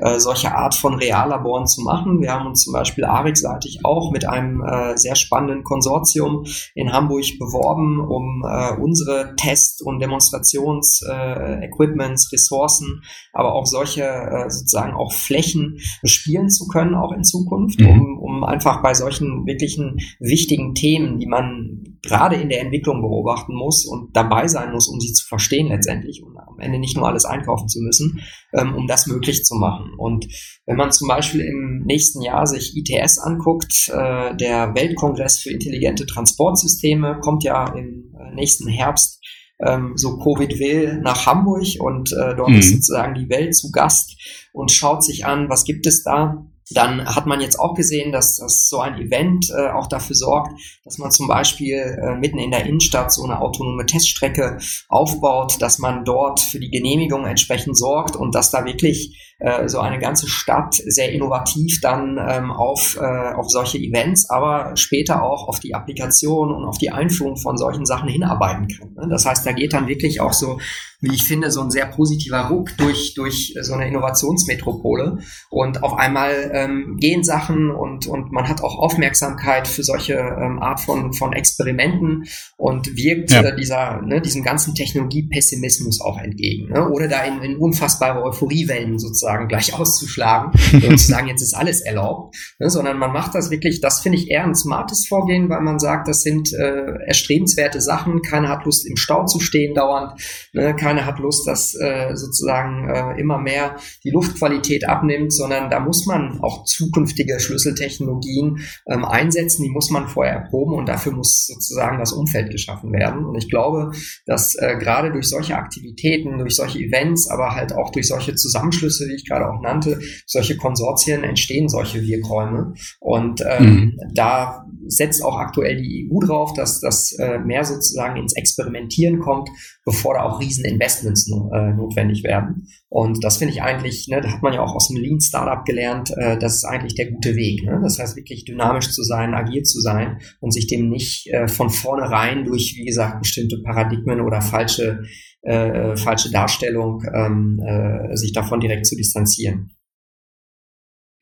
äh, 0.00 0.18
solche 0.18 0.52
Art 0.54 0.74
von 0.74 0.94
Reallaboren 0.94 1.66
zu 1.66 1.82
machen. 1.82 2.20
Wir 2.20 2.32
haben 2.32 2.46
uns 2.46 2.64
zum 2.64 2.72
Beispiel 2.72 3.04
ARIC-seitig 3.04 3.80
auch 3.84 4.10
mit 4.12 4.26
einem 4.26 4.62
äh, 4.62 4.96
sehr 4.96 5.14
spannenden 5.14 5.62
Konsortium 5.62 6.46
in 6.74 6.90
Hamburg 6.92 7.20
beworben, 7.38 8.00
um 8.00 8.42
äh, 8.46 8.72
unsere 8.80 9.34
Test- 9.36 9.82
und 9.82 10.00
Demonstrations-Equipments, 10.00 12.32
äh, 12.32 12.34
Ressourcen, 12.34 13.02
aber 13.32 13.54
auch 13.54 13.66
solche 13.66 14.04
äh, 14.04 14.48
sozusagen 14.48 14.94
auch 14.94 15.12
Flächen 15.12 15.78
bespielen 16.00 16.48
zu 16.48 16.66
können, 16.68 16.94
auch 16.94 17.12
in 17.12 17.24
Zukunft, 17.24 17.80
mhm. 17.80 17.88
um, 17.88 18.18
um 18.18 18.44
einfach 18.44 18.82
bei 18.82 18.94
solchen 18.94 19.44
wirklichen 19.46 19.98
wichtigen 20.18 20.74
Themen, 20.74 21.18
die 21.18 21.26
man 21.26 21.98
gerade 22.02 22.36
in 22.36 22.48
der 22.48 22.62
Entwicklung 22.62 23.02
beobachten 23.02 23.54
muss 23.54 23.84
und 23.84 24.16
dabei 24.16 24.48
sein 24.48 24.72
muss, 24.72 24.88
um 24.88 25.00
sie 25.00 25.12
zu 25.12 25.26
verstehen 25.26 25.68
letztendlich 25.68 26.22
und 26.22 26.38
am 26.38 26.58
Ende 26.58 26.78
nicht 26.78 26.96
nur 26.96 27.06
alles 27.06 27.24
einkaufen 27.24 27.68
zu 27.68 27.80
müssen, 27.80 28.20
ähm, 28.52 28.74
um 28.74 28.86
das 28.86 29.06
möglich 29.06 29.44
zu 29.44 29.54
machen. 29.56 29.89
Und 29.98 30.26
wenn 30.66 30.76
man 30.76 30.92
zum 30.92 31.08
Beispiel 31.08 31.40
im 31.40 31.82
nächsten 31.84 32.22
Jahr 32.22 32.46
sich 32.46 32.76
ITS 32.76 33.18
anguckt, 33.18 33.90
äh, 33.92 34.36
der 34.36 34.74
Weltkongress 34.74 35.38
für 35.38 35.50
intelligente 35.50 36.06
Transportsysteme 36.06 37.20
kommt 37.20 37.44
ja 37.44 37.72
im 37.74 38.14
äh, 38.18 38.34
nächsten 38.34 38.68
Herbst 38.68 39.20
ähm, 39.60 39.92
so 39.96 40.18
Covid 40.18 40.58
will 40.58 41.00
nach 41.02 41.26
Hamburg 41.26 41.66
und 41.80 42.12
äh, 42.12 42.34
dort 42.34 42.50
mhm. 42.50 42.58
ist 42.58 42.70
sozusagen 42.70 43.14
die 43.14 43.28
Welt 43.28 43.54
zu 43.54 43.70
Gast 43.70 44.16
und 44.52 44.70
schaut 44.70 45.04
sich 45.04 45.26
an, 45.26 45.48
was 45.48 45.64
gibt 45.64 45.86
es 45.86 46.02
da 46.02 46.46
dann 46.70 47.04
hat 47.04 47.26
man 47.26 47.40
jetzt 47.40 47.58
auch 47.58 47.74
gesehen, 47.74 48.12
dass, 48.12 48.36
dass 48.36 48.68
so 48.68 48.78
ein 48.78 48.94
Event 48.94 49.50
äh, 49.50 49.70
auch 49.70 49.88
dafür 49.88 50.14
sorgt, 50.14 50.52
dass 50.84 50.98
man 50.98 51.10
zum 51.10 51.26
Beispiel 51.26 51.76
äh, 51.76 52.14
mitten 52.16 52.38
in 52.38 52.52
der 52.52 52.64
Innenstadt 52.64 53.12
so 53.12 53.24
eine 53.24 53.40
autonome 53.40 53.86
Teststrecke 53.86 54.58
aufbaut, 54.88 55.60
dass 55.60 55.78
man 55.78 56.04
dort 56.04 56.40
für 56.40 56.60
die 56.60 56.70
Genehmigung 56.70 57.26
entsprechend 57.26 57.76
sorgt 57.76 58.14
und 58.14 58.34
dass 58.34 58.50
da 58.50 58.64
wirklich 58.64 59.29
äh, 59.40 59.68
so 59.68 59.80
eine 59.80 59.98
ganze 59.98 60.28
Stadt 60.28 60.74
sehr 60.74 61.12
innovativ 61.12 61.80
dann 61.80 62.18
ähm, 62.18 62.50
auf, 62.50 62.98
äh, 63.00 63.32
auf 63.34 63.48
solche 63.48 63.78
Events, 63.78 64.28
aber 64.28 64.76
später 64.76 65.22
auch 65.22 65.48
auf 65.48 65.60
die 65.60 65.74
Applikation 65.74 66.54
und 66.54 66.64
auf 66.64 66.76
die 66.76 66.90
Einführung 66.90 67.36
von 67.36 67.56
solchen 67.56 67.86
Sachen 67.86 68.08
hinarbeiten 68.08 68.68
kann. 68.68 68.92
Ne? 68.94 69.08
Das 69.08 69.24
heißt, 69.24 69.46
da 69.46 69.52
geht 69.52 69.72
dann 69.72 69.88
wirklich 69.88 70.20
auch 70.20 70.34
so, 70.34 70.58
wie 71.00 71.14
ich 71.14 71.24
finde, 71.24 71.50
so 71.50 71.62
ein 71.62 71.70
sehr 71.70 71.86
positiver 71.86 72.48
Ruck 72.48 72.76
durch, 72.76 73.14
durch 73.14 73.54
so 73.62 73.72
eine 73.72 73.88
Innovationsmetropole 73.88 75.20
und 75.48 75.82
auf 75.82 75.94
einmal 75.94 76.50
ähm, 76.52 76.98
gehen 77.00 77.24
Sachen 77.24 77.70
und, 77.70 78.06
und 78.06 78.32
man 78.32 78.46
hat 78.46 78.62
auch 78.62 78.78
Aufmerksamkeit 78.78 79.66
für 79.66 79.82
solche 79.82 80.14
ähm, 80.14 80.58
Art 80.60 80.80
von, 80.80 81.14
von 81.14 81.32
Experimenten 81.32 82.24
und 82.58 82.94
wirkt 82.94 83.30
ja. 83.30 83.40
äh, 83.40 83.56
dieser, 83.56 84.02
ne, 84.02 84.20
diesem 84.20 84.42
ganzen 84.42 84.74
Technologiepessimismus 84.74 86.02
auch 86.02 86.18
entgegen. 86.18 86.68
Ne? 86.68 86.90
Oder 86.90 87.08
da 87.08 87.24
in, 87.24 87.40
in 87.40 87.56
unfassbare 87.56 88.22
Euphoriewellen 88.22 88.98
sozusagen 88.98 89.29
sozusagen 89.30 89.48
gleich 89.48 89.74
auszuschlagen 89.78 90.52
und 90.72 90.98
zu 90.98 91.06
sagen, 91.06 91.28
jetzt 91.28 91.42
ist 91.42 91.54
alles 91.54 91.80
erlaubt, 91.80 92.36
ne, 92.58 92.70
sondern 92.70 92.98
man 92.98 93.12
macht 93.12 93.34
das 93.34 93.50
wirklich, 93.50 93.80
das 93.80 94.00
finde 94.00 94.18
ich 94.18 94.30
eher 94.30 94.44
ein 94.44 94.54
smartes 94.54 95.06
Vorgehen, 95.06 95.48
weil 95.48 95.60
man 95.60 95.78
sagt, 95.78 96.08
das 96.08 96.22
sind 96.22 96.52
äh, 96.52 97.06
erstrebenswerte 97.06 97.80
Sachen, 97.80 98.22
keiner 98.22 98.48
hat 98.48 98.64
Lust 98.64 98.86
im 98.86 98.96
Stau 98.96 99.24
zu 99.26 99.40
stehen 99.40 99.74
dauernd, 99.74 100.20
ne, 100.52 100.74
keiner 100.74 101.06
hat 101.06 101.18
Lust, 101.18 101.46
dass 101.46 101.74
äh, 101.74 102.14
sozusagen 102.14 102.88
äh, 102.88 103.20
immer 103.20 103.38
mehr 103.38 103.76
die 104.04 104.10
Luftqualität 104.10 104.88
abnimmt, 104.88 105.32
sondern 105.32 105.70
da 105.70 105.80
muss 105.80 106.06
man 106.06 106.40
auch 106.40 106.64
zukünftige 106.64 107.38
Schlüsseltechnologien 107.40 108.60
ähm, 108.88 109.04
einsetzen, 109.04 109.62
die 109.62 109.70
muss 109.70 109.90
man 109.90 110.08
vorher 110.08 110.34
erproben 110.34 110.74
und 110.74 110.88
dafür 110.88 111.12
muss 111.12 111.46
sozusagen 111.46 111.98
das 111.98 112.12
Umfeld 112.12 112.50
geschaffen 112.50 112.92
werden. 112.92 113.24
Und 113.24 113.36
ich 113.36 113.48
glaube, 113.48 113.92
dass 114.26 114.54
äh, 114.56 114.76
gerade 114.78 115.12
durch 115.12 115.28
solche 115.28 115.56
Aktivitäten, 115.56 116.38
durch 116.38 116.56
solche 116.56 116.78
Events, 116.78 117.28
aber 117.28 117.54
halt 117.54 117.72
auch 117.72 117.90
durch 117.90 118.08
solche 118.08 118.34
Zusammenschlüsse, 118.34 119.08
wie 119.08 119.19
ich 119.20 119.28
gerade 119.28 119.48
auch 119.48 119.60
nannte, 119.60 120.00
solche 120.26 120.56
Konsortien 120.56 121.24
entstehen 121.24 121.68
solche 121.68 122.02
Wirkräume. 122.02 122.74
Und 122.98 123.42
ähm, 123.48 123.64
mhm. 123.64 124.00
da 124.14 124.66
setzt 124.90 125.24
auch 125.24 125.36
aktuell 125.36 125.76
die 125.76 126.08
EU 126.10 126.18
drauf, 126.20 126.52
dass 126.54 126.80
das 126.80 127.12
äh, 127.12 127.38
mehr 127.38 127.64
sozusagen 127.64 128.16
ins 128.16 128.34
Experimentieren 128.34 129.20
kommt, 129.20 129.48
bevor 129.84 130.14
da 130.14 130.22
auch 130.24 130.40
Rieseninvestments 130.40 131.28
no, 131.28 131.50
äh, 131.54 131.72
notwendig 131.72 132.24
werden. 132.24 132.66
Und 132.88 133.22
das 133.24 133.38
finde 133.38 133.54
ich 133.54 133.62
eigentlich, 133.62 134.08
ne, 134.08 134.20
da 134.20 134.30
hat 134.30 134.42
man 134.42 134.52
ja 134.52 134.60
auch 134.60 134.74
aus 134.74 134.88
dem 134.88 134.96
Lean 134.96 135.20
Startup 135.20 135.64
gelernt, 135.64 136.10
äh, 136.16 136.38
das 136.38 136.56
ist 136.56 136.64
eigentlich 136.64 136.94
der 136.94 137.10
gute 137.10 137.36
Weg. 137.36 137.64
Ne? 137.64 137.80
Das 137.82 137.98
heißt 137.98 138.16
wirklich 138.16 138.44
dynamisch 138.44 138.90
zu 138.90 139.02
sein, 139.02 139.34
agil 139.34 139.62
zu 139.62 139.80
sein 139.80 140.18
und 140.40 140.52
sich 140.52 140.66
dem 140.66 140.90
nicht 140.90 141.28
äh, 141.28 141.48
von 141.48 141.70
vornherein 141.70 142.44
durch, 142.44 142.74
wie 142.76 142.84
gesagt, 142.84 143.20
bestimmte 143.20 143.62
Paradigmen 143.62 144.20
oder 144.20 144.42
falsche 144.42 145.02
äh, 145.42 145.96
falsche 145.96 146.30
Darstellung, 146.30 147.02
ähm, 147.14 147.60
äh, 147.66 148.14
sich 148.16 148.32
davon 148.32 148.60
direkt 148.60 148.86
zu 148.86 148.94
distanzieren. 148.94 149.70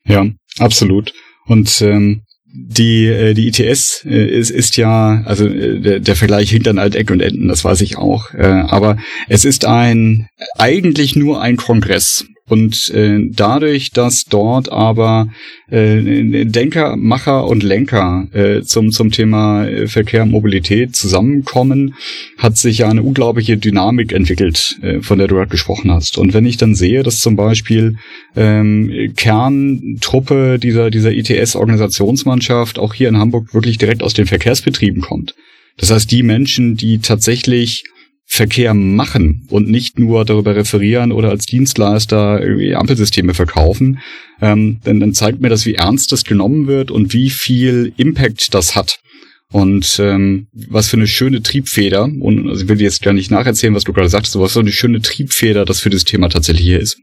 Ja, 0.05 0.26
absolut. 0.59 1.12
Und 1.47 1.82
ähm, 1.82 2.22
die 2.61 3.06
äh, 3.06 3.34
die 3.34 3.48
ITS 3.48 4.04
äh, 4.04 4.26
ist, 4.26 4.50
ist 4.50 4.76
ja 4.76 5.22
also 5.24 5.46
äh, 5.46 5.80
der, 5.80 6.00
der 6.00 6.16
Vergleich 6.16 6.50
Hintern 6.50 6.78
Alteck 6.78 7.11
und 7.11 7.20
Enten, 7.20 7.48
das 7.48 7.64
weiß 7.64 7.80
ich 7.82 7.96
auch, 7.96 8.34
aber 8.34 8.96
es 9.28 9.44
ist 9.44 9.64
ein 9.64 10.28
eigentlich 10.56 11.16
nur 11.16 11.40
ein 11.40 11.56
Kongress 11.56 12.26
und 12.49 12.90
äh, 12.90 13.18
dadurch, 13.30 13.90
dass 13.92 14.24
dort 14.24 14.70
aber 14.70 15.28
äh, 15.70 16.44
Denker, 16.44 16.96
Macher 16.96 17.46
und 17.46 17.62
Lenker 17.62 18.26
äh, 18.32 18.62
zum, 18.62 18.90
zum 18.90 19.11
Thema 19.11 19.66
äh, 19.66 19.86
Verkehr 19.86 20.22
und 20.22 20.30
Mobilität 20.30 20.96
zusammenkommen, 20.96 21.94
hat 22.38 22.57
sich 22.57 22.78
ja 22.78 22.88
eine 22.88 23.03
unglaubliche 23.03 23.57
Dynamik 23.57 24.12
entwickelt, 24.12 24.78
äh, 24.82 25.01
von 25.01 25.18
der 25.18 25.28
du 25.28 25.36
gerade 25.36 25.51
gesprochen 25.51 25.90
hast. 25.90 26.18
Und 26.18 26.34
wenn 26.34 26.46
ich 26.46 26.57
dann 26.57 26.74
sehe, 26.74 27.03
dass 27.03 27.20
zum 27.20 27.36
Beispiel 27.36 27.96
ähm, 28.34 29.12
Kerntruppe 29.16 30.59
dieser, 30.59 30.90
dieser 30.90 31.12
ITS-Organisationsmannschaft 31.12 32.78
auch 32.78 32.94
hier 32.94 33.09
in 33.09 33.18
Hamburg 33.18 33.53
wirklich 33.53 33.78
direkt 33.78 34.03
aus 34.03 34.14
den 34.14 34.26
Verkehrsbetrieben 34.26 35.03
kommt. 35.03 35.34
Das 35.76 35.90
heißt, 35.90 36.11
die 36.11 36.22
Menschen, 36.22 36.76
die 36.76 36.99
tatsächlich 36.99 37.84
Verkehr 38.31 38.74
machen 38.74 39.47
und 39.49 39.70
nicht 39.70 39.99
nur 39.99 40.26
darüber 40.26 40.55
referieren 40.55 41.12
oder 41.12 41.31
als 41.31 41.47
Dienstleister 41.47 42.43
irgendwie 42.43 42.74
Ampelsysteme 42.74 43.33
verkaufen, 43.33 44.01
ähm, 44.43 44.81
denn 44.85 45.01
dann 45.01 45.14
zeigt 45.14 45.41
mir 45.41 45.49
das, 45.49 45.64
wie 45.64 45.74
ernst 45.74 46.12
das 46.12 46.24
genommen 46.24 46.66
wird 46.66 46.91
und 46.91 47.14
wie 47.14 47.31
viel 47.31 47.95
Impact 47.97 48.53
das 48.53 48.76
hat. 48.76 49.01
Und 49.51 49.99
ähm, 49.99 50.49
was 50.53 50.89
für 50.89 50.99
eine 50.99 51.07
schöne 51.07 51.43
Triebfeder, 51.43 52.05
und 52.05 52.49
also 52.51 52.62
ich 52.62 52.68
will 52.68 52.76
dir 52.76 52.85
jetzt 52.85 53.03
gar 53.03 53.14
nicht 53.14 53.31
nacherzählen, 53.31 53.74
was 53.74 53.85
du 53.85 53.95
gerade 53.95 54.11
sagst, 54.11 54.37
aber 54.37 54.45
was 54.45 54.53
für 54.53 54.61
eine 54.61 54.72
schöne 54.72 55.01
Triebfeder 55.01 55.64
das 55.64 55.81
für 55.81 55.91
das 55.91 56.05
Thema 56.05 56.29
tatsächlich 56.29 56.66
hier 56.66 56.81
ist. 56.81 56.99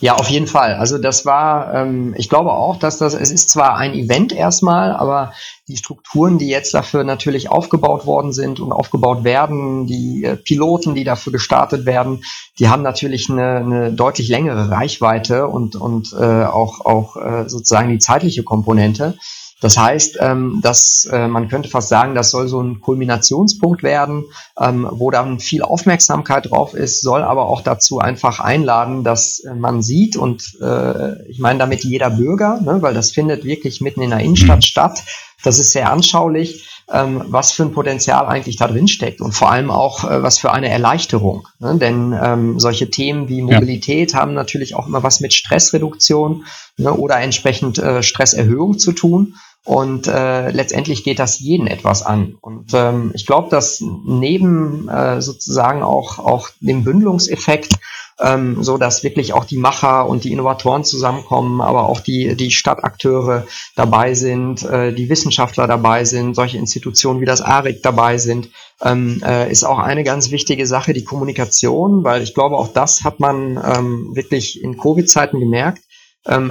Ja, 0.00 0.14
auf 0.14 0.28
jeden 0.28 0.46
Fall. 0.46 0.74
Also 0.74 0.96
das 0.96 1.26
war, 1.26 1.74
ähm, 1.74 2.14
ich 2.16 2.28
glaube 2.28 2.52
auch, 2.52 2.76
dass 2.76 2.98
das, 2.98 3.14
es 3.14 3.32
ist 3.32 3.50
zwar 3.50 3.76
ein 3.76 3.94
Event 3.94 4.32
erstmal, 4.32 4.92
aber 4.92 5.32
die 5.66 5.76
Strukturen, 5.76 6.38
die 6.38 6.48
jetzt 6.48 6.72
dafür 6.72 7.02
natürlich 7.02 7.50
aufgebaut 7.50 8.06
worden 8.06 8.32
sind 8.32 8.60
und 8.60 8.70
aufgebaut 8.70 9.24
werden, 9.24 9.86
die 9.86 10.22
äh, 10.24 10.36
Piloten, 10.36 10.94
die 10.94 11.02
dafür 11.02 11.32
gestartet 11.32 11.84
werden, 11.84 12.22
die 12.60 12.68
haben 12.68 12.82
natürlich 12.82 13.28
eine, 13.28 13.56
eine 13.56 13.92
deutlich 13.92 14.28
längere 14.28 14.70
Reichweite 14.70 15.48
und, 15.48 15.74
und 15.74 16.12
äh, 16.12 16.44
auch, 16.44 16.84
auch 16.86 17.16
äh, 17.16 17.48
sozusagen 17.48 17.90
die 17.90 17.98
zeitliche 17.98 18.44
Komponente. 18.44 19.18
Das 19.60 19.76
heißt, 19.76 20.18
ähm, 20.20 20.60
dass 20.62 21.08
äh, 21.10 21.26
man 21.26 21.48
könnte 21.48 21.68
fast 21.68 21.88
sagen, 21.88 22.14
das 22.14 22.30
soll 22.30 22.46
so 22.46 22.60
ein 22.62 22.80
Kulminationspunkt 22.80 23.82
werden, 23.82 24.24
ähm, 24.60 24.86
wo 24.90 25.10
dann 25.10 25.40
viel 25.40 25.62
Aufmerksamkeit 25.62 26.50
drauf 26.50 26.74
ist, 26.74 27.00
soll 27.00 27.22
aber 27.22 27.46
auch 27.46 27.62
dazu 27.62 27.98
einfach 27.98 28.38
einladen, 28.38 29.02
dass 29.02 29.40
äh, 29.40 29.54
man 29.54 29.82
sieht 29.82 30.16
und 30.16 30.56
äh, 30.60 31.28
ich 31.28 31.40
meine 31.40 31.58
damit 31.58 31.82
jeder 31.82 32.10
Bürger, 32.10 32.60
ne, 32.60 32.80
weil 32.82 32.94
das 32.94 33.10
findet 33.10 33.44
wirklich 33.44 33.80
mitten 33.80 34.00
in 34.00 34.10
der 34.10 34.20
Innenstadt 34.20 34.58
mhm. 34.58 34.62
statt. 34.62 35.02
Das 35.42 35.58
ist 35.58 35.72
sehr 35.72 35.90
anschaulich, 35.90 36.68
ähm, 36.92 37.22
was 37.26 37.52
für 37.52 37.64
ein 37.64 37.72
Potenzial 37.72 38.26
eigentlich 38.26 38.56
da 38.56 38.66
drin 38.66 38.88
steckt 38.88 39.20
und 39.20 39.32
vor 39.32 39.50
allem 39.50 39.70
auch, 39.70 40.04
äh, 40.04 40.22
was 40.22 40.38
für 40.38 40.52
eine 40.52 40.68
Erleichterung. 40.68 41.46
Ne? 41.58 41.76
Denn 41.78 42.18
ähm, 42.20 42.58
solche 42.58 42.90
Themen 42.90 43.28
wie 43.28 43.42
Mobilität 43.42 44.12
ja. 44.12 44.20
haben 44.20 44.34
natürlich 44.34 44.74
auch 44.74 44.86
immer 44.86 45.02
was 45.02 45.20
mit 45.20 45.34
Stressreduktion 45.34 46.44
ne, 46.76 46.92
oder 46.92 47.20
entsprechend 47.20 47.78
äh, 47.78 48.02
Stresserhöhung 48.02 48.78
zu 48.78 48.92
tun. 48.92 49.34
Und 49.64 50.06
äh, 50.06 50.50
letztendlich 50.50 51.04
geht 51.04 51.18
das 51.18 51.40
jeden 51.40 51.66
etwas 51.66 52.02
an. 52.02 52.36
Und 52.40 52.70
ähm, 52.72 53.10
ich 53.14 53.26
glaube, 53.26 53.50
dass 53.50 53.82
neben 53.82 54.88
äh, 54.88 55.20
sozusagen 55.20 55.82
auch, 55.82 56.18
auch 56.18 56.48
dem 56.60 56.84
Bündelungseffekt, 56.84 57.74
ähm, 58.20 58.62
so 58.62 58.78
dass 58.78 59.04
wirklich 59.04 59.32
auch 59.32 59.44
die 59.44 59.58
Macher 59.58 60.08
und 60.08 60.24
die 60.24 60.32
Innovatoren 60.32 60.84
zusammenkommen, 60.84 61.60
aber 61.60 61.88
auch 61.88 62.00
die, 62.00 62.34
die 62.34 62.50
Stadtakteure 62.50 63.46
dabei 63.76 64.14
sind, 64.14 64.62
äh, 64.62 64.92
die 64.92 65.08
Wissenschaftler 65.08 65.66
dabei 65.66 66.04
sind, 66.04 66.34
solche 66.34 66.56
Institutionen 66.56 67.20
wie 67.20 67.26
das 67.26 67.42
ARIC 67.42 67.82
dabei 67.82 68.18
sind, 68.18 68.48
ähm, 68.82 69.22
äh, 69.24 69.50
ist 69.50 69.64
auch 69.64 69.78
eine 69.78 70.02
ganz 70.02 70.30
wichtige 70.30 70.66
Sache, 70.66 70.92
die 70.94 71.04
Kommunikation, 71.04 72.04
weil 72.04 72.22
ich 72.22 72.34
glaube, 72.34 72.56
auch 72.56 72.68
das 72.68 73.04
hat 73.04 73.20
man 73.20 73.60
ähm, 73.62 74.14
wirklich 74.14 74.62
in 74.62 74.78
Covid-Zeiten 74.78 75.40
gemerkt 75.40 75.82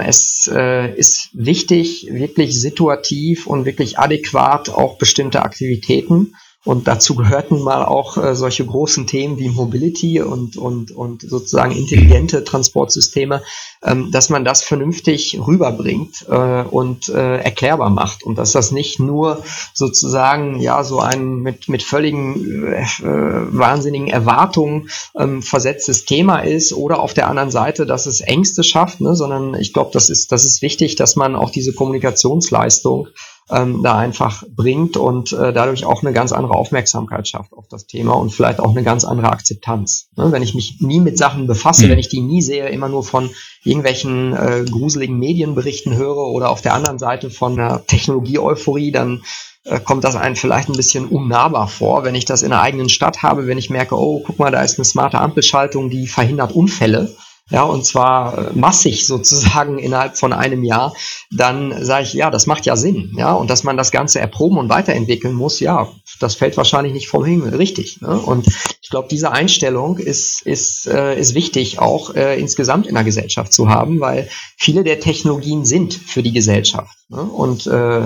es 0.00 0.50
äh, 0.52 0.92
ist 0.96 1.30
wichtig, 1.32 2.08
wirklich 2.10 2.60
situativ 2.60 3.46
und 3.46 3.64
wirklich 3.64 3.98
adäquat 3.98 4.70
auch 4.70 4.98
bestimmte 4.98 5.42
Aktivitäten 5.42 6.34
und 6.64 6.88
dazu 6.88 7.14
gehörten 7.14 7.62
mal 7.62 7.84
auch 7.84 8.16
äh, 8.16 8.34
solche 8.34 8.66
großen 8.66 9.06
Themen 9.06 9.38
wie 9.38 9.48
Mobility 9.48 10.20
und, 10.20 10.56
und, 10.56 10.90
und 10.90 11.22
sozusagen 11.22 11.70
intelligente 11.70 12.42
Transportsysteme, 12.42 13.42
ähm, 13.84 14.10
dass 14.10 14.28
man 14.28 14.44
das 14.44 14.64
vernünftig 14.64 15.38
rüberbringt 15.38 16.26
äh, 16.28 16.62
und 16.62 17.08
äh, 17.10 17.38
erklärbar 17.38 17.90
macht. 17.90 18.24
Und 18.24 18.38
dass 18.38 18.52
das 18.52 18.72
nicht 18.72 18.98
nur 18.98 19.44
sozusagen 19.72 20.60
ja 20.60 20.82
so 20.82 20.98
ein 20.98 21.36
mit, 21.36 21.68
mit 21.68 21.84
völligen 21.84 22.64
äh, 22.64 22.84
wahnsinnigen 23.02 24.08
Erwartungen 24.08 24.90
ähm, 25.16 25.42
versetztes 25.42 26.06
Thema 26.06 26.40
ist 26.40 26.72
oder 26.72 26.98
auf 27.00 27.14
der 27.14 27.28
anderen 27.28 27.52
Seite, 27.52 27.86
dass 27.86 28.06
es 28.06 28.20
Ängste 28.20 28.64
schafft, 28.64 29.00
ne, 29.00 29.14
sondern 29.14 29.54
ich 29.54 29.72
glaube, 29.72 29.90
das 29.92 30.10
ist, 30.10 30.32
das 30.32 30.44
ist 30.44 30.60
wichtig, 30.60 30.96
dass 30.96 31.14
man 31.14 31.36
auch 31.36 31.50
diese 31.50 31.72
Kommunikationsleistung 31.72 33.08
ähm, 33.50 33.82
da 33.82 33.96
einfach 33.96 34.44
bringt 34.48 34.96
und 34.96 35.32
äh, 35.32 35.52
dadurch 35.52 35.84
auch 35.84 36.02
eine 36.02 36.12
ganz 36.12 36.32
andere 36.32 36.54
Aufmerksamkeit 36.54 37.28
schafft 37.28 37.52
auf 37.52 37.66
das 37.68 37.86
Thema 37.86 38.12
und 38.14 38.30
vielleicht 38.30 38.60
auch 38.60 38.70
eine 38.70 38.82
ganz 38.82 39.04
andere 39.04 39.30
Akzeptanz. 39.30 40.08
Ne? 40.16 40.30
Wenn 40.32 40.42
ich 40.42 40.54
mich 40.54 40.80
nie 40.80 41.00
mit 41.00 41.18
Sachen 41.18 41.46
befasse, 41.46 41.86
mhm. 41.86 41.90
wenn 41.90 41.98
ich 41.98 42.08
die 42.08 42.20
nie 42.20 42.42
sehe, 42.42 42.68
immer 42.68 42.88
nur 42.88 43.04
von 43.04 43.30
irgendwelchen 43.64 44.34
äh, 44.34 44.64
gruseligen 44.70 45.18
Medienberichten 45.18 45.96
höre 45.96 46.26
oder 46.28 46.50
auf 46.50 46.60
der 46.60 46.74
anderen 46.74 46.98
Seite 46.98 47.30
von 47.30 47.58
einer 47.58 47.84
Technologie-Euphorie, 47.86 48.92
dann 48.92 49.22
äh, 49.64 49.80
kommt 49.80 50.04
das 50.04 50.16
einem 50.16 50.36
vielleicht 50.36 50.68
ein 50.68 50.76
bisschen 50.76 51.06
unnahbar 51.06 51.68
vor. 51.68 52.04
Wenn 52.04 52.14
ich 52.14 52.24
das 52.24 52.42
in 52.42 52.52
einer 52.52 52.62
eigenen 52.62 52.88
Stadt 52.88 53.22
habe, 53.22 53.46
wenn 53.46 53.58
ich 53.58 53.70
merke, 53.70 53.96
oh, 53.96 54.22
guck 54.24 54.38
mal, 54.38 54.50
da 54.50 54.62
ist 54.62 54.78
eine 54.78 54.84
smarte 54.84 55.18
Ampelschaltung, 55.18 55.90
die 55.90 56.06
verhindert 56.06 56.52
Unfälle, 56.52 57.14
ja, 57.50 57.62
und 57.62 57.84
zwar 57.84 58.38
äh, 58.38 58.52
massig 58.54 59.06
sozusagen 59.06 59.78
innerhalb 59.78 60.18
von 60.18 60.32
einem 60.32 60.64
Jahr, 60.64 60.94
dann 61.30 61.84
sage 61.84 62.04
ich, 62.04 62.12
ja, 62.12 62.30
das 62.30 62.46
macht 62.46 62.66
ja 62.66 62.76
Sinn, 62.76 63.14
ja, 63.16 63.32
und 63.32 63.48
dass 63.50 63.64
man 63.64 63.76
das 63.76 63.90
Ganze 63.90 64.20
erproben 64.20 64.58
und 64.58 64.68
weiterentwickeln 64.68 65.34
muss, 65.34 65.60
ja, 65.60 65.88
das 66.20 66.34
fällt 66.34 66.56
wahrscheinlich 66.56 66.92
nicht 66.92 67.08
vom 67.08 67.24
Himmel, 67.24 67.54
richtig. 67.54 68.00
Ne? 68.00 68.18
Und 68.18 68.46
ich 68.82 68.90
glaube, 68.90 69.08
diese 69.10 69.32
Einstellung 69.32 69.98
ist, 69.98 70.42
ist, 70.42 70.86
äh, 70.86 71.18
ist 71.18 71.34
wichtig, 71.34 71.78
auch 71.78 72.14
äh, 72.14 72.38
insgesamt 72.40 72.86
in 72.86 72.94
der 72.94 73.04
Gesellschaft 73.04 73.52
zu 73.52 73.68
haben, 73.68 74.00
weil 74.00 74.28
viele 74.56 74.84
der 74.84 75.00
Technologien 75.00 75.64
sind 75.64 75.94
für 75.94 76.22
die 76.22 76.32
Gesellschaft. 76.32 76.96
Ne? 77.08 77.22
Und 77.22 77.66
äh, 77.66 78.00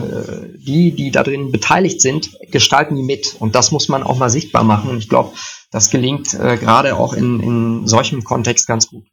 die, 0.57 0.93
die 0.93 1.11
da 1.11 1.23
drin 1.23 1.53
beteiligt 1.53 2.01
sind, 2.01 2.37
gestalten 2.51 2.97
die 2.97 3.03
mit. 3.03 3.37
Und 3.39 3.55
das 3.55 3.73
muss 3.73 3.89
man 3.89 4.03
auch 4.03 4.19
mal 4.19 4.31
sichtbar 4.31 4.65
machen. 4.65 4.91
Und 4.91 4.99
ich 4.99 5.09
glaube, 5.09 5.33
das 5.71 5.91
gelingt 5.91 6.35
äh, 6.35 6.57
gerade 6.57 6.97
auch 6.97 7.15
in, 7.15 7.41
in 7.41 7.87
solchem 7.87 8.25
Kontext 8.25 8.67
ganz 8.67 8.89
gut. 8.89 9.05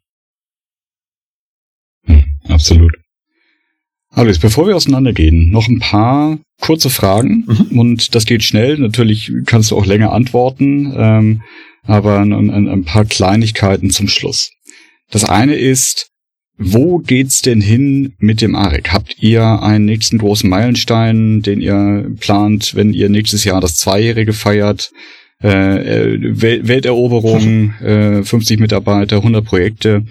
Absolut. 2.50 2.94
Alois, 4.12 4.40
bevor 4.40 4.68
wir 4.68 4.76
auseinandergehen, 4.76 5.52
noch 5.52 5.68
ein 5.68 5.80
paar 5.80 6.40
kurze 6.60 6.90
Fragen 6.90 7.46
mhm. 7.48 7.80
und 7.80 8.16
das 8.16 8.26
geht 8.26 8.44
schnell. 8.44 8.78
Natürlich 8.78 9.32
kannst 9.46 9.72
du 9.72 9.78
auch 9.78 9.86
länger 9.86 10.12
antworten, 10.12 10.94
ähm, 10.98 11.42
aber 11.84 12.20
ein, 12.20 12.34
ein, 12.34 12.68
ein, 12.68 12.84
paar 12.84 13.06
Kleinigkeiten 13.06 13.92
zum 13.92 14.08
Schluss. 14.08 14.52
Das 15.12 15.24
eine 15.24 15.56
ist, 15.56 16.10
wo 16.58 16.98
geht's 16.98 17.42
denn 17.42 17.62
hin 17.62 18.16
mit 18.18 18.42
dem 18.42 18.56
AREC? 18.56 18.92
Habt 18.92 19.16
ihr 19.22 19.62
einen 19.64 19.86
nächsten 19.86 20.18
großen 20.18 20.50
Meilenstein, 20.50 21.42
den 21.42 21.62
ihr 21.62 22.12
plant, 22.20 22.76
wenn 22.76 22.94
ihr 22.94 23.10
nächstes 23.10 23.44
Jahr 23.44 23.62
das 23.62 23.76
Zweijährige 23.76 24.34
feiert? 24.34 24.92
Äh, 25.42 26.16
äh 26.16 26.68
Welteroberung, 26.68 27.74
äh, 27.76 28.24
50 28.24 28.60
Mitarbeiter, 28.60 29.18
100 29.18 29.46
Projekte 29.46 30.06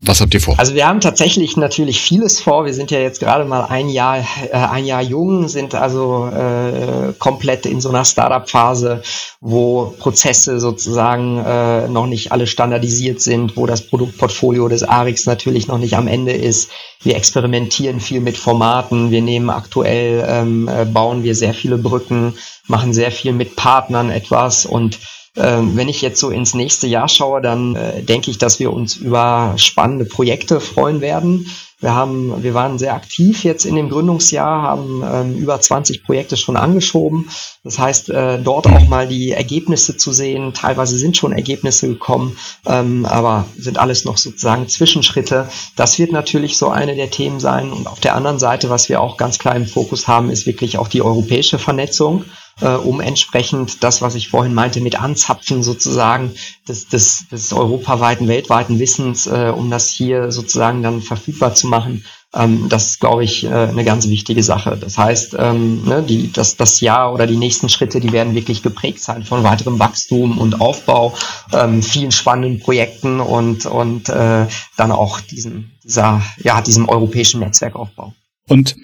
Was 0.00 0.20
habt 0.20 0.32
ihr 0.32 0.40
vor? 0.40 0.54
Also 0.58 0.74
wir 0.74 0.86
haben 0.86 1.00
tatsächlich 1.00 1.56
natürlich 1.56 2.00
vieles 2.00 2.40
vor. 2.40 2.64
Wir 2.64 2.72
sind 2.72 2.92
ja 2.92 3.00
jetzt 3.00 3.18
gerade 3.18 3.44
mal 3.44 3.64
ein 3.64 3.88
Jahr, 3.88 4.18
äh, 4.18 4.52
ein 4.52 4.84
Jahr 4.84 5.02
jung, 5.02 5.48
sind 5.48 5.74
also 5.74 6.28
äh, 6.28 7.12
komplett 7.18 7.66
in 7.66 7.80
so 7.80 7.88
einer 7.88 8.04
Startup-Phase, 8.04 9.02
wo 9.40 9.92
Prozesse 9.98 10.60
sozusagen 10.60 11.38
äh, 11.44 11.88
noch 11.88 12.06
nicht 12.06 12.30
alle 12.30 12.46
standardisiert 12.46 13.20
sind, 13.20 13.56
wo 13.56 13.66
das 13.66 13.88
Produktportfolio 13.88 14.68
des 14.68 14.84
ARIX 14.84 15.26
natürlich 15.26 15.66
noch 15.66 15.78
nicht 15.78 15.94
am 15.94 16.06
Ende 16.06 16.32
ist. 16.32 16.70
Wir 17.02 17.16
experimentieren 17.16 17.98
viel 17.98 18.20
mit 18.20 18.36
Formaten. 18.36 19.10
Wir 19.10 19.22
nehmen 19.22 19.50
aktuell, 19.50 20.24
ähm, 20.28 20.68
äh, 20.68 20.84
bauen 20.84 21.24
wir 21.24 21.34
sehr 21.34 21.54
viele 21.54 21.76
Brücken, 21.76 22.34
machen 22.68 22.94
sehr 22.94 23.10
viel 23.10 23.32
mit 23.32 23.56
Partnern 23.56 24.10
etwas 24.10 24.64
und 24.64 25.00
ähm, 25.36 25.76
wenn 25.76 25.88
ich 25.88 26.02
jetzt 26.02 26.20
so 26.20 26.30
ins 26.30 26.54
nächste 26.54 26.86
Jahr 26.86 27.08
schaue, 27.08 27.40
dann 27.40 27.76
äh, 27.76 28.02
denke 28.02 28.30
ich, 28.30 28.38
dass 28.38 28.58
wir 28.58 28.72
uns 28.72 28.96
über 28.96 29.54
spannende 29.56 30.04
Projekte 30.04 30.60
freuen 30.60 31.00
werden. 31.00 31.46
Wir 31.80 31.94
haben, 31.94 32.42
wir 32.42 32.54
waren 32.54 32.76
sehr 32.76 32.94
aktiv 32.94 33.44
jetzt 33.44 33.64
in 33.64 33.76
dem 33.76 33.88
Gründungsjahr, 33.88 34.62
haben 34.62 35.04
ähm, 35.08 35.36
über 35.36 35.60
20 35.60 36.02
Projekte 36.02 36.36
schon 36.36 36.56
angeschoben. 36.56 37.30
Das 37.62 37.78
heißt, 37.78 38.10
äh, 38.10 38.40
dort 38.42 38.66
auch 38.66 38.88
mal 38.88 39.06
die 39.06 39.30
Ergebnisse 39.30 39.96
zu 39.96 40.12
sehen. 40.12 40.52
Teilweise 40.54 40.98
sind 40.98 41.16
schon 41.16 41.30
Ergebnisse 41.30 41.86
gekommen, 41.86 42.36
ähm, 42.66 43.06
aber 43.06 43.44
sind 43.56 43.78
alles 43.78 44.04
noch 44.04 44.16
sozusagen 44.16 44.68
Zwischenschritte. 44.68 45.48
Das 45.76 46.00
wird 46.00 46.10
natürlich 46.10 46.58
so 46.58 46.68
eine 46.68 46.96
der 46.96 47.10
Themen 47.10 47.38
sein. 47.38 47.70
Und 47.70 47.86
auf 47.86 48.00
der 48.00 48.16
anderen 48.16 48.40
Seite, 48.40 48.70
was 48.70 48.88
wir 48.88 49.00
auch 49.00 49.16
ganz 49.16 49.38
klar 49.38 49.54
im 49.54 49.66
Fokus 49.66 50.08
haben, 50.08 50.30
ist 50.30 50.46
wirklich 50.46 50.78
auch 50.78 50.88
die 50.88 51.02
europäische 51.02 51.60
Vernetzung 51.60 52.24
äh, 52.60 52.68
um 52.68 53.00
entsprechend 53.00 53.82
das, 53.82 54.02
was 54.02 54.14
ich 54.14 54.28
vorhin 54.28 54.54
meinte, 54.54 54.80
mit 54.80 55.00
Anzapfen 55.00 55.62
sozusagen 55.62 56.32
des, 56.66 56.88
des, 56.88 57.28
des 57.28 57.52
europaweiten, 57.52 58.28
weltweiten 58.28 58.78
Wissens, 58.78 59.26
äh, 59.26 59.52
um 59.54 59.70
das 59.70 59.90
hier 59.90 60.32
sozusagen 60.32 60.82
dann 60.82 61.02
verfügbar 61.02 61.54
zu 61.54 61.68
machen. 61.68 62.04
Ähm, 62.34 62.68
das 62.68 62.90
ist, 62.90 63.00
glaube 63.00 63.24
ich, 63.24 63.44
äh, 63.44 63.48
eine 63.48 63.84
ganz 63.84 64.08
wichtige 64.08 64.42
Sache. 64.42 64.76
Das 64.76 64.98
heißt, 64.98 65.36
ähm, 65.38 65.84
ne, 65.84 66.02
die, 66.02 66.30
das, 66.30 66.56
das 66.56 66.80
Jahr 66.80 67.14
oder 67.14 67.26
die 67.26 67.36
nächsten 67.36 67.68
Schritte, 67.68 68.00
die 68.00 68.12
werden 68.12 68.34
wirklich 68.34 68.62
geprägt 68.62 69.00
sein 69.00 69.24
von 69.24 69.44
weiterem 69.44 69.78
Wachstum 69.78 70.38
und 70.38 70.60
Aufbau, 70.60 71.14
ähm, 71.52 71.82
vielen 71.82 72.12
spannenden 72.12 72.60
Projekten 72.60 73.20
und, 73.20 73.64
und 73.64 74.10
äh, 74.10 74.46
dann 74.76 74.92
auch 74.92 75.20
diesem, 75.20 75.70
dieser, 75.84 76.22
ja, 76.42 76.60
diesem 76.60 76.88
europäischen 76.88 77.40
Netzwerkaufbau. 77.40 78.12
Und 78.46 78.76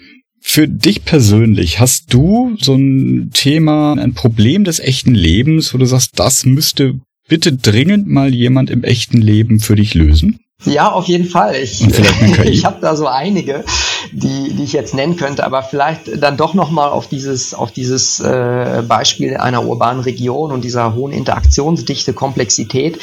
für 0.47 0.67
dich 0.67 1.03
persönlich, 1.03 1.79
hast 1.79 2.13
du 2.13 2.55
so 2.61 2.75
ein 2.75 3.31
Thema, 3.33 3.93
ein 3.93 4.13
Problem 4.13 4.63
des 4.63 4.79
echten 4.79 5.15
Lebens, 5.15 5.73
wo 5.73 5.79
du 5.79 5.85
sagst, 5.85 6.19
das 6.19 6.45
müsste 6.45 6.99
bitte 7.27 7.51
dringend 7.51 8.07
mal 8.07 8.33
jemand 8.33 8.69
im 8.69 8.83
echten 8.83 9.17
Leben 9.21 9.59
für 9.59 9.75
dich 9.75 9.95
lösen? 9.95 10.39
Ja, 10.63 10.91
auf 10.91 11.07
jeden 11.07 11.25
Fall. 11.25 11.55
Ich, 11.55 11.81
ich 12.43 12.63
habe 12.63 12.77
da 12.79 12.95
so 12.95 13.07
einige, 13.07 13.65
die, 14.11 14.53
die 14.53 14.63
ich 14.63 14.73
jetzt 14.73 14.93
nennen 14.93 15.17
könnte, 15.17 15.43
aber 15.43 15.63
vielleicht 15.63 16.21
dann 16.21 16.37
doch 16.37 16.53
nochmal 16.53 16.89
auf 16.89 17.07
dieses, 17.07 17.55
auf 17.55 17.71
dieses 17.71 18.19
äh, 18.19 18.83
Beispiel 18.87 19.37
einer 19.37 19.65
urbanen 19.65 20.03
Region 20.03 20.51
und 20.51 20.63
dieser 20.63 20.93
hohen 20.93 21.11
Interaktionsdichte, 21.11 22.13
Komplexität 22.13 22.99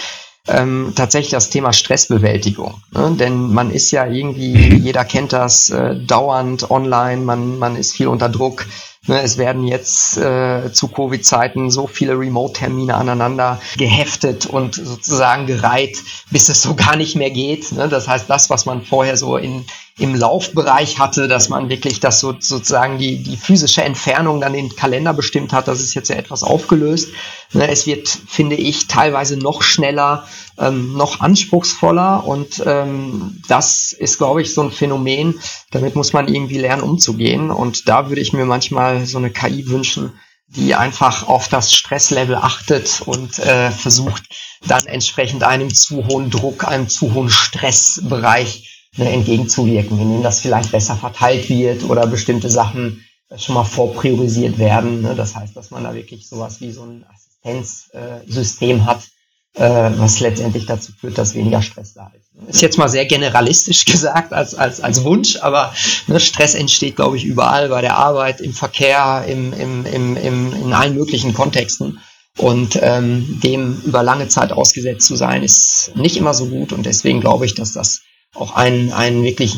ähm, 0.48 0.92
tatsächlich 0.96 1.30
das 1.30 1.50
Thema 1.50 1.72
Stressbewältigung. 1.72 2.82
Ne? 2.92 3.14
Denn 3.18 3.52
man 3.52 3.70
ist 3.70 3.90
ja 3.90 4.06
irgendwie, 4.06 4.74
jeder 4.76 5.04
kennt 5.04 5.32
das, 5.32 5.70
äh, 5.70 5.96
dauernd 5.96 6.70
online, 6.70 7.22
man, 7.22 7.58
man 7.58 7.76
ist 7.76 7.92
viel 7.92 8.08
unter 8.08 8.28
Druck. 8.28 8.66
Ne? 9.08 9.20
Es 9.20 9.36
werden 9.36 9.66
jetzt 9.66 10.16
äh, 10.16 10.72
zu 10.72 10.88
Covid-Zeiten 10.88 11.70
so 11.70 11.86
viele 11.86 12.18
Remote-Termine 12.18 12.94
aneinander 12.94 13.60
geheftet 13.76 14.46
und 14.46 14.76
sozusagen 14.76 15.46
gereiht, 15.46 15.98
bis 16.30 16.48
es 16.48 16.62
so 16.62 16.74
gar 16.74 16.96
nicht 16.96 17.16
mehr 17.16 17.30
geht. 17.30 17.72
Ne? 17.72 17.88
Das 17.88 18.06
heißt, 18.06 18.30
das, 18.30 18.48
was 18.48 18.64
man 18.64 18.82
vorher 18.82 19.16
so 19.16 19.36
in 19.36 19.64
im 19.98 20.14
Laufbereich 20.14 20.98
hatte, 20.98 21.28
dass 21.28 21.48
man 21.50 21.68
wirklich 21.68 22.00
das 22.00 22.20
so, 22.20 22.34
sozusagen 22.38 22.98
die, 22.98 23.22
die 23.22 23.36
physische 23.36 23.82
Entfernung 23.82 24.40
dann 24.40 24.54
den 24.54 24.74
Kalender 24.74 25.12
bestimmt 25.12 25.52
hat. 25.52 25.68
Das 25.68 25.80
ist 25.80 25.94
jetzt 25.94 26.08
ja 26.08 26.16
etwas 26.16 26.42
aufgelöst. 26.42 27.10
Ne, 27.52 27.68
es 27.68 27.86
wird, 27.86 28.08
finde 28.08 28.56
ich, 28.56 28.88
teilweise 28.88 29.36
noch 29.36 29.62
schneller, 29.62 30.26
ähm, 30.62 30.94
noch 30.94 31.20
anspruchsvoller 31.20 32.24
und 32.24 32.62
ähm, 32.64 33.42
das 33.48 33.92
ist, 33.92 34.18
glaube 34.18 34.42
ich, 34.42 34.54
so 34.54 34.62
ein 34.62 34.70
Phänomen. 34.70 35.38
Damit 35.70 35.96
muss 35.96 36.12
man 36.12 36.28
irgendwie 36.28 36.58
lernen, 36.58 36.82
umzugehen 36.82 37.50
und 37.50 37.88
da 37.88 38.08
würde 38.08 38.20
ich 38.20 38.32
mir 38.32 38.44
manchmal 38.44 39.04
so 39.06 39.18
eine 39.18 39.30
KI 39.30 39.68
wünschen, 39.68 40.12
die 40.46 40.74
einfach 40.74 41.28
auf 41.28 41.48
das 41.48 41.72
Stresslevel 41.72 42.36
achtet 42.36 43.02
und 43.04 43.38
äh, 43.38 43.70
versucht, 43.70 44.22
dann 44.66 44.86
entsprechend 44.86 45.42
einem 45.42 45.72
zu 45.72 46.06
hohen 46.06 46.30
Druck, 46.30 46.64
einem 46.64 46.88
zu 46.88 47.14
hohen 47.14 47.30
Stressbereich 47.30 48.88
ne, 48.96 49.10
entgegenzuwirken, 49.10 49.98
indem 49.98 50.22
das 50.22 50.40
vielleicht 50.40 50.70
besser 50.70 50.96
verteilt 50.96 51.48
wird 51.48 51.84
oder 51.84 52.06
bestimmte 52.06 52.50
Sachen 52.50 53.04
schon 53.36 53.54
mal 53.54 53.64
vorpriorisiert 53.64 54.58
werden. 54.58 55.02
Ne? 55.02 55.14
Das 55.14 55.34
heißt, 55.34 55.56
dass 55.56 55.70
man 55.70 55.84
da 55.84 55.94
wirklich 55.94 56.28
sowas 56.28 56.60
wie 56.60 56.70
so 56.70 56.82
ein 56.82 57.04
Assistenzsystem 57.08 58.78
äh, 58.78 58.80
hat, 58.82 59.08
was 59.54 60.20
letztendlich 60.20 60.66
dazu 60.66 60.92
führt, 60.98 61.18
dass 61.18 61.34
weniger 61.34 61.60
Stress 61.60 61.94
da 61.94 62.10
ist. 62.16 62.48
Ist 62.48 62.62
jetzt 62.62 62.78
mal 62.78 62.88
sehr 62.88 63.04
generalistisch 63.04 63.84
gesagt 63.86 64.32
als, 64.32 64.54
als, 64.54 64.80
als 64.80 65.04
Wunsch, 65.04 65.36
aber 65.42 65.74
ne, 66.06 66.20
Stress 66.20 66.54
entsteht, 66.54 66.96
glaube 66.96 67.16
ich, 67.16 67.24
überall 67.24 67.68
bei 67.68 67.80
der 67.80 67.96
Arbeit, 67.96 68.40
im 68.40 68.52
Verkehr, 68.52 69.24
im, 69.28 69.52
im, 69.52 69.86
im, 69.86 70.16
im, 70.16 70.52
in 70.52 70.72
allen 70.72 70.94
möglichen 70.94 71.34
Kontexten. 71.34 72.00
Und 72.38 72.78
ähm, 72.80 73.40
dem 73.42 73.82
über 73.84 74.02
lange 74.02 74.26
Zeit 74.28 74.52
ausgesetzt 74.52 75.06
zu 75.06 75.16
sein, 75.16 75.42
ist 75.42 75.92
nicht 75.96 76.16
immer 76.16 76.32
so 76.32 76.46
gut. 76.46 76.72
Und 76.72 76.86
deswegen 76.86 77.20
glaube 77.20 77.44
ich, 77.44 77.54
dass 77.54 77.74
das 77.74 78.00
auch 78.34 78.54
ein, 78.54 78.90
ein 78.92 79.22
wirklich 79.22 79.54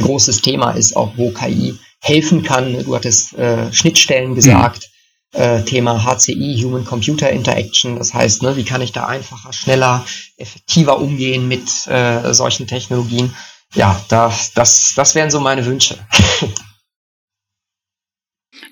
großes 0.00 0.42
Thema 0.42 0.72
ist, 0.72 0.96
auch 0.96 1.12
wo 1.16 1.30
KI 1.30 1.78
helfen 2.00 2.42
kann. 2.42 2.84
Du 2.84 2.94
hattest 2.96 3.34
äh, 3.34 3.72
Schnittstellen 3.72 4.34
gesagt, 4.34 4.82
mhm. 4.82 4.97
Äh, 5.32 5.62
Thema 5.62 6.04
HCI, 6.04 6.60
Human 6.62 6.84
Computer 6.84 7.30
Interaction. 7.30 7.96
Das 7.96 8.14
heißt, 8.14 8.42
ne, 8.42 8.56
wie 8.56 8.64
kann 8.64 8.80
ich 8.80 8.92
da 8.92 9.06
einfacher, 9.06 9.52
schneller, 9.52 10.04
effektiver 10.36 10.98
umgehen 10.98 11.48
mit 11.48 11.86
äh, 11.86 12.32
solchen 12.32 12.66
Technologien? 12.66 13.32
Ja, 13.74 14.00
das, 14.08 14.52
das, 14.54 14.94
das 14.96 15.14
wären 15.14 15.30
so 15.30 15.40
meine 15.40 15.66
Wünsche. 15.66 15.96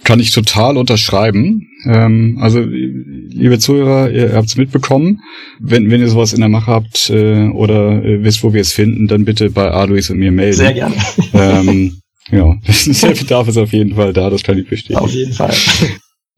Kann 0.04 0.20
ich 0.20 0.30
total 0.30 0.76
unterschreiben. 0.76 1.68
Ähm, 1.84 2.38
also, 2.40 2.60
liebe 2.60 3.58
Zuhörer, 3.58 4.10
ihr 4.10 4.34
habt 4.34 4.48
es 4.48 4.56
mitbekommen. 4.56 5.20
Wenn, 5.58 5.90
wenn 5.90 6.00
ihr 6.00 6.08
sowas 6.08 6.32
in 6.32 6.40
der 6.40 6.48
Mache 6.48 6.70
habt 6.70 7.10
äh, 7.10 7.48
oder 7.48 8.04
äh, 8.04 8.22
wisst, 8.22 8.42
wo 8.42 8.52
wir 8.52 8.60
es 8.60 8.72
finden, 8.72 9.08
dann 9.08 9.24
bitte 9.24 9.50
bei 9.50 9.70
Alois 9.70 10.10
und 10.10 10.18
mir 10.18 10.32
melden. 10.32 10.56
Sehr 10.56 10.72
gerne. 10.72 10.94
Ähm, 11.32 12.00
ja, 12.30 12.54
der 13.02 13.14
Bedarf 13.14 13.48
ist 13.48 13.56
auf 13.56 13.72
jeden 13.72 13.94
Fall 13.94 14.12
da, 14.12 14.30
das 14.30 14.42
kann 14.42 14.58
ich 14.58 14.68
bestätigen. 14.68 14.98
Auf 14.98 15.10
jeden 15.10 15.32
Fall. 15.32 15.54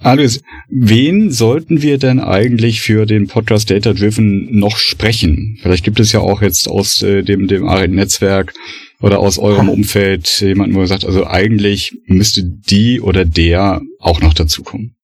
Alois, 0.01 0.41
wen 0.69 1.33
sollten 1.33 1.83
wir 1.83 1.99
denn 1.99 2.21
eigentlich 2.21 2.83
für 2.83 3.05
den 3.05 3.27
Podcast 3.27 3.69
Data 3.69 3.93
Driven 3.93 4.57
noch 4.57 4.77
sprechen? 4.77 5.59
Vielleicht 5.61 5.83
gibt 5.83 5.99
es 5.99 6.13
ja 6.13 6.21
auch 6.21 6.41
jetzt 6.41 6.69
aus 6.69 7.03
äh, 7.03 7.23
dem, 7.23 7.49
dem 7.49 7.69
ARIN-Netzwerk 7.69 8.55
oder 9.01 9.19
aus 9.19 9.39
eurem 9.39 9.69
Umfeld 9.69 10.41
jemanden, 10.41 10.77
wo 10.77 10.81
ihr 10.81 10.87
sagt, 10.87 11.05
also 11.05 11.27
eigentlich 11.27 11.99
müsste 12.07 12.45
die 12.45 13.01
oder 13.01 13.25
der 13.25 13.81
auch 13.99 14.21
noch 14.21 14.35
dazukommen? 14.35 14.95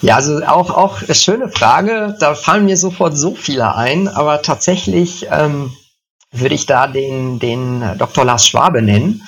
Ja, 0.00 0.14
also 0.14 0.44
auch, 0.44 0.70
auch 0.70 1.02
eine 1.02 1.14
schöne 1.16 1.48
Frage. 1.48 2.16
Da 2.20 2.36
fallen 2.36 2.66
mir 2.66 2.76
sofort 2.76 3.18
so 3.18 3.34
viele 3.34 3.74
ein, 3.74 4.06
aber 4.06 4.42
tatsächlich 4.42 5.26
ähm, 5.32 5.72
würde 6.30 6.54
ich 6.54 6.66
da 6.66 6.86
den, 6.86 7.40
den 7.40 7.82
Dr. 7.98 8.24
Lars 8.24 8.46
Schwabe 8.46 8.82
nennen, 8.82 9.22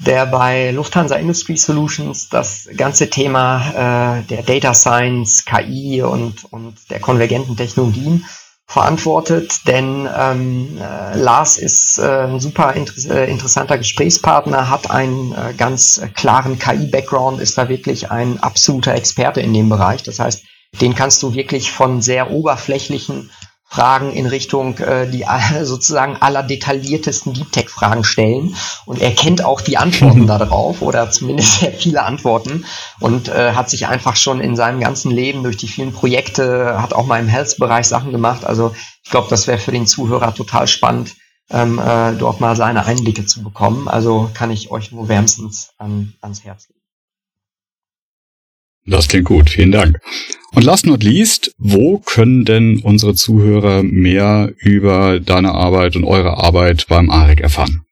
der 0.00 0.26
bei 0.26 0.70
Lufthansa 0.70 1.16
Industry 1.16 1.56
Solutions 1.56 2.28
das 2.28 2.68
ganze 2.76 3.10
Thema 3.10 4.18
äh, 4.18 4.22
der 4.22 4.42
Data 4.42 4.72
Science, 4.72 5.44
KI 5.44 6.02
und, 6.02 6.44
und 6.50 6.90
der 6.90 7.00
konvergenten 7.00 7.56
Technologien 7.56 8.24
verantwortet, 8.66 9.66
denn 9.66 10.08
ähm, 10.16 10.78
äh, 10.80 11.18
Lars 11.18 11.58
ist 11.58 11.98
äh, 11.98 12.26
ein 12.28 12.38
super 12.38 12.72
inter 12.74 12.94
äh, 13.10 13.28
interessanter 13.28 13.76
Gesprächspartner, 13.76 14.70
hat 14.70 14.90
einen 14.90 15.32
äh, 15.32 15.54
ganz 15.56 16.00
klaren 16.14 16.58
KI-Background, 16.58 17.40
ist 17.40 17.58
da 17.58 17.68
wirklich 17.68 18.12
ein 18.12 18.40
absoluter 18.40 18.94
Experte 18.94 19.40
in 19.40 19.52
dem 19.52 19.68
Bereich. 19.68 20.04
Das 20.04 20.20
heißt, 20.20 20.44
den 20.80 20.94
kannst 20.94 21.20
du 21.22 21.34
wirklich 21.34 21.72
von 21.72 22.00
sehr 22.00 22.30
oberflächlichen 22.30 23.30
Fragen 23.70 24.12
in 24.12 24.26
Richtung 24.26 24.78
äh, 24.78 25.08
die 25.08 25.24
sozusagen 25.62 26.16
aller 26.20 26.42
detailliertesten 26.42 27.32
Deep 27.32 27.52
Tech 27.52 27.70
Fragen 27.70 28.02
stellen 28.02 28.56
und 28.84 29.00
er 29.00 29.12
kennt 29.12 29.44
auch 29.44 29.60
die 29.60 29.78
Antworten 29.78 30.26
darauf 30.26 30.82
oder 30.82 31.10
zumindest 31.10 31.60
sehr 31.60 31.72
viele 31.72 32.02
Antworten 32.02 32.64
und 32.98 33.28
äh, 33.28 33.52
hat 33.52 33.70
sich 33.70 33.86
einfach 33.86 34.16
schon 34.16 34.40
in 34.40 34.56
seinem 34.56 34.80
ganzen 34.80 35.12
Leben 35.12 35.44
durch 35.44 35.56
die 35.56 35.68
vielen 35.68 35.92
Projekte 35.92 36.82
hat 36.82 36.92
auch 36.92 37.06
mal 37.06 37.20
im 37.20 37.28
Health 37.28 37.58
Bereich 37.58 37.86
Sachen 37.86 38.10
gemacht. 38.10 38.44
Also 38.44 38.74
ich 39.04 39.10
glaube, 39.10 39.28
das 39.30 39.46
wäre 39.46 39.58
für 39.58 39.72
den 39.72 39.86
Zuhörer 39.86 40.34
total 40.34 40.66
spannend, 40.66 41.14
ähm, 41.50 41.78
äh, 41.78 42.14
dort 42.14 42.40
mal 42.40 42.56
seine 42.56 42.86
Einblicke 42.86 43.24
zu 43.24 43.42
bekommen. 43.42 43.86
Also 43.86 44.30
kann 44.34 44.50
ich 44.50 44.72
euch 44.72 44.90
nur 44.90 45.08
wärmstens 45.08 45.70
an, 45.78 46.14
ans 46.20 46.42
Herz 46.44 46.68
legen. 46.68 46.79
Das 48.86 49.08
klingt 49.08 49.26
gut, 49.26 49.50
vielen 49.50 49.72
Dank. 49.72 50.00
Und 50.52 50.64
last 50.64 50.86
not 50.86 51.02
least, 51.02 51.54
wo 51.58 51.98
können 51.98 52.44
denn 52.44 52.80
unsere 52.82 53.14
Zuhörer 53.14 53.82
mehr 53.82 54.52
über 54.58 55.20
deine 55.20 55.52
Arbeit 55.52 55.94
und 55.96 56.04
eure 56.04 56.38
Arbeit 56.38 56.86
beim 56.88 57.08
AREC 57.08 57.40
erfahren? 57.40 57.84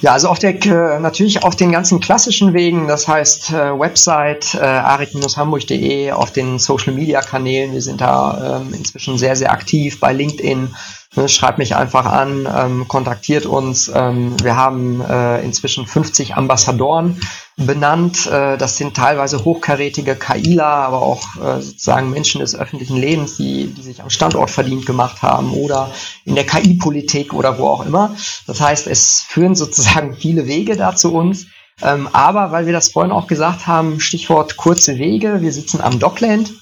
Ja, 0.00 0.12
also 0.12 0.28
auf 0.28 0.38
der 0.38 0.54
äh, 0.64 1.00
natürlich 1.00 1.42
auf 1.42 1.56
den 1.56 1.72
ganzen 1.72 1.98
klassischen 1.98 2.54
Wegen, 2.54 2.86
das 2.86 3.08
heißt 3.08 3.50
äh, 3.50 3.78
Website 3.78 4.54
äh, 4.54 4.58
arik-hamburg.de, 4.60 6.12
auf 6.12 6.32
den 6.32 6.60
Social 6.60 6.94
Media 6.94 7.20
Kanälen, 7.20 7.72
wir 7.72 7.82
sind 7.82 8.00
da 8.00 8.62
ähm, 8.62 8.72
inzwischen 8.72 9.18
sehr, 9.18 9.34
sehr 9.34 9.50
aktiv 9.50 9.98
bei 9.98 10.12
LinkedIn, 10.12 10.68
Ne, 11.16 11.28
schreibt 11.28 11.56
mich 11.58 11.74
einfach 11.74 12.04
an, 12.04 12.46
ähm, 12.54 12.86
kontaktiert 12.86 13.46
uns. 13.46 13.90
Ähm, 13.92 14.36
wir 14.42 14.56
haben 14.56 15.00
äh, 15.00 15.40
inzwischen 15.42 15.86
50 15.86 16.36
Ambassadoren 16.36 17.18
benannt. 17.58 18.26
Äh, 18.26 18.56
das 18.56 18.76
sind 18.78 18.96
teilweise 18.96 19.44
hochkarätige 19.44 20.16
KIler, 20.16 20.64
aber 20.64 21.02
auch 21.02 21.36
äh, 21.36 21.60
sozusagen 21.60 22.10
Menschen 22.10 22.40
des 22.40 22.54
öffentlichen 22.56 22.96
Lebens, 22.96 23.36
die, 23.36 23.66
die 23.66 23.82
sich 23.82 24.02
am 24.02 24.10
Standort 24.10 24.50
verdient 24.50 24.86
gemacht 24.86 25.20
haben 25.22 25.52
oder 25.52 25.90
in 26.24 26.34
der 26.34 26.46
KI-Politik 26.46 27.34
oder 27.34 27.58
wo 27.58 27.66
auch 27.66 27.84
immer. 27.84 28.16
Das 28.46 28.60
heißt, 28.60 28.86
es 28.86 29.20
führen 29.20 29.54
sozusagen 29.54 30.14
viele 30.16 30.46
Wege 30.46 30.76
da 30.76 30.96
zu 30.96 31.12
uns. 31.12 31.46
Ähm, 31.82 32.08
aber 32.12 32.50
weil 32.50 32.66
wir 32.66 32.72
das 32.72 32.88
vorhin 32.88 33.12
auch 33.12 33.26
gesagt 33.26 33.66
haben, 33.66 34.00
Stichwort 34.00 34.56
kurze 34.56 34.98
Wege, 34.98 35.42
wir 35.42 35.52
sitzen 35.52 35.80
am 35.80 35.98
Dockland 35.98 36.52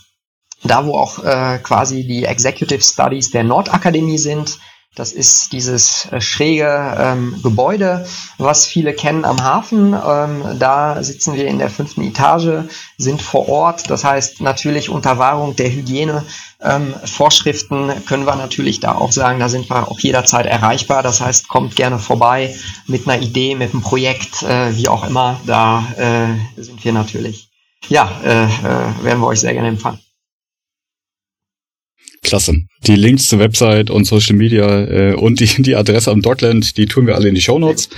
da 0.65 0.87
wo 0.87 0.95
auch 0.95 1.23
äh, 1.25 1.59
quasi 1.63 2.07
die 2.07 2.25
Executive 2.25 2.83
Studies 2.83 3.31
der 3.31 3.45
Nordakademie 3.45 4.19
sind. 4.19 4.59
Das 4.97 5.13
ist 5.13 5.53
dieses 5.53 6.09
äh, 6.11 6.21
schräge 6.23 6.97
ähm, 6.99 7.39
Gebäude, 7.43 8.07
was 8.39 8.65
viele 8.65 8.95
kennen 8.95 9.27
am 9.27 9.45
Hafen. 9.45 9.93
Ähm, 9.93 10.59
da 10.59 11.03
sitzen 11.03 11.35
wir 11.35 11.47
in 11.47 11.59
der 11.59 11.69
fünften 11.69 12.03
Etage, 12.03 12.65
sind 12.97 13.21
vor 13.21 13.47
Ort. 13.49 13.91
Das 13.91 14.05
heißt 14.05 14.41
natürlich 14.41 14.89
unter 14.89 15.19
Wahrung 15.19 15.55
der 15.55 15.71
Hygienevorschriften 15.71 17.91
ähm, 17.91 18.07
können 18.07 18.25
wir 18.25 18.37
natürlich 18.37 18.81
da 18.81 18.95
auch 18.95 19.13
sagen, 19.13 19.39
da 19.39 19.51
sind 19.51 19.69
wir 19.69 19.87
auch 19.87 20.01
jederzeit 20.01 20.47
erreichbar. 20.47 21.03
Das 21.03 21.21
heißt, 21.21 21.47
kommt 21.47 21.77
gerne 21.77 21.99
vorbei 21.99 22.57
mit 22.87 23.07
einer 23.07 23.21
Idee, 23.23 23.55
mit 23.55 23.75
einem 23.75 23.83
Projekt, 23.83 24.45
äh, 24.45 24.75
wie 24.77 24.89
auch 24.89 25.07
immer. 25.07 25.39
Da 25.45 25.85
äh, 25.99 26.29
sind 26.63 26.83
wir 26.83 26.95
natürlich. 26.95 27.51
Ja, 27.89 28.11
äh, 28.25 28.45
äh, 28.45 28.49
werden 29.03 29.21
wir 29.21 29.27
euch 29.27 29.41
sehr 29.41 29.53
gerne 29.53 29.69
empfangen. 29.69 29.99
Klasse. 32.27 32.63
Die 32.87 32.97
Links 32.97 33.29
zur 33.29 33.39
Website 33.39 33.91
und 33.91 34.05
Social 34.05 34.37
Media 34.37 34.85
äh, 34.85 35.15
und 35.15 35.41
die, 35.41 35.63
die 35.63 35.77
Adresse 35.77 36.11
am 36.11 36.23
Dockland, 36.23 36.77
die 36.77 36.87
tun 36.87 37.07
wir 37.07 37.15
alle 37.15 37.29
in 37.29 37.35
die 37.35 37.41
Show 37.41 37.59
Notes. 37.59 37.89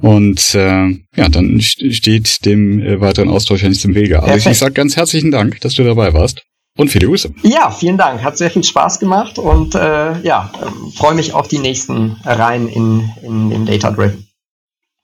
Und 0.00 0.54
äh, 0.54 0.88
ja, 1.16 1.28
dann 1.28 1.60
steht 1.60 2.44
dem 2.44 2.80
äh, 2.80 3.00
weiteren 3.00 3.28
Austausch 3.28 3.62
ja 3.62 3.68
nichts 3.68 3.84
im 3.84 3.94
Wege. 3.94 4.16
Also 4.16 4.28
Perfekt. 4.28 4.52
ich 4.52 4.58
sage 4.58 4.74
ganz 4.74 4.96
herzlichen 4.96 5.30
Dank, 5.30 5.60
dass 5.60 5.74
du 5.74 5.84
dabei 5.84 6.12
warst. 6.14 6.42
Und 6.76 6.88
viele 6.88 7.06
Grüße. 7.06 7.32
Ja, 7.42 7.70
vielen 7.70 7.96
Dank. 7.96 8.22
Hat 8.22 8.36
sehr 8.36 8.50
viel 8.50 8.64
Spaß 8.64 8.98
gemacht 8.98 9.38
und 9.38 9.76
äh, 9.76 10.20
ja, 10.22 10.50
äh, 10.60 10.96
freue 10.96 11.14
mich 11.14 11.32
auf 11.32 11.46
die 11.46 11.58
nächsten 11.58 12.16
Reihen 12.24 12.68
in, 12.68 13.08
in 13.22 13.50
dem 13.50 13.66
Data 13.66 13.92
Driven 13.92 14.26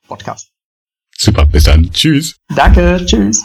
Podcast. 0.08 0.48
Super, 1.16 1.46
bis 1.46 1.64
dann. 1.64 1.90
Tschüss. 1.92 2.36
Danke, 2.54 3.04
tschüss. 3.06 3.44